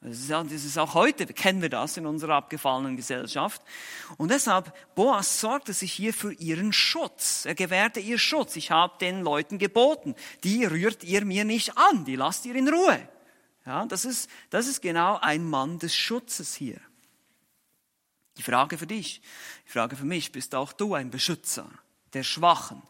Das 0.04 0.20
ist, 0.20 0.30
ja, 0.30 0.44
das 0.44 0.66
ist 0.66 0.78
auch 0.78 0.96
heute, 0.96 1.26
kennen 1.28 1.62
wir 1.62 1.70
das 1.70 1.96
in 1.96 2.06
unserer 2.06 2.36
abgefallenen 2.36 2.98
Gesellschaft. 2.98 3.62
Und 4.18 4.32
deshalb, 4.32 4.74
Boas 4.96 5.40
sorgte 5.40 5.72
sich 5.72 5.94
hier 5.94 6.14
für 6.14 6.34
ihren 6.34 6.74
Schutz. 6.74 7.46
Er 7.46 7.56
gewährte 7.56 8.02
ihr 8.02 8.18
Schutz. 8.18 8.58
Ich 8.58 8.70
habe 8.70 8.98
den 9.00 9.22
Leuten 9.22 9.60
geboten, 9.60 10.16
die 10.44 10.66
rührt 10.66 11.06
ihr 11.06 11.24
mir 11.24 11.46
nicht 11.46 11.78
an, 11.78 12.04
die 12.04 12.18
lasst 12.18 12.46
ihr 12.46 12.56
in 12.56 12.68
Ruhe. 12.68 13.08
Ja, 13.66 13.86
das 13.86 14.04
ist, 14.04 14.30
das 14.50 14.68
ist 14.68 14.82
genau 14.82 15.20
ein 15.22 15.50
Mann 15.50 15.80
des 15.80 15.96
Schutzes 15.96 16.54
hier. 16.54 16.82
Die 18.38 18.44
Frage 18.44 18.78
für 18.78 18.88
dich, 18.88 19.22
die 19.66 19.72
Frage 19.72 19.96
für 19.96 20.06
mich, 20.06 20.34
bist 20.34 20.54
auch 20.54 20.74
du 20.74 20.96
ein 20.96 21.12
Beschützer 21.12 21.70
der 22.14 22.24
Schwachen, 22.24 22.82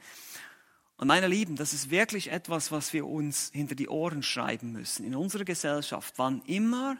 und 0.97 1.07
meine 1.07 1.27
Lieben, 1.27 1.55
das 1.55 1.73
ist 1.73 1.89
wirklich 1.89 2.31
etwas, 2.31 2.71
was 2.71 2.93
wir 2.93 3.07
uns 3.07 3.49
hinter 3.53 3.75
die 3.75 3.89
Ohren 3.89 4.23
schreiben 4.23 4.71
müssen. 4.71 5.05
In 5.05 5.15
unserer 5.15 5.43
Gesellschaft, 5.43 6.13
wann 6.17 6.41
immer 6.45 6.97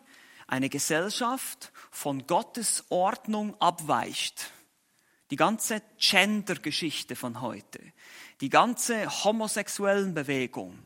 eine 0.48 0.70
Gesellschaft 0.70 1.72
von 1.92 2.26
Gottes 2.28 2.86
Ordnung 2.90 3.56
abweicht, 3.62 4.52
die 5.32 5.36
ganze 5.36 5.82
Gender-Geschichte 5.98 7.16
von 7.16 7.42
heute, 7.42 7.80
die 8.42 8.50
ganze 8.50 9.08
homosexuellen 9.24 10.14
Bewegung, 10.14 10.78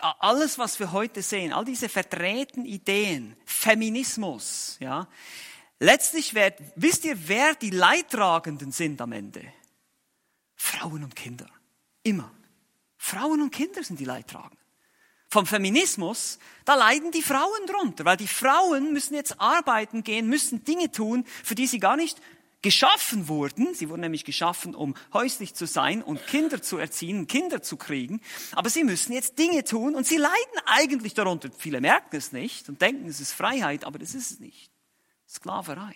alles, 0.00 0.58
was 0.58 0.80
wir 0.80 0.92
heute 0.92 1.22
sehen, 1.22 1.52
all 1.52 1.64
diese 1.64 1.88
verdrehten 1.88 2.64
Ideen, 2.64 3.36
Feminismus, 3.44 4.76
ja, 4.80 5.06
letztlich 5.78 6.34
wird, 6.34 6.60
wisst 6.76 7.04
ihr, 7.04 7.28
wer 7.28 7.54
die 7.54 7.70
Leidtragenden 7.70 8.72
sind 8.72 9.00
am 9.00 9.12
Ende? 9.12 9.44
Frauen 10.56 11.04
und 11.04 11.14
Kinder. 11.14 11.46
Immer. 12.02 12.30
Frauen 13.04 13.42
und 13.42 13.50
Kinder 13.50 13.84
sind 13.84 14.00
die 14.00 14.06
Leidtragenden. 14.06 14.58
Vom 15.28 15.44
Feminismus, 15.44 16.38
da 16.64 16.74
leiden 16.74 17.10
die 17.10 17.20
Frauen 17.20 17.66
drunter, 17.66 18.06
weil 18.06 18.16
die 18.16 18.26
Frauen 18.26 18.94
müssen 18.94 19.14
jetzt 19.14 19.38
arbeiten 19.42 20.02
gehen, 20.04 20.26
müssen 20.26 20.64
Dinge 20.64 20.90
tun, 20.90 21.26
für 21.42 21.54
die 21.54 21.66
sie 21.66 21.80
gar 21.80 21.98
nicht 21.98 22.18
geschaffen 22.62 23.28
wurden. 23.28 23.74
Sie 23.74 23.90
wurden 23.90 24.00
nämlich 24.00 24.24
geschaffen, 24.24 24.74
um 24.74 24.94
häuslich 25.12 25.54
zu 25.54 25.66
sein 25.66 26.02
und 26.02 26.26
Kinder 26.26 26.62
zu 26.62 26.78
erziehen, 26.78 27.26
Kinder 27.26 27.62
zu 27.62 27.76
kriegen. 27.76 28.22
Aber 28.52 28.70
sie 28.70 28.84
müssen 28.84 29.12
jetzt 29.12 29.38
Dinge 29.38 29.64
tun 29.64 29.94
und 29.94 30.06
sie 30.06 30.16
leiden 30.16 30.58
eigentlich 30.64 31.12
darunter. 31.12 31.50
Viele 31.58 31.82
merken 31.82 32.16
es 32.16 32.32
nicht 32.32 32.70
und 32.70 32.80
denken, 32.80 33.06
es 33.06 33.20
ist 33.20 33.32
Freiheit, 33.32 33.84
aber 33.84 33.98
das 33.98 34.14
ist 34.14 34.30
es 34.30 34.40
nicht. 34.40 34.70
Sklaverei. 35.28 35.94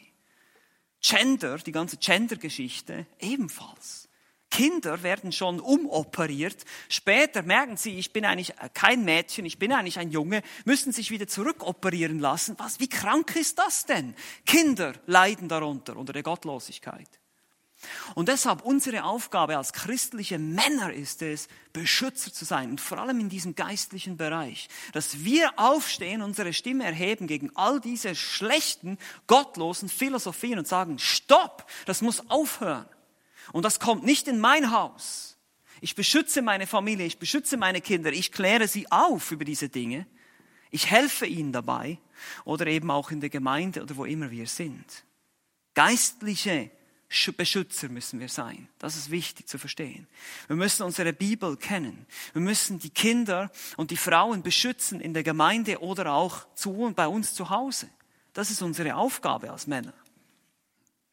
Gender, 1.01 1.57
die 1.57 1.73
ganze 1.73 1.97
Gender-Geschichte 1.97 3.07
ebenfalls. 3.19 4.08
Kinder 4.51 5.03
werden 5.03 5.33
schon 5.33 5.61
umoperiert. 5.61 6.65
Später 6.89 7.43
merken 7.43 7.77
sie, 7.77 7.99
ich 7.99 8.13
bin 8.13 8.25
eigentlich 8.25 8.55
kein 8.75 9.05
Mädchen, 9.05 9.45
ich 9.45 9.59
bin 9.59 9.73
eigentlich 9.73 9.99
ein 9.99 10.11
Junge, 10.11 10.43
müssen 10.65 10.93
sich 10.93 11.11
wieder 11.11 11.27
zurückoperieren 11.27 12.19
lassen. 12.19 12.55
Was, 12.59 12.81
wie 12.81 12.89
krank 12.89 13.37
ist 13.37 13.59
das 13.59 13.87
denn? 13.87 14.15
Kinder 14.47 14.95
leiden 15.07 15.49
darunter, 15.49 15.97
unter 15.97 16.13
der 16.13 16.23
Gottlosigkeit. 16.23 17.09
Und 18.15 18.29
deshalb 18.29 18.63
unsere 18.65 19.05
Aufgabe 19.05 19.57
als 19.57 19.73
christliche 19.73 20.39
Männer 20.39 20.93
ist 20.93 21.23
es, 21.23 21.49
Beschützer 21.73 22.33
zu 22.33 22.45
sein 22.45 22.71
und 22.71 22.81
vor 22.81 22.99
allem 22.99 23.21
in 23.21 23.29
diesem 23.29 23.55
geistlichen 23.55 24.17
Bereich, 24.17 24.69
dass 24.93 25.25
wir 25.25 25.53
aufstehen, 25.57 26.23
unsere 26.23 26.53
Stimme 26.53 26.85
erheben 26.85 27.29
gegen 27.29 27.55
all 27.55 27.81
diese 27.81 28.17
schlechten, 28.17 28.99
gottlosen 29.29 29.89
Philosophien 29.89 30.59
und 30.59 30.67
sagen, 30.67 30.99
stopp, 30.99 31.71
das 31.87 32.03
muss 32.03 32.29
aufhören. 32.31 32.87
Und 33.53 33.65
das 33.65 33.81
kommt 33.81 34.05
nicht 34.05 34.29
in 34.29 34.39
mein 34.39 34.71
Haus. 34.71 35.37
Ich 35.81 35.95
beschütze 35.95 36.43
meine 36.43 36.67
Familie, 36.67 37.07
ich 37.07 37.19
beschütze 37.19 37.57
meine 37.57 37.81
Kinder, 37.81 38.13
ich 38.13 38.33
kläre 38.33 38.67
sie 38.69 38.91
auf 38.91 39.31
über 39.31 39.45
diese 39.45 39.69
Dinge. 39.69 40.07
Ich 40.71 40.91
helfe 40.91 41.27
ihnen 41.27 41.53
dabei 41.53 41.99
oder 42.45 42.67
eben 42.67 42.91
auch 42.91 43.11
in 43.11 43.21
der 43.21 43.31
Gemeinde 43.31 43.83
oder 43.83 43.97
wo 43.97 44.05
immer 44.05 44.31
wir 44.31 44.47
sind. 44.47 45.05
Geistliche 45.75 46.71
Beschützer 47.37 47.89
müssen 47.89 48.21
wir 48.21 48.29
sein. 48.29 48.69
Das 48.79 48.97
ist 48.97 49.11
wichtig 49.11 49.49
zu 49.49 49.59
verstehen. 49.59 50.07
Wir 50.47 50.57
müssen 50.57 50.83
unsere 50.83 51.13
Bibel 51.13 51.57
kennen. 51.57 52.07
Wir 52.35 52.43
müssen 52.43 52.79
die 52.79 52.91
Kinder 52.91 53.51
und 53.77 53.91
die 53.91 53.97
Frauen 53.97 54.43
beschützen 54.43 55.01
in 55.01 55.15
der 55.15 55.23
Gemeinde 55.23 55.81
oder 55.81 56.13
auch 56.13 56.47
zu 56.55 56.73
und 56.73 56.97
bei 56.97 57.09
uns 57.09 57.33
zu 57.33 57.49
Hause. 57.49 57.89
Das 58.35 58.51
ist 58.51 58.61
unsere 58.61 58.95
Aufgabe 58.97 59.51
als 59.51 59.67
Männer. 59.67 59.95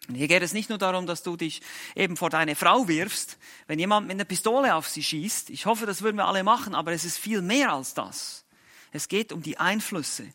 Und 0.08 0.16
hier 0.16 0.28
geht 0.28 0.44
es 0.44 0.54
nicht 0.54 0.70
nur 0.70 0.78
darum, 0.78 1.08
dass 1.08 1.24
du 1.24 1.36
dich 1.36 1.62
eben 1.96 2.18
vor 2.18 2.30
deine 2.30 2.56
Frau 2.56 2.88
wirfst, 2.88 3.38
wenn 3.68 3.80
jemand 3.80 4.08
mit 4.08 4.16
einer 4.16 4.26
Pistole 4.26 4.76
auf 4.76 4.88
sie 4.88 5.04
schießt. 5.04 5.50
Ich 5.50 5.66
hoffe, 5.66 5.86
das 5.86 6.02
würden 6.02 6.18
wir 6.18 6.26
alle 6.26 6.44
machen, 6.44 6.76
aber 6.76 6.92
es 6.92 7.06
ist 7.06 7.18
viel 7.18 7.42
mehr 7.42 7.74
als 7.74 7.94
das. 7.94 8.46
Es 8.92 9.08
geht 9.08 9.32
um 9.32 9.42
die 9.42 9.58
Einflüsse. 9.58 10.32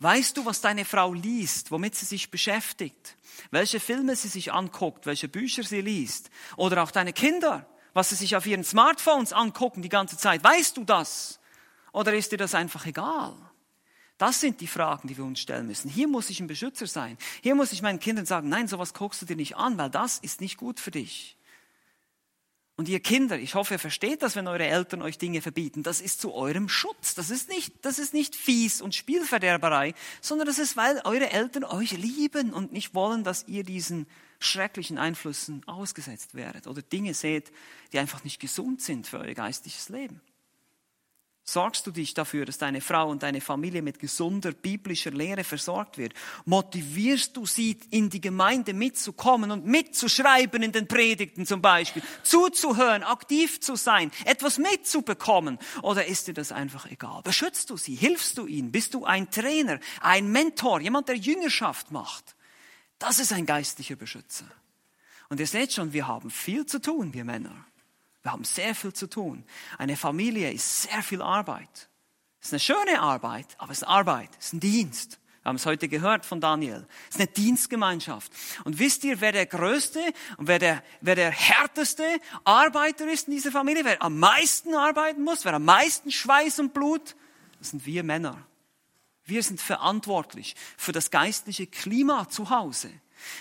Weißt 0.00 0.36
du, 0.36 0.44
was 0.44 0.60
deine 0.60 0.84
Frau 0.84 1.12
liest, 1.12 1.70
womit 1.70 1.94
sie 1.94 2.06
sich 2.06 2.30
beschäftigt, 2.30 3.16
welche 3.50 3.80
Filme 3.80 4.16
sie 4.16 4.28
sich 4.28 4.52
anguckt, 4.52 5.06
welche 5.06 5.28
Bücher 5.28 5.62
sie 5.62 5.80
liest? 5.80 6.30
Oder 6.56 6.82
auch 6.82 6.90
deine 6.90 7.12
Kinder, 7.12 7.68
was 7.92 8.08
sie 8.08 8.16
sich 8.16 8.36
auf 8.36 8.46
ihren 8.46 8.64
Smartphones 8.64 9.32
angucken 9.32 9.82
die 9.82 9.88
ganze 9.88 10.16
Zeit. 10.16 10.42
Weißt 10.42 10.76
du 10.76 10.84
das? 10.84 11.40
Oder 11.92 12.14
ist 12.14 12.32
dir 12.32 12.38
das 12.38 12.54
einfach 12.54 12.84
egal? 12.86 13.34
Das 14.24 14.40
sind 14.40 14.62
die 14.62 14.66
Fragen, 14.66 15.06
die 15.06 15.18
wir 15.18 15.24
uns 15.26 15.38
stellen 15.38 15.66
müssen. 15.66 15.90
Hier 15.90 16.08
muss 16.08 16.30
ich 16.30 16.40
ein 16.40 16.46
Beschützer 16.46 16.86
sein. 16.86 17.18
Hier 17.42 17.54
muss 17.54 17.72
ich 17.72 17.82
meinen 17.82 18.00
Kindern 18.00 18.24
sagen, 18.24 18.48
nein, 18.48 18.68
sowas 18.68 18.94
guckst 18.94 19.20
du 19.20 19.26
dir 19.26 19.36
nicht 19.36 19.58
an, 19.58 19.76
weil 19.76 19.90
das 19.90 20.16
ist 20.16 20.40
nicht 20.40 20.56
gut 20.56 20.80
für 20.80 20.90
dich. 20.90 21.36
Und 22.74 22.88
ihr 22.88 23.00
Kinder, 23.00 23.38
ich 23.38 23.54
hoffe, 23.54 23.74
ihr 23.74 23.78
versteht 23.78 24.22
das, 24.22 24.34
wenn 24.34 24.48
eure 24.48 24.64
Eltern 24.64 25.02
euch 25.02 25.18
Dinge 25.18 25.42
verbieten. 25.42 25.82
Das 25.82 26.00
ist 26.00 26.22
zu 26.22 26.32
eurem 26.32 26.70
Schutz. 26.70 27.14
Das 27.14 27.28
ist 27.28 27.50
nicht, 27.50 27.84
das 27.84 27.98
ist 27.98 28.14
nicht 28.14 28.34
fies 28.34 28.80
und 28.80 28.94
Spielverderberei, 28.94 29.92
sondern 30.22 30.46
das 30.46 30.58
ist, 30.58 30.74
weil 30.74 31.02
eure 31.04 31.30
Eltern 31.30 31.64
euch 31.64 31.92
lieben 31.92 32.54
und 32.54 32.72
nicht 32.72 32.94
wollen, 32.94 33.24
dass 33.24 33.46
ihr 33.46 33.62
diesen 33.62 34.06
schrecklichen 34.38 34.96
Einflüssen 34.96 35.68
ausgesetzt 35.68 36.34
werdet 36.34 36.66
oder 36.66 36.80
Dinge 36.80 37.12
seht, 37.12 37.52
die 37.92 37.98
einfach 37.98 38.24
nicht 38.24 38.40
gesund 38.40 38.80
sind 38.80 39.06
für 39.06 39.18
euer 39.18 39.34
geistliches 39.34 39.90
Leben. 39.90 40.22
Sorgst 41.46 41.86
du 41.86 41.90
dich 41.90 42.14
dafür, 42.14 42.46
dass 42.46 42.56
deine 42.56 42.80
Frau 42.80 43.10
und 43.10 43.22
deine 43.22 43.42
Familie 43.42 43.82
mit 43.82 43.98
gesunder 43.98 44.52
biblischer 44.52 45.10
Lehre 45.10 45.44
versorgt 45.44 45.98
wird? 45.98 46.14
Motivierst 46.46 47.36
du 47.36 47.44
sie, 47.44 47.78
in 47.90 48.08
die 48.08 48.22
Gemeinde 48.22 48.72
mitzukommen 48.72 49.50
und 49.50 49.66
mitzuschreiben 49.66 50.62
in 50.62 50.72
den 50.72 50.88
Predigten 50.88 51.44
zum 51.44 51.60
Beispiel, 51.60 52.02
zuzuhören, 52.22 53.02
aktiv 53.02 53.60
zu 53.60 53.76
sein, 53.76 54.10
etwas 54.24 54.56
mitzubekommen? 54.56 55.58
Oder 55.82 56.06
ist 56.06 56.28
dir 56.28 56.34
das 56.34 56.50
einfach 56.50 56.90
egal? 56.90 57.20
Beschützt 57.22 57.68
du 57.68 57.76
sie? 57.76 57.94
Hilfst 57.94 58.38
du 58.38 58.46
ihnen? 58.46 58.72
Bist 58.72 58.94
du 58.94 59.04
ein 59.04 59.30
Trainer, 59.30 59.80
ein 60.00 60.32
Mentor, 60.32 60.80
jemand, 60.80 61.08
der 61.08 61.16
Jüngerschaft 61.16 61.90
macht? 61.90 62.36
Das 62.98 63.18
ist 63.18 63.34
ein 63.34 63.44
geistlicher 63.44 63.96
Beschützer. 63.96 64.46
Und 65.28 65.40
ihr 65.40 65.46
seht 65.46 65.74
schon, 65.74 65.92
wir 65.92 66.06
haben 66.06 66.30
viel 66.30 66.64
zu 66.64 66.80
tun, 66.80 67.12
wir 67.12 67.26
Männer. 67.26 67.66
Wir 68.24 68.32
haben 68.32 68.44
sehr 68.44 68.74
viel 68.74 68.94
zu 68.94 69.06
tun. 69.06 69.44
Eine 69.76 69.98
Familie 69.98 70.50
ist 70.50 70.82
sehr 70.82 71.02
viel 71.02 71.20
Arbeit. 71.20 71.90
Es 72.40 72.48
ist 72.48 72.54
eine 72.54 72.60
schöne 72.60 73.00
Arbeit, 73.00 73.46
aber 73.58 73.70
es 73.70 73.78
ist 73.78 73.84
Arbeit, 73.84 74.30
es 74.38 74.46
ist 74.46 74.52
ein 74.54 74.60
Dienst. 74.60 75.20
Wir 75.42 75.50
haben 75.50 75.56
es 75.56 75.66
heute 75.66 75.88
gehört 75.88 76.24
von 76.24 76.40
Daniel. 76.40 76.86
Es 77.10 77.16
ist 77.16 77.20
eine 77.20 77.30
Dienstgemeinschaft. 77.30 78.32
Und 78.64 78.78
wisst 78.78 79.04
ihr, 79.04 79.20
wer 79.20 79.32
der 79.32 79.44
größte 79.44 80.00
und 80.38 80.48
wer 80.48 80.58
der, 80.58 80.82
wer 81.02 81.16
der 81.16 81.30
härteste 81.30 82.02
Arbeiter 82.44 83.06
ist 83.12 83.28
in 83.28 83.34
dieser 83.34 83.52
Familie? 83.52 83.84
Wer 83.84 84.00
am 84.00 84.18
meisten 84.18 84.74
arbeiten 84.74 85.22
muss? 85.22 85.44
Wer 85.44 85.52
am 85.52 85.66
meisten 85.66 86.10
Schweiß 86.10 86.60
und 86.60 86.72
Blut? 86.72 87.16
Das 87.58 87.70
sind 87.70 87.84
wir 87.84 88.04
Männer. 88.04 88.46
Wir 89.26 89.42
sind 89.42 89.60
verantwortlich 89.60 90.56
für 90.78 90.92
das 90.92 91.10
geistliche 91.10 91.66
Klima 91.66 92.26
zu 92.30 92.48
Hause. 92.48 92.90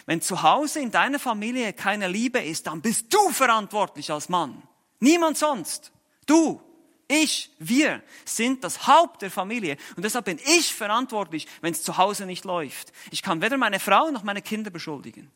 Wenn 0.06 0.22
zu 0.22 0.44
Hause 0.44 0.82
in 0.82 0.92
deiner 0.92 1.20
Familie 1.20 1.72
keine 1.72 2.10
Liebe 2.10 2.40
ist, 2.40 2.68
dann 2.68 2.82
bist 2.82 3.14
du 3.14 3.30
verantwortlich 3.30 4.12
als 4.12 4.28
Mann. 4.28 4.62
Niemand 5.00 5.38
sonst. 5.38 5.92
Du, 6.26 6.62
ich, 7.08 7.52
wir 7.60 8.02
sind 8.26 8.64
das 8.64 8.88
Haupt 8.88 9.22
der 9.22 9.32
Familie. 9.32 9.78
Und 9.96 10.04
deshalb 10.04 10.26
bin 10.26 10.40
ich 10.46 10.74
verantwortlich, 10.74 11.48
wenn 11.62 11.74
es 11.74 11.84
zu 11.84 11.98
Hause 11.98 12.26
nicht 12.26 12.46
läuft. 12.46 12.94
Ich 13.12 13.22
kann 13.22 13.42
weder 13.42 13.58
meine 13.58 13.80
Frau 13.80 14.10
noch 14.10 14.24
meine 14.24 14.42
Kinder 14.42 14.72
beschuldigen. 14.72 15.32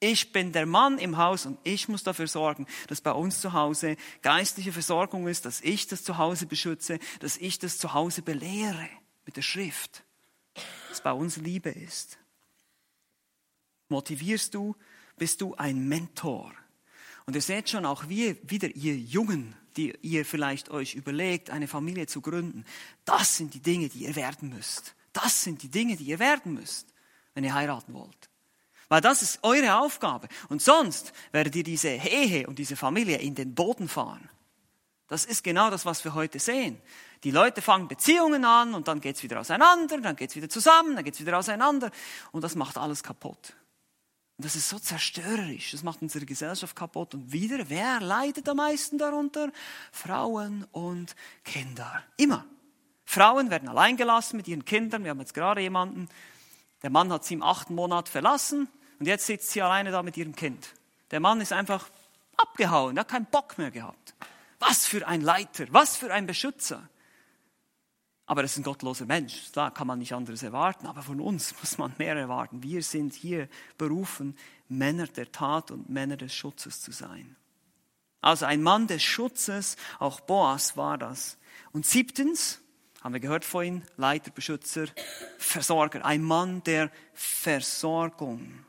Ich 0.00 0.32
bin 0.32 0.52
der 0.52 0.66
Mann 0.66 0.98
im 0.98 1.16
Haus 1.16 1.46
und 1.46 1.58
ich 1.62 1.88
muss 1.88 2.02
dafür 2.02 2.26
sorgen, 2.26 2.66
dass 2.88 3.00
bei 3.00 3.12
uns 3.12 3.40
zu 3.40 3.52
Hause 3.52 3.96
geistliche 4.20 4.72
Versorgung 4.72 5.28
ist, 5.28 5.44
dass 5.44 5.60
ich 5.60 5.86
das 5.86 6.02
zu 6.02 6.18
Hause 6.18 6.46
beschütze, 6.46 6.98
dass 7.20 7.36
ich 7.36 7.60
das 7.60 7.78
zu 7.78 7.94
Hause 7.94 8.22
belehre 8.22 8.88
mit 9.24 9.36
der 9.36 9.42
Schrift, 9.42 10.02
dass 10.88 11.00
bei 11.00 11.12
uns 11.12 11.36
Liebe 11.36 11.70
ist. 11.70 12.18
Motivierst 13.88 14.54
du, 14.54 14.74
bist 15.16 15.40
du 15.40 15.54
ein 15.54 15.86
Mentor. 15.86 16.52
Und 17.26 17.34
ihr 17.36 17.42
seht 17.42 17.70
schon, 17.70 17.86
auch 17.86 18.08
wir, 18.08 18.36
wieder 18.48 18.68
ihr 18.74 18.96
Jungen, 18.96 19.54
die 19.76 19.94
ihr 20.02 20.24
vielleicht 20.24 20.70
euch 20.70 20.94
überlegt, 20.94 21.50
eine 21.50 21.68
Familie 21.68 22.06
zu 22.06 22.20
gründen, 22.20 22.64
das 23.04 23.36
sind 23.36 23.54
die 23.54 23.60
Dinge, 23.60 23.88
die 23.88 24.04
ihr 24.04 24.16
werden 24.16 24.50
müsst. 24.50 24.94
Das 25.12 25.42
sind 25.42 25.62
die 25.62 25.68
Dinge, 25.68 25.96
die 25.96 26.04
ihr 26.04 26.18
werden 26.18 26.54
müsst, 26.54 26.88
wenn 27.34 27.44
ihr 27.44 27.54
heiraten 27.54 27.94
wollt. 27.94 28.30
Weil 28.88 29.00
das 29.00 29.22
ist 29.22 29.38
eure 29.42 29.78
Aufgabe. 29.78 30.28
Und 30.48 30.60
sonst 30.60 31.12
werdet 31.30 31.56
ihr 31.56 31.64
diese 31.64 31.88
Ehe 31.88 32.46
und 32.46 32.58
diese 32.58 32.76
Familie 32.76 33.18
in 33.18 33.34
den 33.34 33.54
Boden 33.54 33.88
fahren. 33.88 34.28
Das 35.08 35.24
ist 35.24 35.44
genau 35.44 35.70
das, 35.70 35.84
was 35.84 36.04
wir 36.04 36.14
heute 36.14 36.38
sehen. 36.38 36.80
Die 37.24 37.30
Leute 37.30 37.62
fangen 37.62 37.86
Beziehungen 37.88 38.44
an 38.44 38.74
und 38.74 38.88
dann 38.88 39.00
geht's 39.00 39.22
wieder 39.22 39.40
auseinander, 39.40 39.98
dann 39.98 40.16
geht's 40.16 40.34
wieder 40.36 40.48
zusammen, 40.48 40.96
dann 40.96 41.04
geht's 41.04 41.20
wieder 41.20 41.38
auseinander 41.38 41.90
und 42.32 42.42
das 42.42 42.54
macht 42.54 42.78
alles 42.78 43.02
kaputt. 43.02 43.54
Und 44.42 44.46
das 44.46 44.56
ist 44.56 44.70
so 44.70 44.80
zerstörerisch, 44.80 45.70
das 45.70 45.84
macht 45.84 46.02
unsere 46.02 46.26
Gesellschaft 46.26 46.74
kaputt. 46.74 47.14
Und 47.14 47.30
wieder, 47.30 47.70
wer 47.70 48.00
leidet 48.00 48.48
am 48.48 48.56
meisten 48.56 48.98
darunter? 48.98 49.52
Frauen 49.92 50.66
und 50.72 51.14
Kinder. 51.44 52.02
Immer. 52.16 52.44
Frauen 53.04 53.50
werden 53.50 53.68
allein 53.68 53.96
gelassen 53.96 54.38
mit 54.38 54.48
ihren 54.48 54.64
Kindern. 54.64 55.04
Wir 55.04 55.10
haben 55.10 55.20
jetzt 55.20 55.32
gerade 55.32 55.60
jemanden, 55.60 56.08
der 56.82 56.90
Mann 56.90 57.12
hat 57.12 57.24
sie 57.24 57.34
im 57.34 57.44
achten 57.44 57.76
Monat 57.76 58.08
verlassen 58.08 58.66
und 58.98 59.06
jetzt 59.06 59.26
sitzt 59.26 59.52
sie 59.52 59.62
alleine 59.62 59.92
da 59.92 60.02
mit 60.02 60.16
ihrem 60.16 60.34
Kind. 60.34 60.70
Der 61.12 61.20
Mann 61.20 61.40
ist 61.40 61.52
einfach 61.52 61.88
abgehauen, 62.36 62.96
er 62.96 63.02
hat 63.02 63.10
keinen 63.10 63.26
Bock 63.26 63.58
mehr 63.58 63.70
gehabt. 63.70 64.14
Was 64.58 64.88
für 64.88 65.06
ein 65.06 65.20
Leiter, 65.20 65.66
was 65.70 65.96
für 65.96 66.12
ein 66.12 66.26
Beschützer. 66.26 66.82
Aber 68.26 68.42
das 68.42 68.52
ist 68.52 68.58
ein 68.58 68.64
gottloser 68.64 69.04
Mensch, 69.04 69.50
da 69.52 69.70
kann 69.70 69.86
man 69.86 69.98
nicht 69.98 70.14
anderes 70.14 70.42
erwarten. 70.42 70.86
Aber 70.86 71.02
von 71.02 71.20
uns 71.20 71.54
muss 71.60 71.78
man 71.78 71.92
mehr 71.98 72.16
erwarten. 72.16 72.62
Wir 72.62 72.82
sind 72.82 73.14
hier 73.14 73.48
berufen, 73.78 74.36
Männer 74.68 75.06
der 75.06 75.30
Tat 75.30 75.70
und 75.70 75.90
Männer 75.90 76.16
des 76.16 76.34
Schutzes 76.34 76.80
zu 76.80 76.92
sein. 76.92 77.36
Also 78.20 78.46
ein 78.46 78.62
Mann 78.62 78.86
des 78.86 79.02
Schutzes, 79.02 79.76
auch 79.98 80.20
Boas 80.20 80.76
war 80.76 80.96
das. 80.96 81.38
Und 81.72 81.84
siebtens, 81.84 82.60
haben 83.02 83.14
wir 83.14 83.20
gehört 83.20 83.44
vorhin, 83.44 83.82
Leiter, 83.96 84.30
Beschützer, 84.30 84.86
Versorger, 85.38 86.04
ein 86.04 86.22
Mann 86.22 86.62
der 86.62 86.90
Versorgung. 87.14 88.64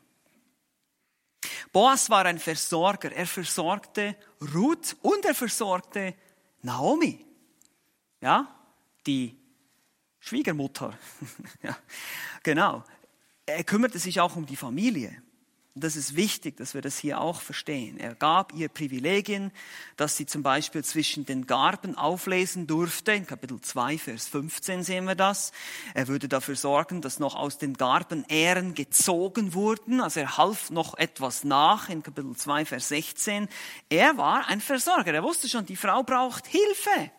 Boas 1.71 2.09
war 2.09 2.25
ein 2.25 2.39
Versorger. 2.39 3.11
Er 3.11 3.27
versorgte 3.27 4.15
Ruth 4.53 4.95
und 5.01 5.23
er 5.25 5.35
versorgte 5.35 6.15
Naomi. 6.63 7.23
Ja, 8.21 8.55
die 9.05 9.37
Schwiegermutter. 10.23 10.97
ja, 11.63 11.77
genau. 12.43 12.85
Er 13.45 13.65
kümmerte 13.65 13.99
sich 13.99 14.21
auch 14.21 14.37
um 14.37 14.45
die 14.45 14.55
Familie. 14.55 15.21
Und 15.75 15.83
das 15.83 15.97
ist 15.97 16.15
wichtig, 16.15 16.55
dass 16.55 16.75
wir 16.75 16.81
das 16.81 16.97
hier 16.97 17.19
auch 17.19 17.41
verstehen. 17.41 17.99
Er 17.99 18.15
gab 18.15 18.53
ihr 18.53 18.69
Privilegien, 18.69 19.51
dass 19.97 20.15
sie 20.15 20.25
zum 20.25 20.41
Beispiel 20.41 20.81
zwischen 20.85 21.25
den 21.25 21.45
Garben 21.45 21.97
auflesen 21.97 22.67
durfte. 22.67 23.11
In 23.11 23.25
Kapitel 23.25 23.59
2, 23.59 23.97
Vers 23.97 24.27
15 24.27 24.83
sehen 24.83 25.05
wir 25.05 25.15
das. 25.15 25.51
Er 25.93 26.07
würde 26.07 26.29
dafür 26.29 26.55
sorgen, 26.55 27.01
dass 27.01 27.19
noch 27.19 27.35
aus 27.35 27.57
den 27.57 27.73
Garben 27.73 28.23
Ähren 28.29 28.75
gezogen 28.75 29.53
wurden. 29.53 29.99
Also 29.99 30.21
er 30.21 30.37
half 30.37 30.69
noch 30.69 30.97
etwas 30.97 31.43
nach 31.43 31.89
in 31.89 32.01
Kapitel 32.01 32.33
2, 32.33 32.63
Vers 32.63 32.87
16. 32.87 33.49
Er 33.89 34.15
war 34.15 34.47
ein 34.47 34.61
Versorger. 34.61 35.13
Er 35.13 35.23
wusste 35.23 35.49
schon, 35.49 35.65
die 35.65 35.75
Frau 35.75 36.03
braucht 36.03 36.47
Hilfe. 36.47 37.11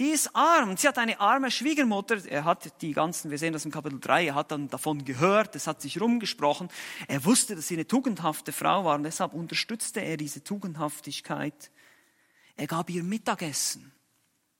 Die 0.00 0.08
ist 0.08 0.34
arm. 0.34 0.76
Sie 0.76 0.88
hat 0.88 0.98
eine 0.98 1.20
arme 1.20 1.52
Schwiegermutter. 1.52 2.24
Er 2.26 2.44
hat 2.44 2.82
die 2.82 2.92
ganzen, 2.92 3.30
wir 3.30 3.38
sehen 3.38 3.52
das 3.52 3.64
im 3.64 3.70
Kapitel 3.70 4.00
3, 4.00 4.26
er 4.26 4.34
hat 4.34 4.50
dann 4.50 4.68
davon 4.68 5.04
gehört, 5.04 5.54
es 5.54 5.68
hat 5.68 5.80
sich 5.80 6.00
rumgesprochen. 6.00 6.68
Er 7.06 7.24
wusste, 7.24 7.54
dass 7.54 7.68
sie 7.68 7.74
eine 7.74 7.86
tugendhafte 7.86 8.52
Frau 8.52 8.84
war 8.84 8.96
und 8.96 9.04
deshalb 9.04 9.34
unterstützte 9.34 10.00
er 10.00 10.16
diese 10.16 10.42
Tugendhaftigkeit. 10.42 11.70
Er 12.56 12.66
gab 12.66 12.90
ihr 12.90 13.04
Mittagessen. 13.04 13.92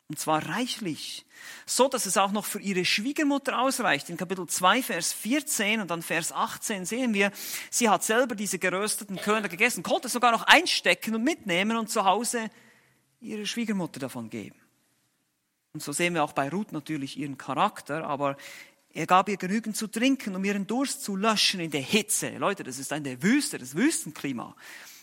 Und 0.08 0.18
zwar 0.18 0.46
reichlich. 0.48 1.24
So, 1.64 1.88
dass 1.88 2.06
es 2.06 2.16
auch 2.18 2.30
noch 2.30 2.44
für 2.44 2.60
ihre 2.60 2.84
Schwiegermutter 2.84 3.58
ausreicht. 3.58 4.10
In 4.10 4.18
Kapitel 4.18 4.46
2, 4.46 4.82
Vers 4.82 5.12
14 5.14 5.80
und 5.80 5.90
dann 5.90 6.02
Vers 6.02 6.30
18 6.30 6.84
sehen 6.84 7.14
wir, 7.14 7.32
sie 7.70 7.88
hat 7.88 8.04
selber 8.04 8.34
diese 8.34 8.58
gerösteten 8.58 9.16
Körner 9.16 9.48
gegessen, 9.48 9.82
konnte 9.82 10.08
sogar 10.08 10.30
noch 10.30 10.42
einstecken 10.42 11.14
und 11.14 11.24
mitnehmen 11.24 11.76
und 11.76 11.88
zu 11.88 12.04
Hause 12.04 12.50
ihre 13.20 13.46
Schwiegermutter 13.46 13.98
davon 13.98 14.28
geben. 14.28 14.63
Und 15.74 15.82
so 15.82 15.90
sehen 15.90 16.14
wir 16.14 16.22
auch 16.22 16.32
bei 16.32 16.48
Ruth 16.48 16.70
natürlich 16.70 17.18
ihren 17.18 17.36
Charakter, 17.36 18.06
aber 18.06 18.36
er 18.92 19.06
gab 19.06 19.28
ihr 19.28 19.36
genügend 19.36 19.76
zu 19.76 19.88
trinken, 19.88 20.36
um 20.36 20.44
ihren 20.44 20.68
Durst 20.68 21.02
zu 21.02 21.16
löschen 21.16 21.58
in 21.58 21.72
der 21.72 21.80
Hitze. 21.80 22.30
Leute, 22.38 22.62
das 22.62 22.78
ist 22.78 22.92
eine 22.92 23.20
Wüste, 23.24 23.58
das 23.58 23.74
Wüstenklima. 23.74 24.54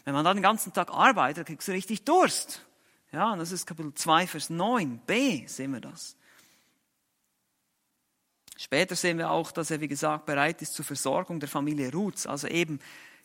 Wenn 0.05 0.13
man 0.13 0.23
dann 0.23 0.37
den 0.37 0.43
ganzen 0.43 0.71
Tag 0.71 0.89
arbeitet, 0.89 1.47
kriegst 1.47 1.67
du 1.67 1.73
richtig 1.73 2.05
Durst. 2.05 2.65
Ja, 3.11 3.33
und 3.33 3.39
das 3.39 3.51
ist 3.51 3.67
Kapitel 3.67 3.93
2, 3.93 4.27
Vers 4.27 4.49
9. 4.49 5.01
B 5.05 5.45
sehen 5.45 5.73
wir 5.73 5.81
das. 5.81 6.15
Später 8.55 8.95
sehen 8.95 9.17
wir 9.17 9.29
auch, 9.29 9.51
dass 9.51 9.71
er, 9.71 9.81
wie 9.81 9.89
gesagt, 9.89 10.25
bereit 10.25 10.61
ist 10.61 10.73
zur 10.73 10.85
Versorgung 10.85 11.41
der 11.41 11.49
Familie 11.49 11.91
Ruths, 11.91 12.25
also 12.25 12.47
eben 12.47 12.79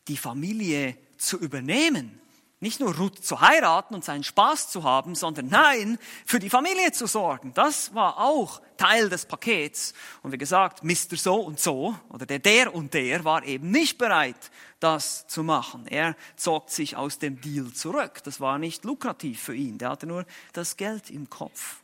die 0.09 0.17
Familie 0.17 0.97
zu 1.17 1.39
übernehmen 1.39 2.21
nicht 2.59 2.81
nur 2.81 2.97
Ruth 2.97 3.23
zu 3.23 3.41
heiraten 3.41 3.95
und 3.95 4.05
seinen 4.05 4.25
Spaß 4.25 4.71
zu 4.71 4.83
haben, 4.83 5.15
sondern 5.15 5.49
nein, 5.49 5.99
für 6.25 6.39
die 6.39 6.49
Familie 6.49 6.91
zu 6.93 7.07
sorgen. 7.07 7.53
Das 7.53 7.95
war 7.95 8.19
auch 8.19 8.63
Teil 8.79 9.11
des 9.11 9.27
Pakets. 9.27 9.93
Und 10.23 10.33
wie 10.33 10.39
gesagt, 10.39 10.83
Mr. 10.83 11.17
So 11.17 11.37
und 11.37 11.61
so 11.61 11.95
oder 12.09 12.25
der 12.25 12.39
der 12.39 12.75
und 12.75 12.95
der 12.95 13.25
war 13.25 13.45
eben 13.45 13.71
nicht 13.71 13.99
bereit, 13.99 14.51
das 14.81 15.27
zu 15.27 15.43
machen. 15.43 15.87
Er 15.87 16.17
zog 16.37 16.71
sich 16.71 16.97
aus 16.97 17.19
dem 17.19 17.41
Deal 17.43 17.73
zurück. 17.73 18.23
Das 18.25 18.41
war 18.41 18.59
nicht 18.59 18.85
lukrativ 18.85 19.43
für 19.43 19.55
ihn. 19.55 19.77
Der 19.77 19.91
hatte 19.91 20.07
nur 20.07 20.25
das 20.55 20.79
Geld 20.79 21.11
im 21.11 21.29
Kopf. 21.29 21.83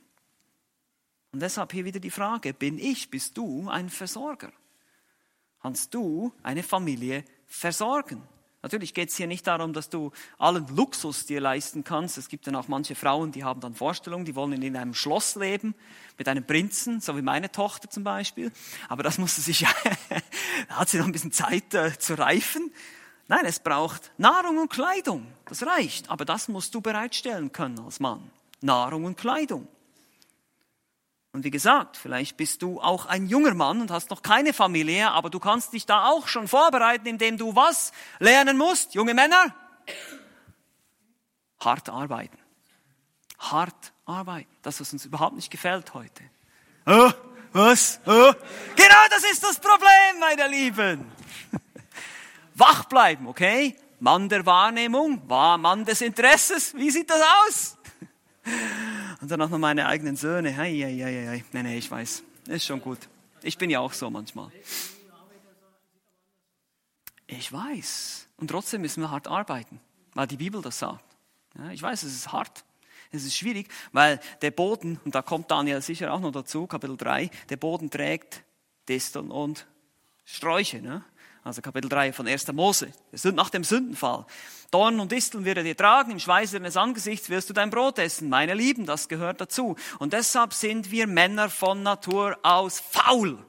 Und 1.32 1.40
deshalb 1.40 1.72
hier 1.72 1.84
wieder 1.84 2.00
die 2.00 2.10
Frage, 2.10 2.54
bin 2.54 2.78
ich, 2.78 3.10
bist 3.10 3.36
du 3.36 3.68
ein 3.68 3.90
Versorger? 3.90 4.52
Kannst 5.60 5.94
du 5.94 6.32
eine 6.42 6.62
Familie 6.62 7.24
versorgen? 7.46 8.22
Natürlich 8.62 8.94
geht 8.94 9.08
es 9.08 9.16
hier 9.16 9.26
nicht 9.26 9.46
darum, 9.46 9.72
dass 9.72 9.90
du 9.90 10.12
allen 10.38 10.66
Luxus 10.68 11.26
dir 11.26 11.40
leisten 11.40 11.82
kannst. 11.82 12.16
Es 12.16 12.28
gibt 12.28 12.46
dann 12.46 12.54
auch 12.54 12.68
manche 12.68 12.94
Frauen, 12.94 13.32
die 13.32 13.42
haben 13.42 13.60
dann 13.60 13.74
Vorstellungen, 13.74 14.24
die 14.24 14.36
wollen 14.36 14.62
in 14.62 14.76
einem 14.76 14.94
Schloss 14.94 15.34
leben, 15.34 15.74
mit 16.16 16.28
einem 16.28 16.46
Prinzen, 16.46 17.00
so 17.00 17.16
wie 17.16 17.22
meine 17.22 17.50
Tochter 17.50 17.90
zum 17.90 18.04
Beispiel. 18.04 18.52
Aber 18.88 19.02
das 19.02 19.18
musste 19.18 19.40
sich, 19.40 19.66
da 20.68 20.76
hat 20.76 20.88
sie 20.88 20.98
noch 20.98 21.06
ein 21.06 21.12
bisschen 21.12 21.32
Zeit 21.32 21.74
äh, 21.74 21.98
zu 21.98 22.14
reifen. 22.14 22.72
Nein, 23.26 23.44
es 23.46 23.58
braucht 23.58 24.12
Nahrung 24.16 24.58
und 24.58 24.70
Kleidung. 24.70 25.26
Das 25.46 25.66
reicht. 25.66 26.08
Aber 26.08 26.24
das 26.24 26.46
musst 26.46 26.74
du 26.74 26.80
bereitstellen 26.80 27.50
können 27.50 27.80
als 27.80 27.98
Mann. 27.98 28.30
Nahrung 28.60 29.04
und 29.04 29.16
Kleidung. 29.16 29.66
Und 31.32 31.44
wie 31.44 31.50
gesagt, 31.50 31.96
vielleicht 31.96 32.36
bist 32.36 32.60
du 32.60 32.80
auch 32.80 33.06
ein 33.06 33.26
junger 33.26 33.54
Mann 33.54 33.80
und 33.80 33.90
hast 33.90 34.10
noch 34.10 34.22
keine 34.22 34.52
Familie, 34.52 35.10
aber 35.10 35.30
du 35.30 35.40
kannst 35.40 35.72
dich 35.72 35.86
da 35.86 36.08
auch 36.08 36.28
schon 36.28 36.46
vorbereiten, 36.46 37.06
indem 37.06 37.38
du 37.38 37.56
was 37.56 37.92
lernen 38.18 38.58
musst, 38.58 38.94
junge 38.94 39.14
Männer? 39.14 39.54
Hart 41.58 41.88
arbeiten. 41.88 42.36
Hart 43.38 43.92
arbeiten. 44.04 44.54
Das, 44.60 44.78
was 44.80 44.92
uns 44.92 45.06
überhaupt 45.06 45.34
nicht 45.34 45.50
gefällt 45.50 45.94
heute. 45.94 46.22
Oh, 46.84 47.10
was? 47.52 47.98
Oh. 48.04 48.32
Genau 48.76 49.04
das 49.08 49.24
ist 49.32 49.42
das 49.42 49.58
Problem, 49.58 50.20
meine 50.20 50.48
Lieben. 50.48 51.10
Wach 52.54 52.84
bleiben, 52.84 53.26
okay? 53.26 53.76
Mann 54.00 54.28
der 54.28 54.44
Wahrnehmung, 54.44 55.26
Mann 55.26 55.84
des 55.86 56.02
Interesses. 56.02 56.74
Wie 56.74 56.90
sieht 56.90 57.08
das 57.08 57.22
aus? 57.46 57.78
Und 59.22 59.30
dann 59.30 59.40
auch 59.40 59.50
noch 59.50 59.58
meine 59.58 59.86
eigenen 59.86 60.16
Söhne. 60.16 60.56
Hei, 60.56 60.72
hei, 60.72 60.98
hei, 61.00 61.26
hei. 61.28 61.44
Nee, 61.52 61.62
nee, 61.62 61.78
ich 61.78 61.88
weiß. 61.88 62.24
Ist 62.48 62.66
schon 62.66 62.80
gut. 62.80 62.98
Ich 63.42 63.56
bin 63.56 63.70
ja 63.70 63.78
auch 63.78 63.92
so 63.92 64.10
manchmal. 64.10 64.50
Ich 67.28 67.52
weiß. 67.52 68.26
Und 68.36 68.48
trotzdem 68.48 68.80
müssen 68.80 69.00
wir 69.00 69.12
hart 69.12 69.28
arbeiten, 69.28 69.80
weil 70.14 70.26
die 70.26 70.36
Bibel 70.36 70.60
das 70.60 70.80
sagt. 70.80 71.04
Ja, 71.56 71.70
ich 71.70 71.80
weiß, 71.80 72.02
es 72.02 72.16
ist 72.16 72.32
hart. 72.32 72.64
Es 73.12 73.24
ist 73.24 73.36
schwierig, 73.36 73.68
weil 73.92 74.18
der 74.40 74.50
Boden, 74.50 74.98
und 75.04 75.14
da 75.14 75.22
kommt 75.22 75.52
Daniel 75.52 75.80
sicher 75.82 76.12
auch 76.12 76.20
noch 76.20 76.32
dazu, 76.32 76.66
Kapitel 76.66 76.96
3, 76.96 77.30
der 77.48 77.56
Boden 77.56 77.90
trägt 77.90 78.42
Disteln 78.88 79.30
und 79.30 79.68
Sträuche. 80.24 80.82
Ne? 80.82 81.04
Also 81.44 81.60
Kapitel 81.60 81.88
3 81.88 82.12
von 82.12 82.28
1. 82.28 82.52
Mose, 82.52 82.92
nach 83.32 83.50
dem 83.50 83.64
Sündenfall. 83.64 84.26
Dornen 84.70 85.00
und 85.00 85.10
Disteln 85.10 85.44
wird 85.44 85.58
er 85.58 85.64
dir 85.64 85.76
tragen, 85.76 86.12
im 86.12 86.20
Schweiße 86.20 86.58
deines 86.58 86.76
Angesichts 86.76 87.28
wirst 87.30 87.50
du 87.50 87.52
dein 87.52 87.70
Brot 87.70 87.98
essen. 87.98 88.28
Meine 88.28 88.54
Lieben, 88.54 88.86
das 88.86 89.08
gehört 89.08 89.40
dazu. 89.40 89.76
Und 89.98 90.12
deshalb 90.12 90.54
sind 90.54 90.90
wir 90.90 91.06
Männer 91.06 91.50
von 91.50 91.82
Natur 91.82 92.38
aus 92.42 92.80
faul. 92.80 93.44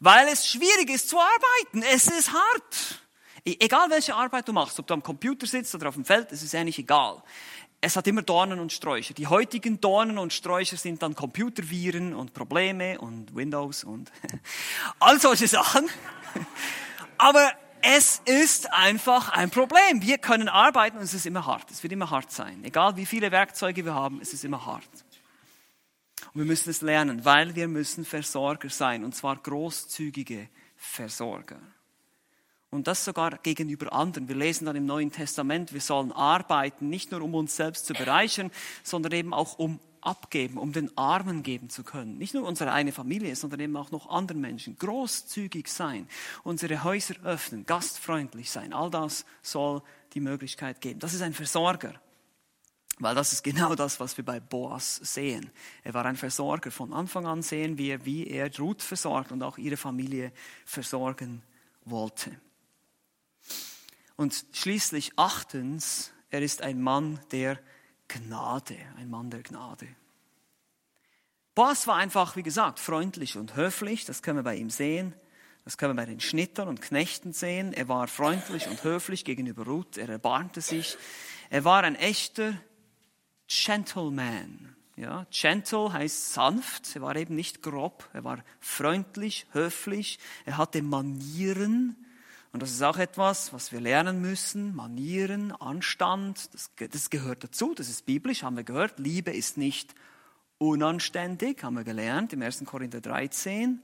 Weil 0.00 0.28
es 0.28 0.46
schwierig 0.46 0.90
ist 0.90 1.08
zu 1.08 1.18
arbeiten. 1.18 1.82
Es 1.94 2.06
ist 2.06 2.32
hart. 2.32 3.00
E-, 3.44 3.56
egal 3.60 3.88
welche 3.90 4.14
Arbeit 4.14 4.46
du 4.46 4.52
machst, 4.52 4.78
ob 4.78 4.86
du 4.86 4.94
am 4.94 5.02
Computer 5.02 5.46
sitzt 5.46 5.74
oder 5.74 5.88
auf 5.88 5.94
dem 5.94 6.04
Feld, 6.04 6.30
es 6.32 6.42
ist 6.42 6.54
eigentlich 6.54 6.78
egal. 6.78 7.22
Es 7.80 7.96
hat 7.96 8.06
immer 8.06 8.22
Dornen 8.22 8.58
und 8.58 8.72
Sträucher. 8.72 9.14
Die 9.14 9.26
heutigen 9.26 9.80
Dornen 9.80 10.18
und 10.18 10.32
Sträucher 10.32 10.76
sind 10.76 11.02
dann 11.02 11.14
Computerviren 11.14 12.14
und 12.14 12.34
Probleme 12.34 12.98
und 12.98 13.34
Windows 13.34 13.84
und 13.84 14.10
all 14.98 15.20
solche 15.20 15.48
Sachen. 15.48 15.88
Aber 17.18 17.52
Es 17.88 18.20
ist 18.24 18.72
einfach 18.72 19.28
ein 19.28 19.50
Problem. 19.50 20.02
Wir 20.02 20.18
können 20.18 20.48
arbeiten 20.48 20.96
und 20.96 21.04
es 21.04 21.14
ist 21.14 21.24
immer 21.24 21.46
hart. 21.46 21.70
Es 21.70 21.84
wird 21.84 21.92
immer 21.92 22.10
hart 22.10 22.32
sein. 22.32 22.64
Egal 22.64 22.96
wie 22.96 23.06
viele 23.06 23.30
Werkzeuge 23.30 23.84
wir 23.84 23.94
haben, 23.94 24.20
es 24.20 24.32
ist 24.32 24.44
immer 24.44 24.66
hart. 24.66 24.88
Und 26.34 26.40
wir 26.40 26.44
müssen 26.44 26.68
es 26.68 26.80
lernen, 26.80 27.24
weil 27.24 27.54
wir 27.54 27.68
müssen 27.68 28.04
Versorger 28.04 28.70
sein, 28.70 29.04
und 29.04 29.14
zwar 29.14 29.36
großzügige 29.36 30.48
Versorger. 30.76 31.60
Und 32.70 32.88
das 32.88 33.04
sogar 33.04 33.38
gegenüber 33.38 33.92
anderen. 33.92 34.26
Wir 34.26 34.34
lesen 34.34 34.66
dann 34.66 34.74
im 34.74 34.86
Neuen 34.86 35.12
Testament, 35.12 35.72
wir 35.72 35.80
sollen 35.80 36.10
arbeiten, 36.10 36.88
nicht 36.88 37.12
nur 37.12 37.22
um 37.22 37.36
uns 37.36 37.54
selbst 37.54 37.86
zu 37.86 37.94
bereichern, 37.94 38.50
sondern 38.82 39.12
eben 39.12 39.32
auch 39.32 39.60
um 39.60 39.78
abgeben, 40.06 40.58
um 40.58 40.72
den 40.72 40.96
Armen 40.96 41.42
geben 41.42 41.68
zu 41.68 41.82
können. 41.82 42.16
Nicht 42.16 42.34
nur 42.34 42.44
unsere 42.44 42.72
eine 42.72 42.92
Familie, 42.92 43.34
sondern 43.36 43.60
eben 43.60 43.76
auch 43.76 43.90
noch 43.90 44.08
anderen 44.08 44.40
Menschen. 44.40 44.78
Großzügig 44.78 45.68
sein, 45.68 46.08
unsere 46.44 46.84
Häuser 46.84 47.14
öffnen, 47.24 47.66
gastfreundlich 47.66 48.50
sein. 48.50 48.72
All 48.72 48.90
das 48.90 49.26
soll 49.42 49.82
die 50.14 50.20
Möglichkeit 50.20 50.80
geben. 50.80 51.00
Das 51.00 51.14
ist 51.14 51.22
ein 51.22 51.34
Versorger. 51.34 52.00
Weil 52.98 53.14
das 53.14 53.32
ist 53.34 53.44
genau 53.44 53.74
das, 53.74 54.00
was 54.00 54.16
wir 54.16 54.24
bei 54.24 54.40
Boas 54.40 54.96
sehen. 54.96 55.50
Er 55.82 55.92
war 55.92 56.06
ein 56.06 56.16
Versorger. 56.16 56.70
Von 56.70 56.94
Anfang 56.94 57.26
an 57.26 57.42
sehen 57.42 57.76
wir, 57.76 58.06
wie 58.06 58.26
er 58.26 58.50
Ruth 58.56 58.82
versorgt 58.82 59.32
und 59.32 59.42
auch 59.42 59.58
ihre 59.58 59.76
Familie 59.76 60.32
versorgen 60.64 61.42
wollte. 61.84 62.40
Und 64.16 64.46
schließlich 64.52 65.12
achtens, 65.16 66.10
er 66.30 66.40
ist 66.40 66.62
ein 66.62 66.80
Mann 66.80 67.20
der 67.32 67.58
Gnade, 68.08 68.76
ein 68.96 69.10
Mann 69.10 69.30
der 69.30 69.42
Gnade. 69.42 69.88
Boas 71.54 71.86
war 71.86 71.96
einfach, 71.96 72.36
wie 72.36 72.42
gesagt, 72.42 72.78
freundlich 72.78 73.36
und 73.36 73.56
höflich, 73.56 74.04
das 74.04 74.22
können 74.22 74.38
wir 74.38 74.42
bei 74.42 74.56
ihm 74.56 74.70
sehen. 74.70 75.14
Das 75.64 75.76
können 75.76 75.96
wir 75.96 76.02
bei 76.02 76.06
den 76.06 76.20
Schnittern 76.20 76.68
und 76.68 76.80
Knechten 76.80 77.32
sehen. 77.32 77.72
Er 77.72 77.88
war 77.88 78.06
freundlich 78.06 78.68
und 78.68 78.84
höflich 78.84 79.24
gegenüber 79.24 79.64
Ruth, 79.64 79.98
er 79.98 80.08
erbarmte 80.08 80.60
sich. 80.60 80.96
Er 81.50 81.64
war 81.64 81.82
ein 81.82 81.96
echter 81.96 82.52
Gentleman. 83.48 84.76
Ja, 84.94 85.26
gentle 85.30 85.92
heißt 85.92 86.32
sanft, 86.32 86.94
er 86.94 87.02
war 87.02 87.16
eben 87.16 87.34
nicht 87.34 87.62
grob, 87.62 88.08
er 88.14 88.22
war 88.22 88.44
freundlich, 88.60 89.46
höflich, 89.52 90.18
er 90.46 90.56
hatte 90.56 90.82
Manieren, 90.82 91.96
und 92.56 92.62
das 92.62 92.70
ist 92.70 92.82
auch 92.82 92.96
etwas, 92.96 93.52
was 93.52 93.70
wir 93.70 93.82
lernen 93.82 94.22
müssen. 94.22 94.74
Manieren, 94.74 95.52
Anstand, 95.52 96.54
das, 96.54 96.70
das 96.90 97.10
gehört 97.10 97.44
dazu, 97.44 97.74
das 97.74 97.90
ist 97.90 98.06
biblisch, 98.06 98.44
haben 98.44 98.56
wir 98.56 98.64
gehört. 98.64 98.98
Liebe 98.98 99.30
ist 99.30 99.58
nicht 99.58 99.94
unanständig, 100.56 101.62
haben 101.62 101.76
wir 101.76 101.84
gelernt 101.84 102.32
im 102.32 102.40
1. 102.40 102.64
Korinther 102.64 103.02
13. 103.02 103.82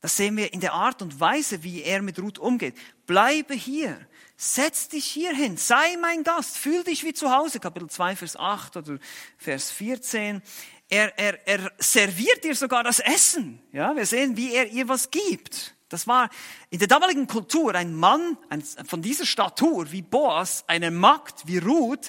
Das 0.00 0.16
sehen 0.16 0.36
wir 0.36 0.52
in 0.52 0.60
der 0.60 0.74
Art 0.74 1.02
und 1.02 1.18
Weise, 1.18 1.64
wie 1.64 1.82
er 1.82 2.02
mit 2.02 2.20
Ruth 2.20 2.38
umgeht. 2.38 2.76
Bleibe 3.06 3.54
hier, 3.54 3.98
setz 4.36 4.86
dich 4.86 5.04
hier 5.04 5.34
hin, 5.34 5.56
sei 5.56 5.96
mein 6.00 6.22
Gast, 6.22 6.58
fühl 6.58 6.84
dich 6.84 7.02
wie 7.02 7.14
zu 7.14 7.32
Hause. 7.32 7.58
Kapitel 7.58 7.90
2, 7.90 8.14
Vers 8.14 8.36
8 8.36 8.76
oder 8.76 8.98
Vers 9.38 9.72
14. 9.72 10.40
Er, 10.88 11.18
er, 11.18 11.48
er 11.48 11.72
serviert 11.78 12.44
dir 12.44 12.54
sogar 12.54 12.84
das 12.84 13.00
Essen. 13.00 13.60
Ja, 13.72 13.96
wir 13.96 14.06
sehen, 14.06 14.36
wie 14.36 14.54
er 14.54 14.68
ihr 14.68 14.86
was 14.86 15.10
gibt. 15.10 15.74
Das 15.92 16.06
war 16.06 16.30
in 16.70 16.78
der 16.78 16.88
damaligen 16.88 17.26
Kultur 17.26 17.74
ein 17.74 17.94
Mann 17.94 18.38
von 18.86 19.02
dieser 19.02 19.26
Statur 19.26 19.92
wie 19.92 20.02
Boas, 20.02 20.64
eine 20.66 20.90
Magd 20.90 21.46
wie 21.46 21.58
Ruth, 21.58 22.08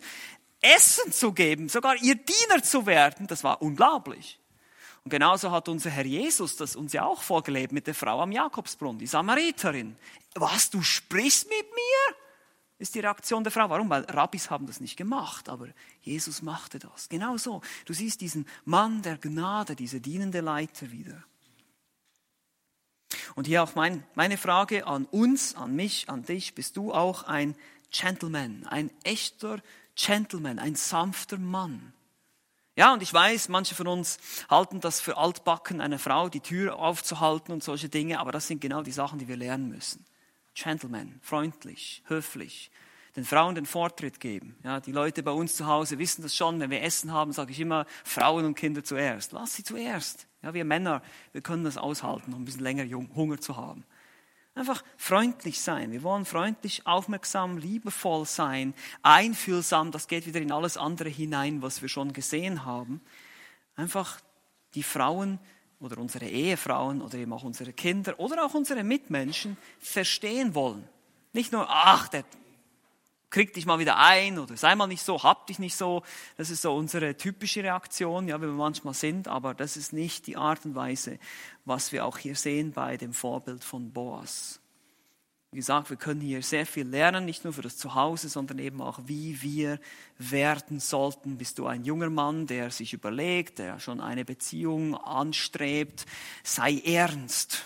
Essen 0.61 1.11
zu 1.11 1.33
geben, 1.33 1.67
sogar 1.67 1.95
ihr 1.97 2.15
Diener 2.15 2.63
zu 2.63 2.85
werden, 2.85 3.27
das 3.27 3.43
war 3.43 3.61
unglaublich. 3.61 4.39
Und 5.03 5.09
genauso 5.09 5.51
hat 5.51 5.67
unser 5.67 5.89
Herr 5.89 6.05
Jesus 6.05 6.55
das 6.55 6.77
uns 6.77 6.93
ja 6.93 7.03
auch 7.03 7.21
vorgelebt 7.21 7.73
mit 7.73 7.87
der 7.87 7.93
Frau 7.93 8.21
am 8.21 8.31
Jakobsbrunnen, 8.31 8.99
die 8.99 9.07
Samariterin. 9.07 9.97
Was, 10.35 10.69
du 10.69 10.81
sprichst 10.81 11.49
mit 11.49 11.65
mir? 11.69 12.15
Ist 12.79 12.95
die 12.95 13.01
Reaktion 13.01 13.43
der 13.43 13.51
Frau. 13.51 13.69
Warum? 13.69 13.89
Weil 13.89 14.03
Rabbis 14.05 14.49
haben 14.49 14.65
das 14.65 14.79
nicht 14.79 14.95
gemacht, 14.95 15.49
aber 15.49 15.67
Jesus 16.01 16.41
machte 16.41 16.79
das. 16.79 17.09
Genauso. 17.09 17.61
Du 17.85 17.93
siehst 17.93 18.21
diesen 18.21 18.47
Mann 18.65 19.01
der 19.01 19.17
Gnade, 19.17 19.75
diese 19.75 19.99
dienende 19.99 20.39
Leiter 20.39 20.91
wieder. 20.91 21.23
Und 23.35 23.47
hier 23.47 23.63
auch 23.63 23.75
mein, 23.75 24.03
meine 24.15 24.37
Frage 24.37 24.87
an 24.87 25.05
uns, 25.05 25.55
an 25.55 25.75
mich, 25.75 26.09
an 26.09 26.23
dich. 26.23 26.55
Bist 26.55 26.77
du 26.77 26.93
auch 26.93 27.23
ein 27.23 27.55
Gentleman, 27.91 28.65
ein 28.67 28.91
echter 29.03 29.59
Gentleman, 29.95 30.59
ein 30.59 30.75
sanfter 30.75 31.37
Mann? 31.37 31.93
Ja, 32.75 32.93
und 32.93 33.03
ich 33.03 33.13
weiß, 33.13 33.49
manche 33.49 33.75
von 33.75 33.87
uns 33.87 34.17
halten 34.49 34.79
das 34.79 34.99
für 34.99 35.17
altbacken, 35.17 35.79
einer 35.79 35.99
Frau 35.99 36.27
die 36.27 36.39
Tür 36.39 36.79
aufzuhalten 36.79 37.51
und 37.51 37.63
solche 37.63 37.87
Dinge, 37.87 38.19
aber 38.19 38.31
das 38.31 38.47
sind 38.47 38.61
genau 38.61 38.81
die 38.81 38.91
Sachen, 38.91 39.19
die 39.19 39.27
wir 39.27 39.37
lernen 39.37 39.69
müssen. 39.69 40.05
Gentleman, 40.55 41.19
freundlich, 41.21 42.03
höflich, 42.07 42.71
den 43.15 43.25
Frauen 43.25 43.55
den 43.55 43.65
Vortritt 43.65 44.19
geben. 44.19 44.55
Ja, 44.63 44.79
die 44.79 44.91
Leute 44.91 45.21
bei 45.21 45.31
uns 45.31 45.55
zu 45.55 45.67
Hause 45.67 45.99
wissen 45.99 46.23
das 46.23 46.35
schon, 46.35 46.59
wenn 46.59 46.71
wir 46.71 46.81
Essen 46.81 47.11
haben, 47.11 47.31
sage 47.31 47.51
ich 47.51 47.59
immer, 47.59 47.85
Frauen 48.03 48.45
und 48.45 48.55
Kinder 48.55 48.83
zuerst. 48.83 49.31
Lass 49.31 49.55
sie 49.55 49.63
zuerst. 49.63 50.27
Ja, 50.41 50.53
wir 50.53 50.65
Männer, 50.65 51.01
wir 51.31 51.41
können 51.41 51.63
das 51.63 51.77
aushalten, 51.77 52.33
um 52.33 52.41
ein 52.41 52.45
bisschen 52.45 52.63
länger 52.63 52.85
Hunger 53.15 53.39
zu 53.39 53.55
haben. 53.55 53.85
Einfach 54.55 54.83
freundlich 54.97 55.61
sein. 55.61 55.91
Wir 55.91 56.03
wollen 56.03 56.25
freundlich, 56.25 56.85
aufmerksam, 56.85 57.57
liebevoll 57.57 58.25
sein, 58.25 58.75
einfühlsam. 59.01 59.91
Das 59.91 60.07
geht 60.07 60.27
wieder 60.27 60.41
in 60.41 60.51
alles 60.51 60.77
andere 60.77 61.09
hinein, 61.09 61.61
was 61.61 61.81
wir 61.81 61.89
schon 61.89 62.13
gesehen 62.13 62.65
haben. 62.65 63.01
Einfach 63.75 64.19
die 64.75 64.83
Frauen 64.83 65.39
oder 65.79 65.97
unsere 65.97 66.25
Ehefrauen 66.25 67.01
oder 67.01 67.17
eben 67.17 67.33
auch 67.33 67.43
unsere 67.43 67.73
Kinder 67.73 68.19
oder 68.19 68.45
auch 68.45 68.53
unsere 68.53 68.83
Mitmenschen 68.83 69.57
verstehen 69.79 70.53
wollen. 70.53 70.87
Nicht 71.33 71.51
nur, 71.51 71.65
ach, 71.67 72.07
der 72.07 72.23
krieg 73.33 73.51
dich 73.51 73.65
mal 73.65 73.79
wieder 73.79 73.97
ein 73.97 74.37
oder 74.37 74.55
sei 74.55 74.75
mal 74.75 74.85
nicht 74.85 75.03
so, 75.03 75.23
hab 75.23 75.47
dich 75.47 75.57
nicht 75.57 75.75
so. 75.75 76.03
Das 76.37 76.51
ist 76.51 76.61
so 76.61 76.75
unsere 76.75 77.17
typische 77.17 77.63
Reaktion, 77.63 78.27
ja, 78.27 78.37
wie 78.37 78.45
wir 78.45 78.53
manchmal 78.53 78.93
sind, 78.93 79.27
aber 79.27 79.55
das 79.55 79.75
ist 79.75 79.91
nicht 79.91 80.27
die 80.27 80.37
Art 80.37 80.63
und 80.65 80.75
Weise, 80.75 81.17
was 81.65 81.91
wir 81.91 82.05
auch 82.05 82.19
hier 82.19 82.35
sehen 82.35 82.71
bei 82.73 82.95
dem 82.95 83.11
Vorbild 83.11 83.63
von 83.63 83.91
Boas. 83.91 84.59
Wie 85.51 85.57
gesagt, 85.57 85.89
wir 85.89 85.97
können 85.97 86.21
hier 86.21 86.43
sehr 86.43 86.65
viel 86.65 86.87
lernen, 86.87 87.25
nicht 87.25 87.43
nur 87.43 87.53
für 87.53 87.61
das 87.63 87.77
Zuhause, 87.77 88.29
sondern 88.29 88.59
eben 88.59 88.81
auch, 88.81 88.99
wie 89.05 89.41
wir 89.41 89.79
werden 90.19 90.79
sollten. 90.79 91.37
Bist 91.37 91.57
du 91.57 91.65
ein 91.65 91.85
junger 91.85 92.09
Mann, 92.11 92.45
der 92.45 92.69
sich 92.69 92.93
überlegt, 92.93 93.59
der 93.59 93.79
schon 93.79 93.99
eine 93.99 94.25
Beziehung 94.25 94.95
anstrebt? 94.95 96.05
Sei 96.43 96.81
ernst. 96.85 97.65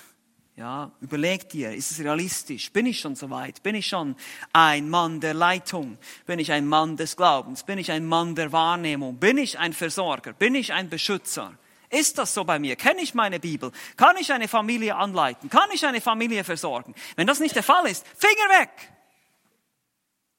Ja, 0.58 0.91
überleg 1.01 1.47
dir, 1.49 1.72
ist 1.72 1.91
es 1.91 1.99
realistisch? 1.99 2.72
Bin 2.72 2.88
ich 2.88 2.99
schon 2.99 3.16
so 3.16 3.30
weit? 3.30 3.62
Bin 3.62 3.76
ich 3.76 3.86
schon 3.86 4.16
ein 4.53 4.89
Mann 4.89 5.20
der 5.20 5.36
Leitung? 5.36 5.99
Bin 6.26 6.39
ich 6.39 6.51
ein 6.51 6.66
Mann 6.66 6.97
des 6.97 7.16
Glaubens? 7.16 7.62
Bin 7.62 7.78
ich 7.78 7.91
ein 7.91 8.08
Mann 8.08 8.34
der 8.34 8.51
Wahrnehmung? 8.51 9.20
Bin 9.20 9.38
ich 9.38 9.60
ein 9.60 9.72
Versorger? 9.72 10.34
Bin 10.34 10.55
ich 10.55 10.74
ein 10.74 10.89
Beschützer? 10.89 11.53
Ist 11.91 12.18
das 12.18 12.34
so 12.34 12.43
bei 12.43 12.58
mir? 12.58 12.76
Kenne 12.76 13.01
ich 13.01 13.14
meine 13.14 13.39
Bibel? 13.39 13.72
Kann 13.97 14.18
ich 14.18 14.34
eine 14.34 14.47
Familie 14.47 14.95
anleiten? 14.95 15.47
Kann 15.51 15.70
ich 15.72 15.86
eine 15.86 16.01
Familie 16.01 16.43
versorgen? 16.43 16.95
Wenn 17.16 17.28
das 17.28 17.39
nicht 17.39 17.55
der 17.55 17.62
Fall 17.62 17.86
ist, 17.86 18.03
Finger 18.18 18.60
weg! 18.60 18.72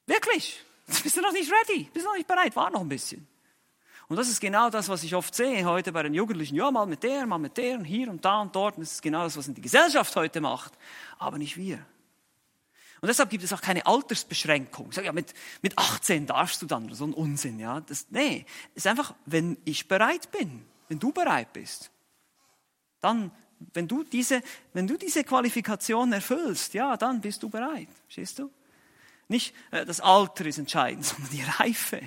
Wirklich? 0.07 0.61
Bist 1.05 1.17
du 1.17 1.21
noch 1.21 1.33
nicht 1.33 1.49
ready? 1.49 1.89
Bist 1.95 2.05
du 2.05 2.11
noch 2.11 2.17
nicht 2.17 2.27
bereit? 2.27 2.57
War 2.57 2.71
noch 2.71 2.81
ein 2.81 2.89
bisschen. 2.89 3.28
Und 4.09 4.17
das 4.17 4.29
ist 4.29 4.41
genau 4.41 4.71
das, 4.71 4.89
was 4.89 5.03
ich 5.03 5.15
oft 5.15 5.35
sehe 5.35 5.65
heute 5.67 5.93
bei 5.93 6.03
den 6.03 6.15
Jugendlichen. 6.15 6.57
Ja, 6.57 6.71
mal 6.71 6.87
mit 6.87 7.03
der, 7.03 7.27
mal 7.27 7.39
mit 7.39 7.57
der, 7.59 7.79
und 7.79 7.85
hier 7.85 8.09
und 8.09 8.25
da 8.25 8.41
und 8.41 8.57
dort. 8.57 8.77
Und 8.77 8.83
das 8.83 8.93
ist 8.93 9.03
genau 9.03 9.23
das, 9.23 9.37
was 9.37 9.53
die 9.53 9.61
Gesellschaft 9.61 10.17
heute 10.17 10.41
macht. 10.41 10.73
Aber 11.19 11.37
nicht 11.37 11.59
wir. 11.59 11.85
Und 13.01 13.09
deshalb 13.09 13.31
gibt 13.31 13.45
es 13.45 13.53
auch 13.53 13.61
keine 13.61 13.85
Altersbeschränkung. 13.87 14.93
Sage, 14.93 15.07
ja, 15.07 15.13
mit, 15.13 15.35
mit 15.63 15.77
18 15.77 16.27
darfst 16.27 16.63
du 16.63 16.67
dann, 16.67 16.93
so 16.95 17.05
ein 17.05 17.13
Unsinn, 17.13 17.61
ja. 17.61 17.81
Das, 17.81 18.07
nee, 18.11 18.45
es 18.75 18.85
ist 18.85 18.87
einfach, 18.87 19.15
wenn 19.27 19.59
ich 19.65 19.87
bereit 19.87 20.31
bin, 20.33 20.65
wenn 20.89 20.99
du 20.99 21.13
bereit 21.13 21.53
bist, 21.53 21.91
dann, 23.01 23.31
wenn 23.75 23.87
du 23.87 24.03
diese, 24.03 24.43
wenn 24.73 24.87
du 24.87 24.97
diese 24.97 25.23
Qualifikation 25.23 26.13
erfüllst, 26.13 26.75
ja, 26.75 26.97
dann 26.97 27.21
bist 27.21 27.43
du 27.43 27.51
bereit. 27.51 27.89
Verstehst 28.07 28.39
du? 28.39 28.51
Nicht 29.29 29.55
äh, 29.71 29.85
das 29.85 30.01
Alter 30.01 30.47
ist 30.47 30.59
entscheidend, 30.59 31.05
sondern 31.05 31.31
die 31.31 31.43
Reife. 31.43 32.01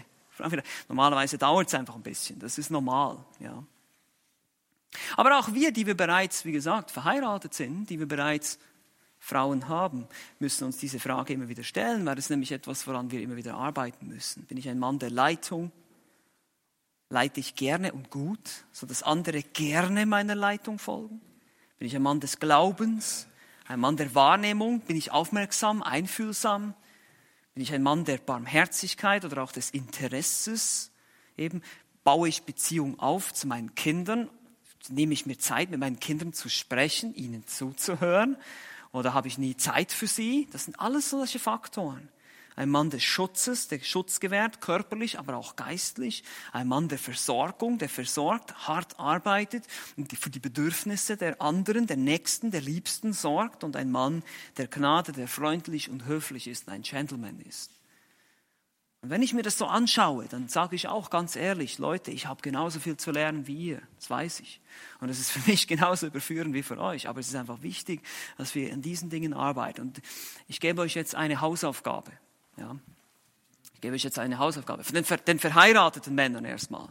Normalerweise 0.88 1.38
dauert 1.38 1.68
es 1.68 1.74
einfach 1.74 1.96
ein 1.96 2.02
bisschen, 2.02 2.40
das 2.40 2.58
ist 2.58 2.70
normal. 2.70 3.18
Ja. 3.40 3.64
Aber 5.16 5.40
auch 5.40 5.54
wir, 5.54 5.72
die 5.72 5.86
wir 5.86 5.96
bereits, 5.96 6.46
wie 6.46 6.52
gesagt, 6.52 6.92
verheiratet 6.92 7.54
sind, 7.54 7.90
die 7.90 8.00
wir 8.00 8.08
bereits 8.08 8.60
Frauen 9.20 9.68
haben, 9.68 10.08
müssen 10.40 10.66
uns 10.66 10.78
diese 10.78 11.00
Frage 11.00 11.34
immer 11.34 11.48
wieder 11.48 11.64
stellen, 11.64 12.06
weil 12.06 12.18
ist 12.18 12.30
nämlich 12.30 12.52
etwas, 12.52 12.88
woran 12.88 13.12
wir 13.12 13.22
immer 13.22 13.36
wieder 13.36 13.54
arbeiten 13.54 14.08
müssen. 14.08 14.46
Bin 14.46 14.58
ich 14.58 14.68
ein 14.68 14.80
Mann 14.80 15.00
der 15.00 15.12
Leitung? 15.12 15.72
Leite 17.10 17.40
ich 17.40 17.56
gerne 17.56 17.94
und 17.94 18.10
gut, 18.10 18.66
sodass 18.72 19.04
andere 19.04 19.44
gerne 19.44 20.06
meiner 20.06 20.34
Leitung 20.34 20.80
folgen? 20.80 21.22
Bin 21.78 21.88
ich 21.88 21.96
ein 21.96 22.02
Mann 22.02 22.20
des 22.20 22.40
Glaubens? 22.40 23.28
Ein 23.68 23.80
Mann 23.80 23.96
der 23.96 24.16
Wahrnehmung? 24.16 24.82
Bin 24.82 24.96
ich 24.96 25.12
aufmerksam, 25.12 25.84
einfühlsam? 25.84 26.74
Bin 27.54 27.64
ich 27.64 27.74
ein 27.74 27.84
Mann 27.84 28.06
der 28.06 28.18
Barmherzigkeit 28.18 29.26
oder 29.26 29.44
auch 29.44 29.52
des 29.52 29.72
Interesses? 29.72 30.92
Eben 31.38 31.62
baue 32.04 32.30
ich 32.30 32.44
Beziehung 32.44 33.00
auf 33.00 33.34
zu 33.34 33.48
meinen 33.48 33.76
Kindern? 33.76 34.30
Nehme 34.90 35.14
ich 35.14 35.26
mir 35.26 35.38
Zeit, 35.38 35.70
mit 35.70 35.80
meinen 35.80 36.00
Kindern 36.00 36.34
zu 36.34 36.50
sprechen, 36.50 37.14
ihnen 37.14 37.46
zuzuhören? 37.46 38.38
Oder 38.94 39.14
habe 39.14 39.28
ich 39.28 39.38
nie 39.38 39.56
Zeit 39.58 39.92
für 39.92 40.08
sie? 40.08 40.48
Das 40.52 40.66
sind 40.66 40.80
alles 40.80 41.10
solche 41.10 41.40
Faktoren. 41.40 42.10
Ein 42.56 42.70
Mann 42.70 42.90
des 42.90 43.04
Schutzes, 43.04 43.68
der 43.68 43.80
Schutz 43.80 44.20
gewährt, 44.20 44.62
körperlich, 44.62 45.18
aber 45.20 45.38
auch 45.38 45.56
geistlich. 45.56 46.24
Ein 46.52 46.68
Mann 46.68 46.88
der 46.90 46.98
Versorgung, 46.98 47.78
der 47.78 47.90
versorgt, 47.90 48.68
hart 48.68 49.00
arbeitet 49.00 49.66
und 49.96 50.12
für 50.18 50.30
die 50.30 50.40
Bedürfnisse 50.40 51.18
der 51.18 51.42
anderen, 51.42 51.88
der 51.88 51.98
Nächsten, 51.98 52.52
der 52.52 52.62
Liebsten 52.62 53.14
sorgt. 53.14 53.64
Und 53.64 53.76
ein 53.76 53.92
Mann 53.92 54.24
der 54.58 54.68
Gnade, 54.68 55.12
der 55.14 55.28
freundlich 55.28 55.90
und 55.90 56.06
höflich 56.06 56.48
ist, 56.48 56.70
ein 56.70 56.82
Gentleman 56.82 57.40
ist. 57.40 57.72
Und 59.02 59.10
wenn 59.10 59.24
ich 59.24 59.34
mir 59.34 59.42
das 59.42 59.58
so 59.58 59.66
anschaue, 59.66 60.28
dann 60.28 60.48
sage 60.48 60.76
ich 60.76 60.88
auch 60.88 61.10
ganz 61.10 61.36
ehrlich, 61.36 61.80
Leute, 61.80 62.12
ich 62.12 62.28
habe 62.28 62.42
genauso 62.44 62.80
viel 62.80 62.98
zu 62.98 63.10
lernen 63.10 63.48
wie 63.48 63.56
ihr. 63.56 63.82
Das 63.98 64.12
weiß 64.12 64.42
ich. 64.42 64.62
Und 65.00 65.10
es 65.10 65.20
ist 65.20 65.32
für 65.32 65.50
mich 65.50 65.68
genauso 65.70 66.06
überführend 66.08 66.54
wie 66.54 66.62
für 66.62 66.78
euch. 66.78 67.10
Aber 67.10 67.20
es 67.20 67.30
ist 67.30 67.36
einfach 67.36 67.64
wichtig, 67.64 68.04
dass 68.38 68.54
wir 68.54 68.72
an 68.72 68.84
diesen 68.84 69.10
Dingen 69.10 69.34
arbeiten. 69.34 69.82
Und 69.82 70.02
ich 70.48 70.60
gebe 70.60 70.82
euch 70.82 70.94
jetzt 70.94 71.16
eine 71.16 71.42
Hausaufgabe. 71.42 72.12
Ja. 72.62 72.76
Ich 73.74 73.82
gebe 73.82 73.96
euch 73.96 74.04
jetzt 74.04 74.20
eine 74.20 74.38
Hausaufgabe. 74.38 74.84
Den, 74.84 75.04
den 75.26 75.40
verheirateten 75.40 76.14
Männern 76.14 76.46
erstmal. 76.46 76.90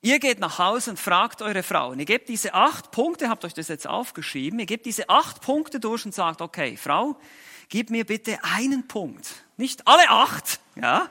Ihr 0.00 0.18
geht 0.18 0.40
nach 0.40 0.58
Hause 0.58 0.90
und 0.90 0.98
fragt 0.98 1.42
eure 1.42 1.62
Frau. 1.62 1.90
Und 1.90 1.98
ihr 2.00 2.06
gebt 2.06 2.30
diese 2.30 2.54
acht 2.54 2.90
Punkte, 2.90 3.28
habt 3.28 3.44
euch 3.44 3.52
das 3.52 3.68
jetzt 3.68 3.86
aufgeschrieben, 3.86 4.58
ihr 4.58 4.66
gebt 4.66 4.86
diese 4.86 5.10
acht 5.10 5.42
Punkte 5.42 5.78
durch 5.78 6.06
und 6.06 6.14
sagt, 6.14 6.40
okay, 6.40 6.78
Frau, 6.78 7.20
gib 7.68 7.90
mir 7.90 8.06
bitte 8.06 8.42
einen 8.42 8.88
Punkt. 8.88 9.44
Nicht 9.58 9.86
alle 9.86 10.08
acht, 10.08 10.60
ja. 10.74 11.08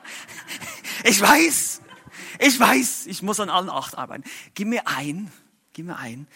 Ich 1.04 1.20
weiß, 1.20 1.82
ich 2.38 2.60
weiß, 2.60 3.06
ich 3.06 3.22
muss 3.22 3.40
an 3.40 3.48
allen 3.48 3.70
acht 3.70 3.96
arbeiten. 3.96 4.24
Gib 4.54 4.68
mir 4.68 4.86
ein, 4.86 5.32
gib 5.72 5.86
mir 5.86 5.96
ein, 5.96 6.26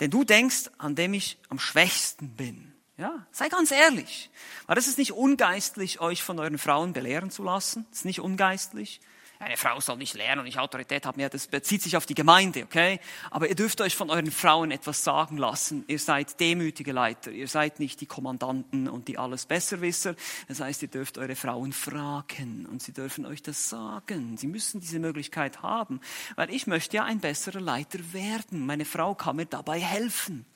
denn 0.00 0.10
du 0.10 0.24
denkst, 0.24 0.70
an 0.78 0.94
dem 0.94 1.14
ich 1.14 1.38
am 1.48 1.58
schwächsten 1.58 2.28
bin. 2.36 2.73
Ja, 2.96 3.26
sei 3.32 3.48
ganz 3.48 3.72
ehrlich. 3.72 4.30
Weil 4.66 4.78
es 4.78 4.86
ist 4.86 4.98
nicht 4.98 5.12
ungeistlich, 5.12 6.00
euch 6.00 6.22
von 6.22 6.38
euren 6.38 6.58
Frauen 6.58 6.92
belehren 6.92 7.30
zu 7.30 7.42
lassen. 7.42 7.86
Es 7.90 7.98
ist 7.98 8.04
nicht 8.04 8.20
ungeistlich. 8.20 9.00
Eine 9.40 9.56
Frau 9.56 9.80
soll 9.80 9.96
nicht 9.96 10.14
lernen 10.14 10.38
und 10.38 10.44
nicht 10.44 10.58
Autorität 10.58 11.04
haben. 11.04 11.20
Ja, 11.20 11.28
das 11.28 11.48
bezieht 11.48 11.82
sich 11.82 11.96
auf 11.96 12.06
die 12.06 12.14
Gemeinde, 12.14 12.62
okay? 12.62 13.00
Aber 13.32 13.48
ihr 13.48 13.56
dürft 13.56 13.80
euch 13.80 13.96
von 13.96 14.08
euren 14.10 14.30
Frauen 14.30 14.70
etwas 14.70 15.02
sagen 15.02 15.36
lassen. 15.36 15.84
Ihr 15.88 15.98
seid 15.98 16.38
demütige 16.38 16.92
Leiter. 16.92 17.32
Ihr 17.32 17.48
seid 17.48 17.80
nicht 17.80 18.00
die 18.00 18.06
Kommandanten 18.06 18.88
und 18.88 19.08
die 19.08 19.18
alles 19.18 19.44
Besserwisser. 19.44 20.14
Das 20.46 20.60
heißt, 20.60 20.82
ihr 20.82 20.88
dürft 20.88 21.18
eure 21.18 21.34
Frauen 21.34 21.72
fragen 21.72 22.66
und 22.70 22.80
sie 22.80 22.92
dürfen 22.92 23.26
euch 23.26 23.42
das 23.42 23.68
sagen. 23.68 24.36
Sie 24.36 24.46
müssen 24.46 24.80
diese 24.80 25.00
Möglichkeit 25.00 25.62
haben, 25.62 26.00
weil 26.36 26.50
ich 26.50 26.68
möchte 26.68 26.96
ja 26.96 27.04
ein 27.04 27.18
besserer 27.18 27.60
Leiter 27.60 27.98
werden. 28.12 28.64
Meine 28.64 28.84
Frau 28.84 29.16
kann 29.16 29.36
mir 29.36 29.46
dabei 29.46 29.80
helfen. 29.80 30.46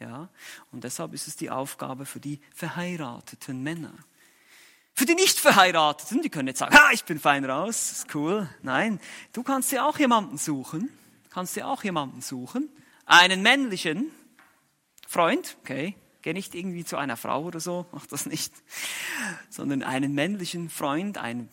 Ja? 0.00 0.28
Und 0.72 0.84
deshalb 0.84 1.12
ist 1.12 1.28
es 1.28 1.36
die 1.36 1.50
Aufgabe 1.50 2.06
für 2.06 2.20
die 2.20 2.40
verheirateten 2.54 3.62
Männer. 3.62 3.92
Für 4.94 5.06
die 5.06 5.14
nicht 5.14 5.38
verheirateten, 5.38 6.22
die 6.22 6.30
können 6.30 6.48
jetzt 6.48 6.58
sagen, 6.58 6.74
ha, 6.74 6.90
ich 6.92 7.04
bin 7.04 7.20
fein 7.20 7.44
raus, 7.44 7.92
ist 7.92 8.14
cool. 8.14 8.48
Nein, 8.62 9.00
du 9.32 9.42
kannst 9.42 9.70
dir 9.72 9.84
auch 9.86 9.98
jemanden 9.98 10.36
suchen, 10.36 10.90
kannst 11.30 11.56
dir 11.56 11.68
auch 11.68 11.84
jemanden 11.84 12.20
suchen, 12.20 12.68
einen 13.06 13.42
männlichen 13.42 14.10
Freund, 15.06 15.56
okay, 15.60 15.96
geh 16.22 16.32
nicht 16.32 16.54
irgendwie 16.54 16.84
zu 16.84 16.96
einer 16.96 17.16
Frau 17.16 17.44
oder 17.44 17.60
so, 17.60 17.86
mach 17.92 18.06
das 18.06 18.26
nicht, 18.26 18.52
sondern 19.48 19.82
einen 19.82 20.12
männlichen 20.14 20.70
Freund, 20.70 21.18
einen 21.18 21.48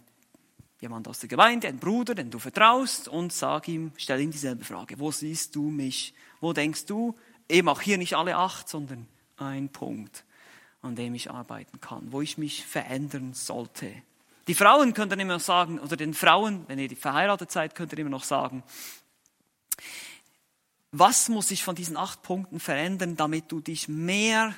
jemand 0.79 1.07
aus 1.07 1.19
der 1.19 1.29
Gemeinde, 1.29 1.67
einen 1.67 1.79
Bruder, 1.79 2.15
den 2.15 2.29
du 2.29 2.39
vertraust 2.39 3.07
und 3.07 3.33
sag 3.33 3.67
ihm, 3.67 3.91
stell 3.97 4.21
ihm 4.21 4.31
dieselbe 4.31 4.63
Frage. 4.63 4.99
Wo 4.99 5.11
siehst 5.11 5.55
du 5.55 5.69
mich? 5.69 6.13
Wo 6.39 6.53
denkst 6.53 6.85
du, 6.85 7.15
eben 7.49 7.69
auch 7.69 7.81
hier 7.81 7.97
nicht 7.97 8.15
alle 8.15 8.37
acht, 8.37 8.69
sondern 8.69 9.07
ein 9.37 9.69
Punkt, 9.69 10.23
an 10.81 10.95
dem 10.95 11.15
ich 11.15 11.31
arbeiten 11.31 11.79
kann, 11.79 12.11
wo 12.11 12.21
ich 12.21 12.37
mich 12.37 12.65
verändern 12.65 13.33
sollte. 13.33 13.91
Die 14.47 14.55
Frauen 14.55 14.93
können 14.93 15.09
dann 15.09 15.19
immer 15.19 15.33
noch 15.33 15.41
sagen, 15.41 15.79
oder 15.79 15.97
den 15.97 16.13
Frauen, 16.13 16.63
wenn 16.67 16.79
ihr 16.79 16.95
verheiratet 16.95 17.51
seid, 17.51 17.75
könnt 17.75 17.91
ihr 17.91 17.99
immer 17.99 18.09
noch 18.09 18.23
sagen, 18.23 18.63
was 20.91 21.27
muss 21.27 21.51
ich 21.51 21.63
von 21.63 21.75
diesen 21.75 21.97
acht 21.97 22.21
Punkten 22.23 22.59
verändern, 22.59 23.17
damit 23.17 23.51
du 23.51 23.59
dich 23.59 23.87
mehr 23.87 24.55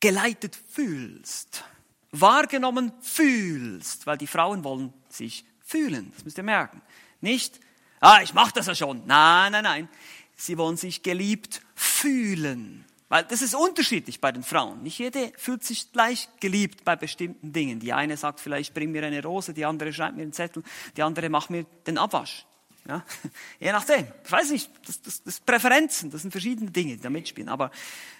geleitet 0.00 0.58
fühlst, 0.70 1.64
wahrgenommen 2.10 2.92
fühlst, 3.00 4.06
weil 4.06 4.18
die 4.18 4.26
Frauen 4.26 4.64
wollen 4.64 4.92
sich 5.08 5.44
fühlen, 5.60 6.12
das 6.14 6.24
müsst 6.24 6.38
ihr 6.38 6.44
merken. 6.44 6.80
Nicht, 7.20 7.60
ah, 8.00 8.20
ich 8.22 8.34
mache 8.34 8.52
das 8.54 8.66
ja 8.66 8.74
schon. 8.74 9.06
Nein, 9.06 9.52
nein, 9.52 9.64
nein. 9.64 9.88
Sie 10.36 10.58
wollen 10.58 10.76
sich 10.76 11.02
geliebt 11.02 11.62
fühlen. 11.74 12.84
Weil 13.08 13.24
das 13.24 13.42
ist 13.42 13.54
unterschiedlich 13.54 14.20
bei 14.20 14.32
den 14.32 14.42
Frauen. 14.42 14.82
Nicht 14.82 14.98
jede 14.98 15.32
fühlt 15.36 15.62
sich 15.62 15.92
gleich 15.92 16.28
geliebt 16.40 16.84
bei 16.84 16.96
bestimmten 16.96 17.52
Dingen. 17.52 17.78
Die 17.78 17.92
eine 17.92 18.16
sagt 18.16 18.40
vielleicht, 18.40 18.74
bring 18.74 18.90
mir 18.90 19.04
eine 19.04 19.22
Rose, 19.22 19.54
die 19.54 19.64
andere 19.64 19.92
schreibt 19.92 20.16
mir 20.16 20.22
einen 20.22 20.32
Zettel, 20.32 20.62
die 20.96 21.02
andere 21.02 21.28
macht 21.28 21.50
mir 21.50 21.64
den 21.86 21.98
Abwasch. 21.98 22.46
Ja? 22.88 23.04
Je 23.60 23.72
nachdem. 23.72 24.06
Ich 24.24 24.32
weiß 24.32 24.50
nicht, 24.50 24.70
das, 24.86 25.00
das, 25.02 25.22
das 25.22 25.40
Präferenzen, 25.40 26.10
das 26.10 26.22
sind 26.22 26.30
verschiedene 26.30 26.70
Dinge, 26.70 26.96
die 26.96 27.02
da 27.02 27.10
mitspielen. 27.10 27.48
Aber 27.48 27.70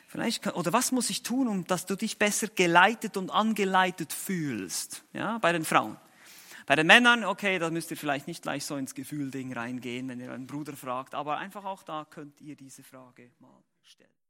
vielleicht, 0.07 0.47
oder 0.55 0.73
was 0.73 0.93
muss 0.93 1.11
ich 1.11 1.23
tun, 1.23 1.49
um 1.49 1.67
dass 1.67 1.87
du 1.87 1.97
dich 1.97 2.19
besser 2.19 2.49
geleitet 2.49 3.17
und 3.17 3.31
angeleitet 3.31 4.13
fühlst? 4.13 5.03
Ja, 5.13 5.39
bei 5.39 5.53
den 5.53 5.65
Frauen. 5.65 5.97
Bei 6.67 6.77
den 6.77 6.87
Männern, 6.87 7.25
okay, 7.25 7.59
da 7.59 7.71
müsst 7.71 7.91
ihr 7.91 7.97
vielleicht 7.97 8.27
nicht 8.27 8.43
gleich 8.43 8.65
so 8.65 8.77
ins 8.77 8.95
Gefühlding 8.95 9.53
reingehen, 9.53 10.09
wenn 10.09 10.21
ihr 10.21 10.33
einen 10.33 10.47
Bruder 10.47 10.75
fragt, 10.75 11.15
aber 11.15 11.37
einfach 11.37 11.65
auch 11.65 11.83
da 11.83 12.07
könnt 12.09 12.41
ihr 12.41 12.57
diese 12.57 12.83
Frage 12.83 13.31
mal 13.39 13.63
stellen. 13.83 14.15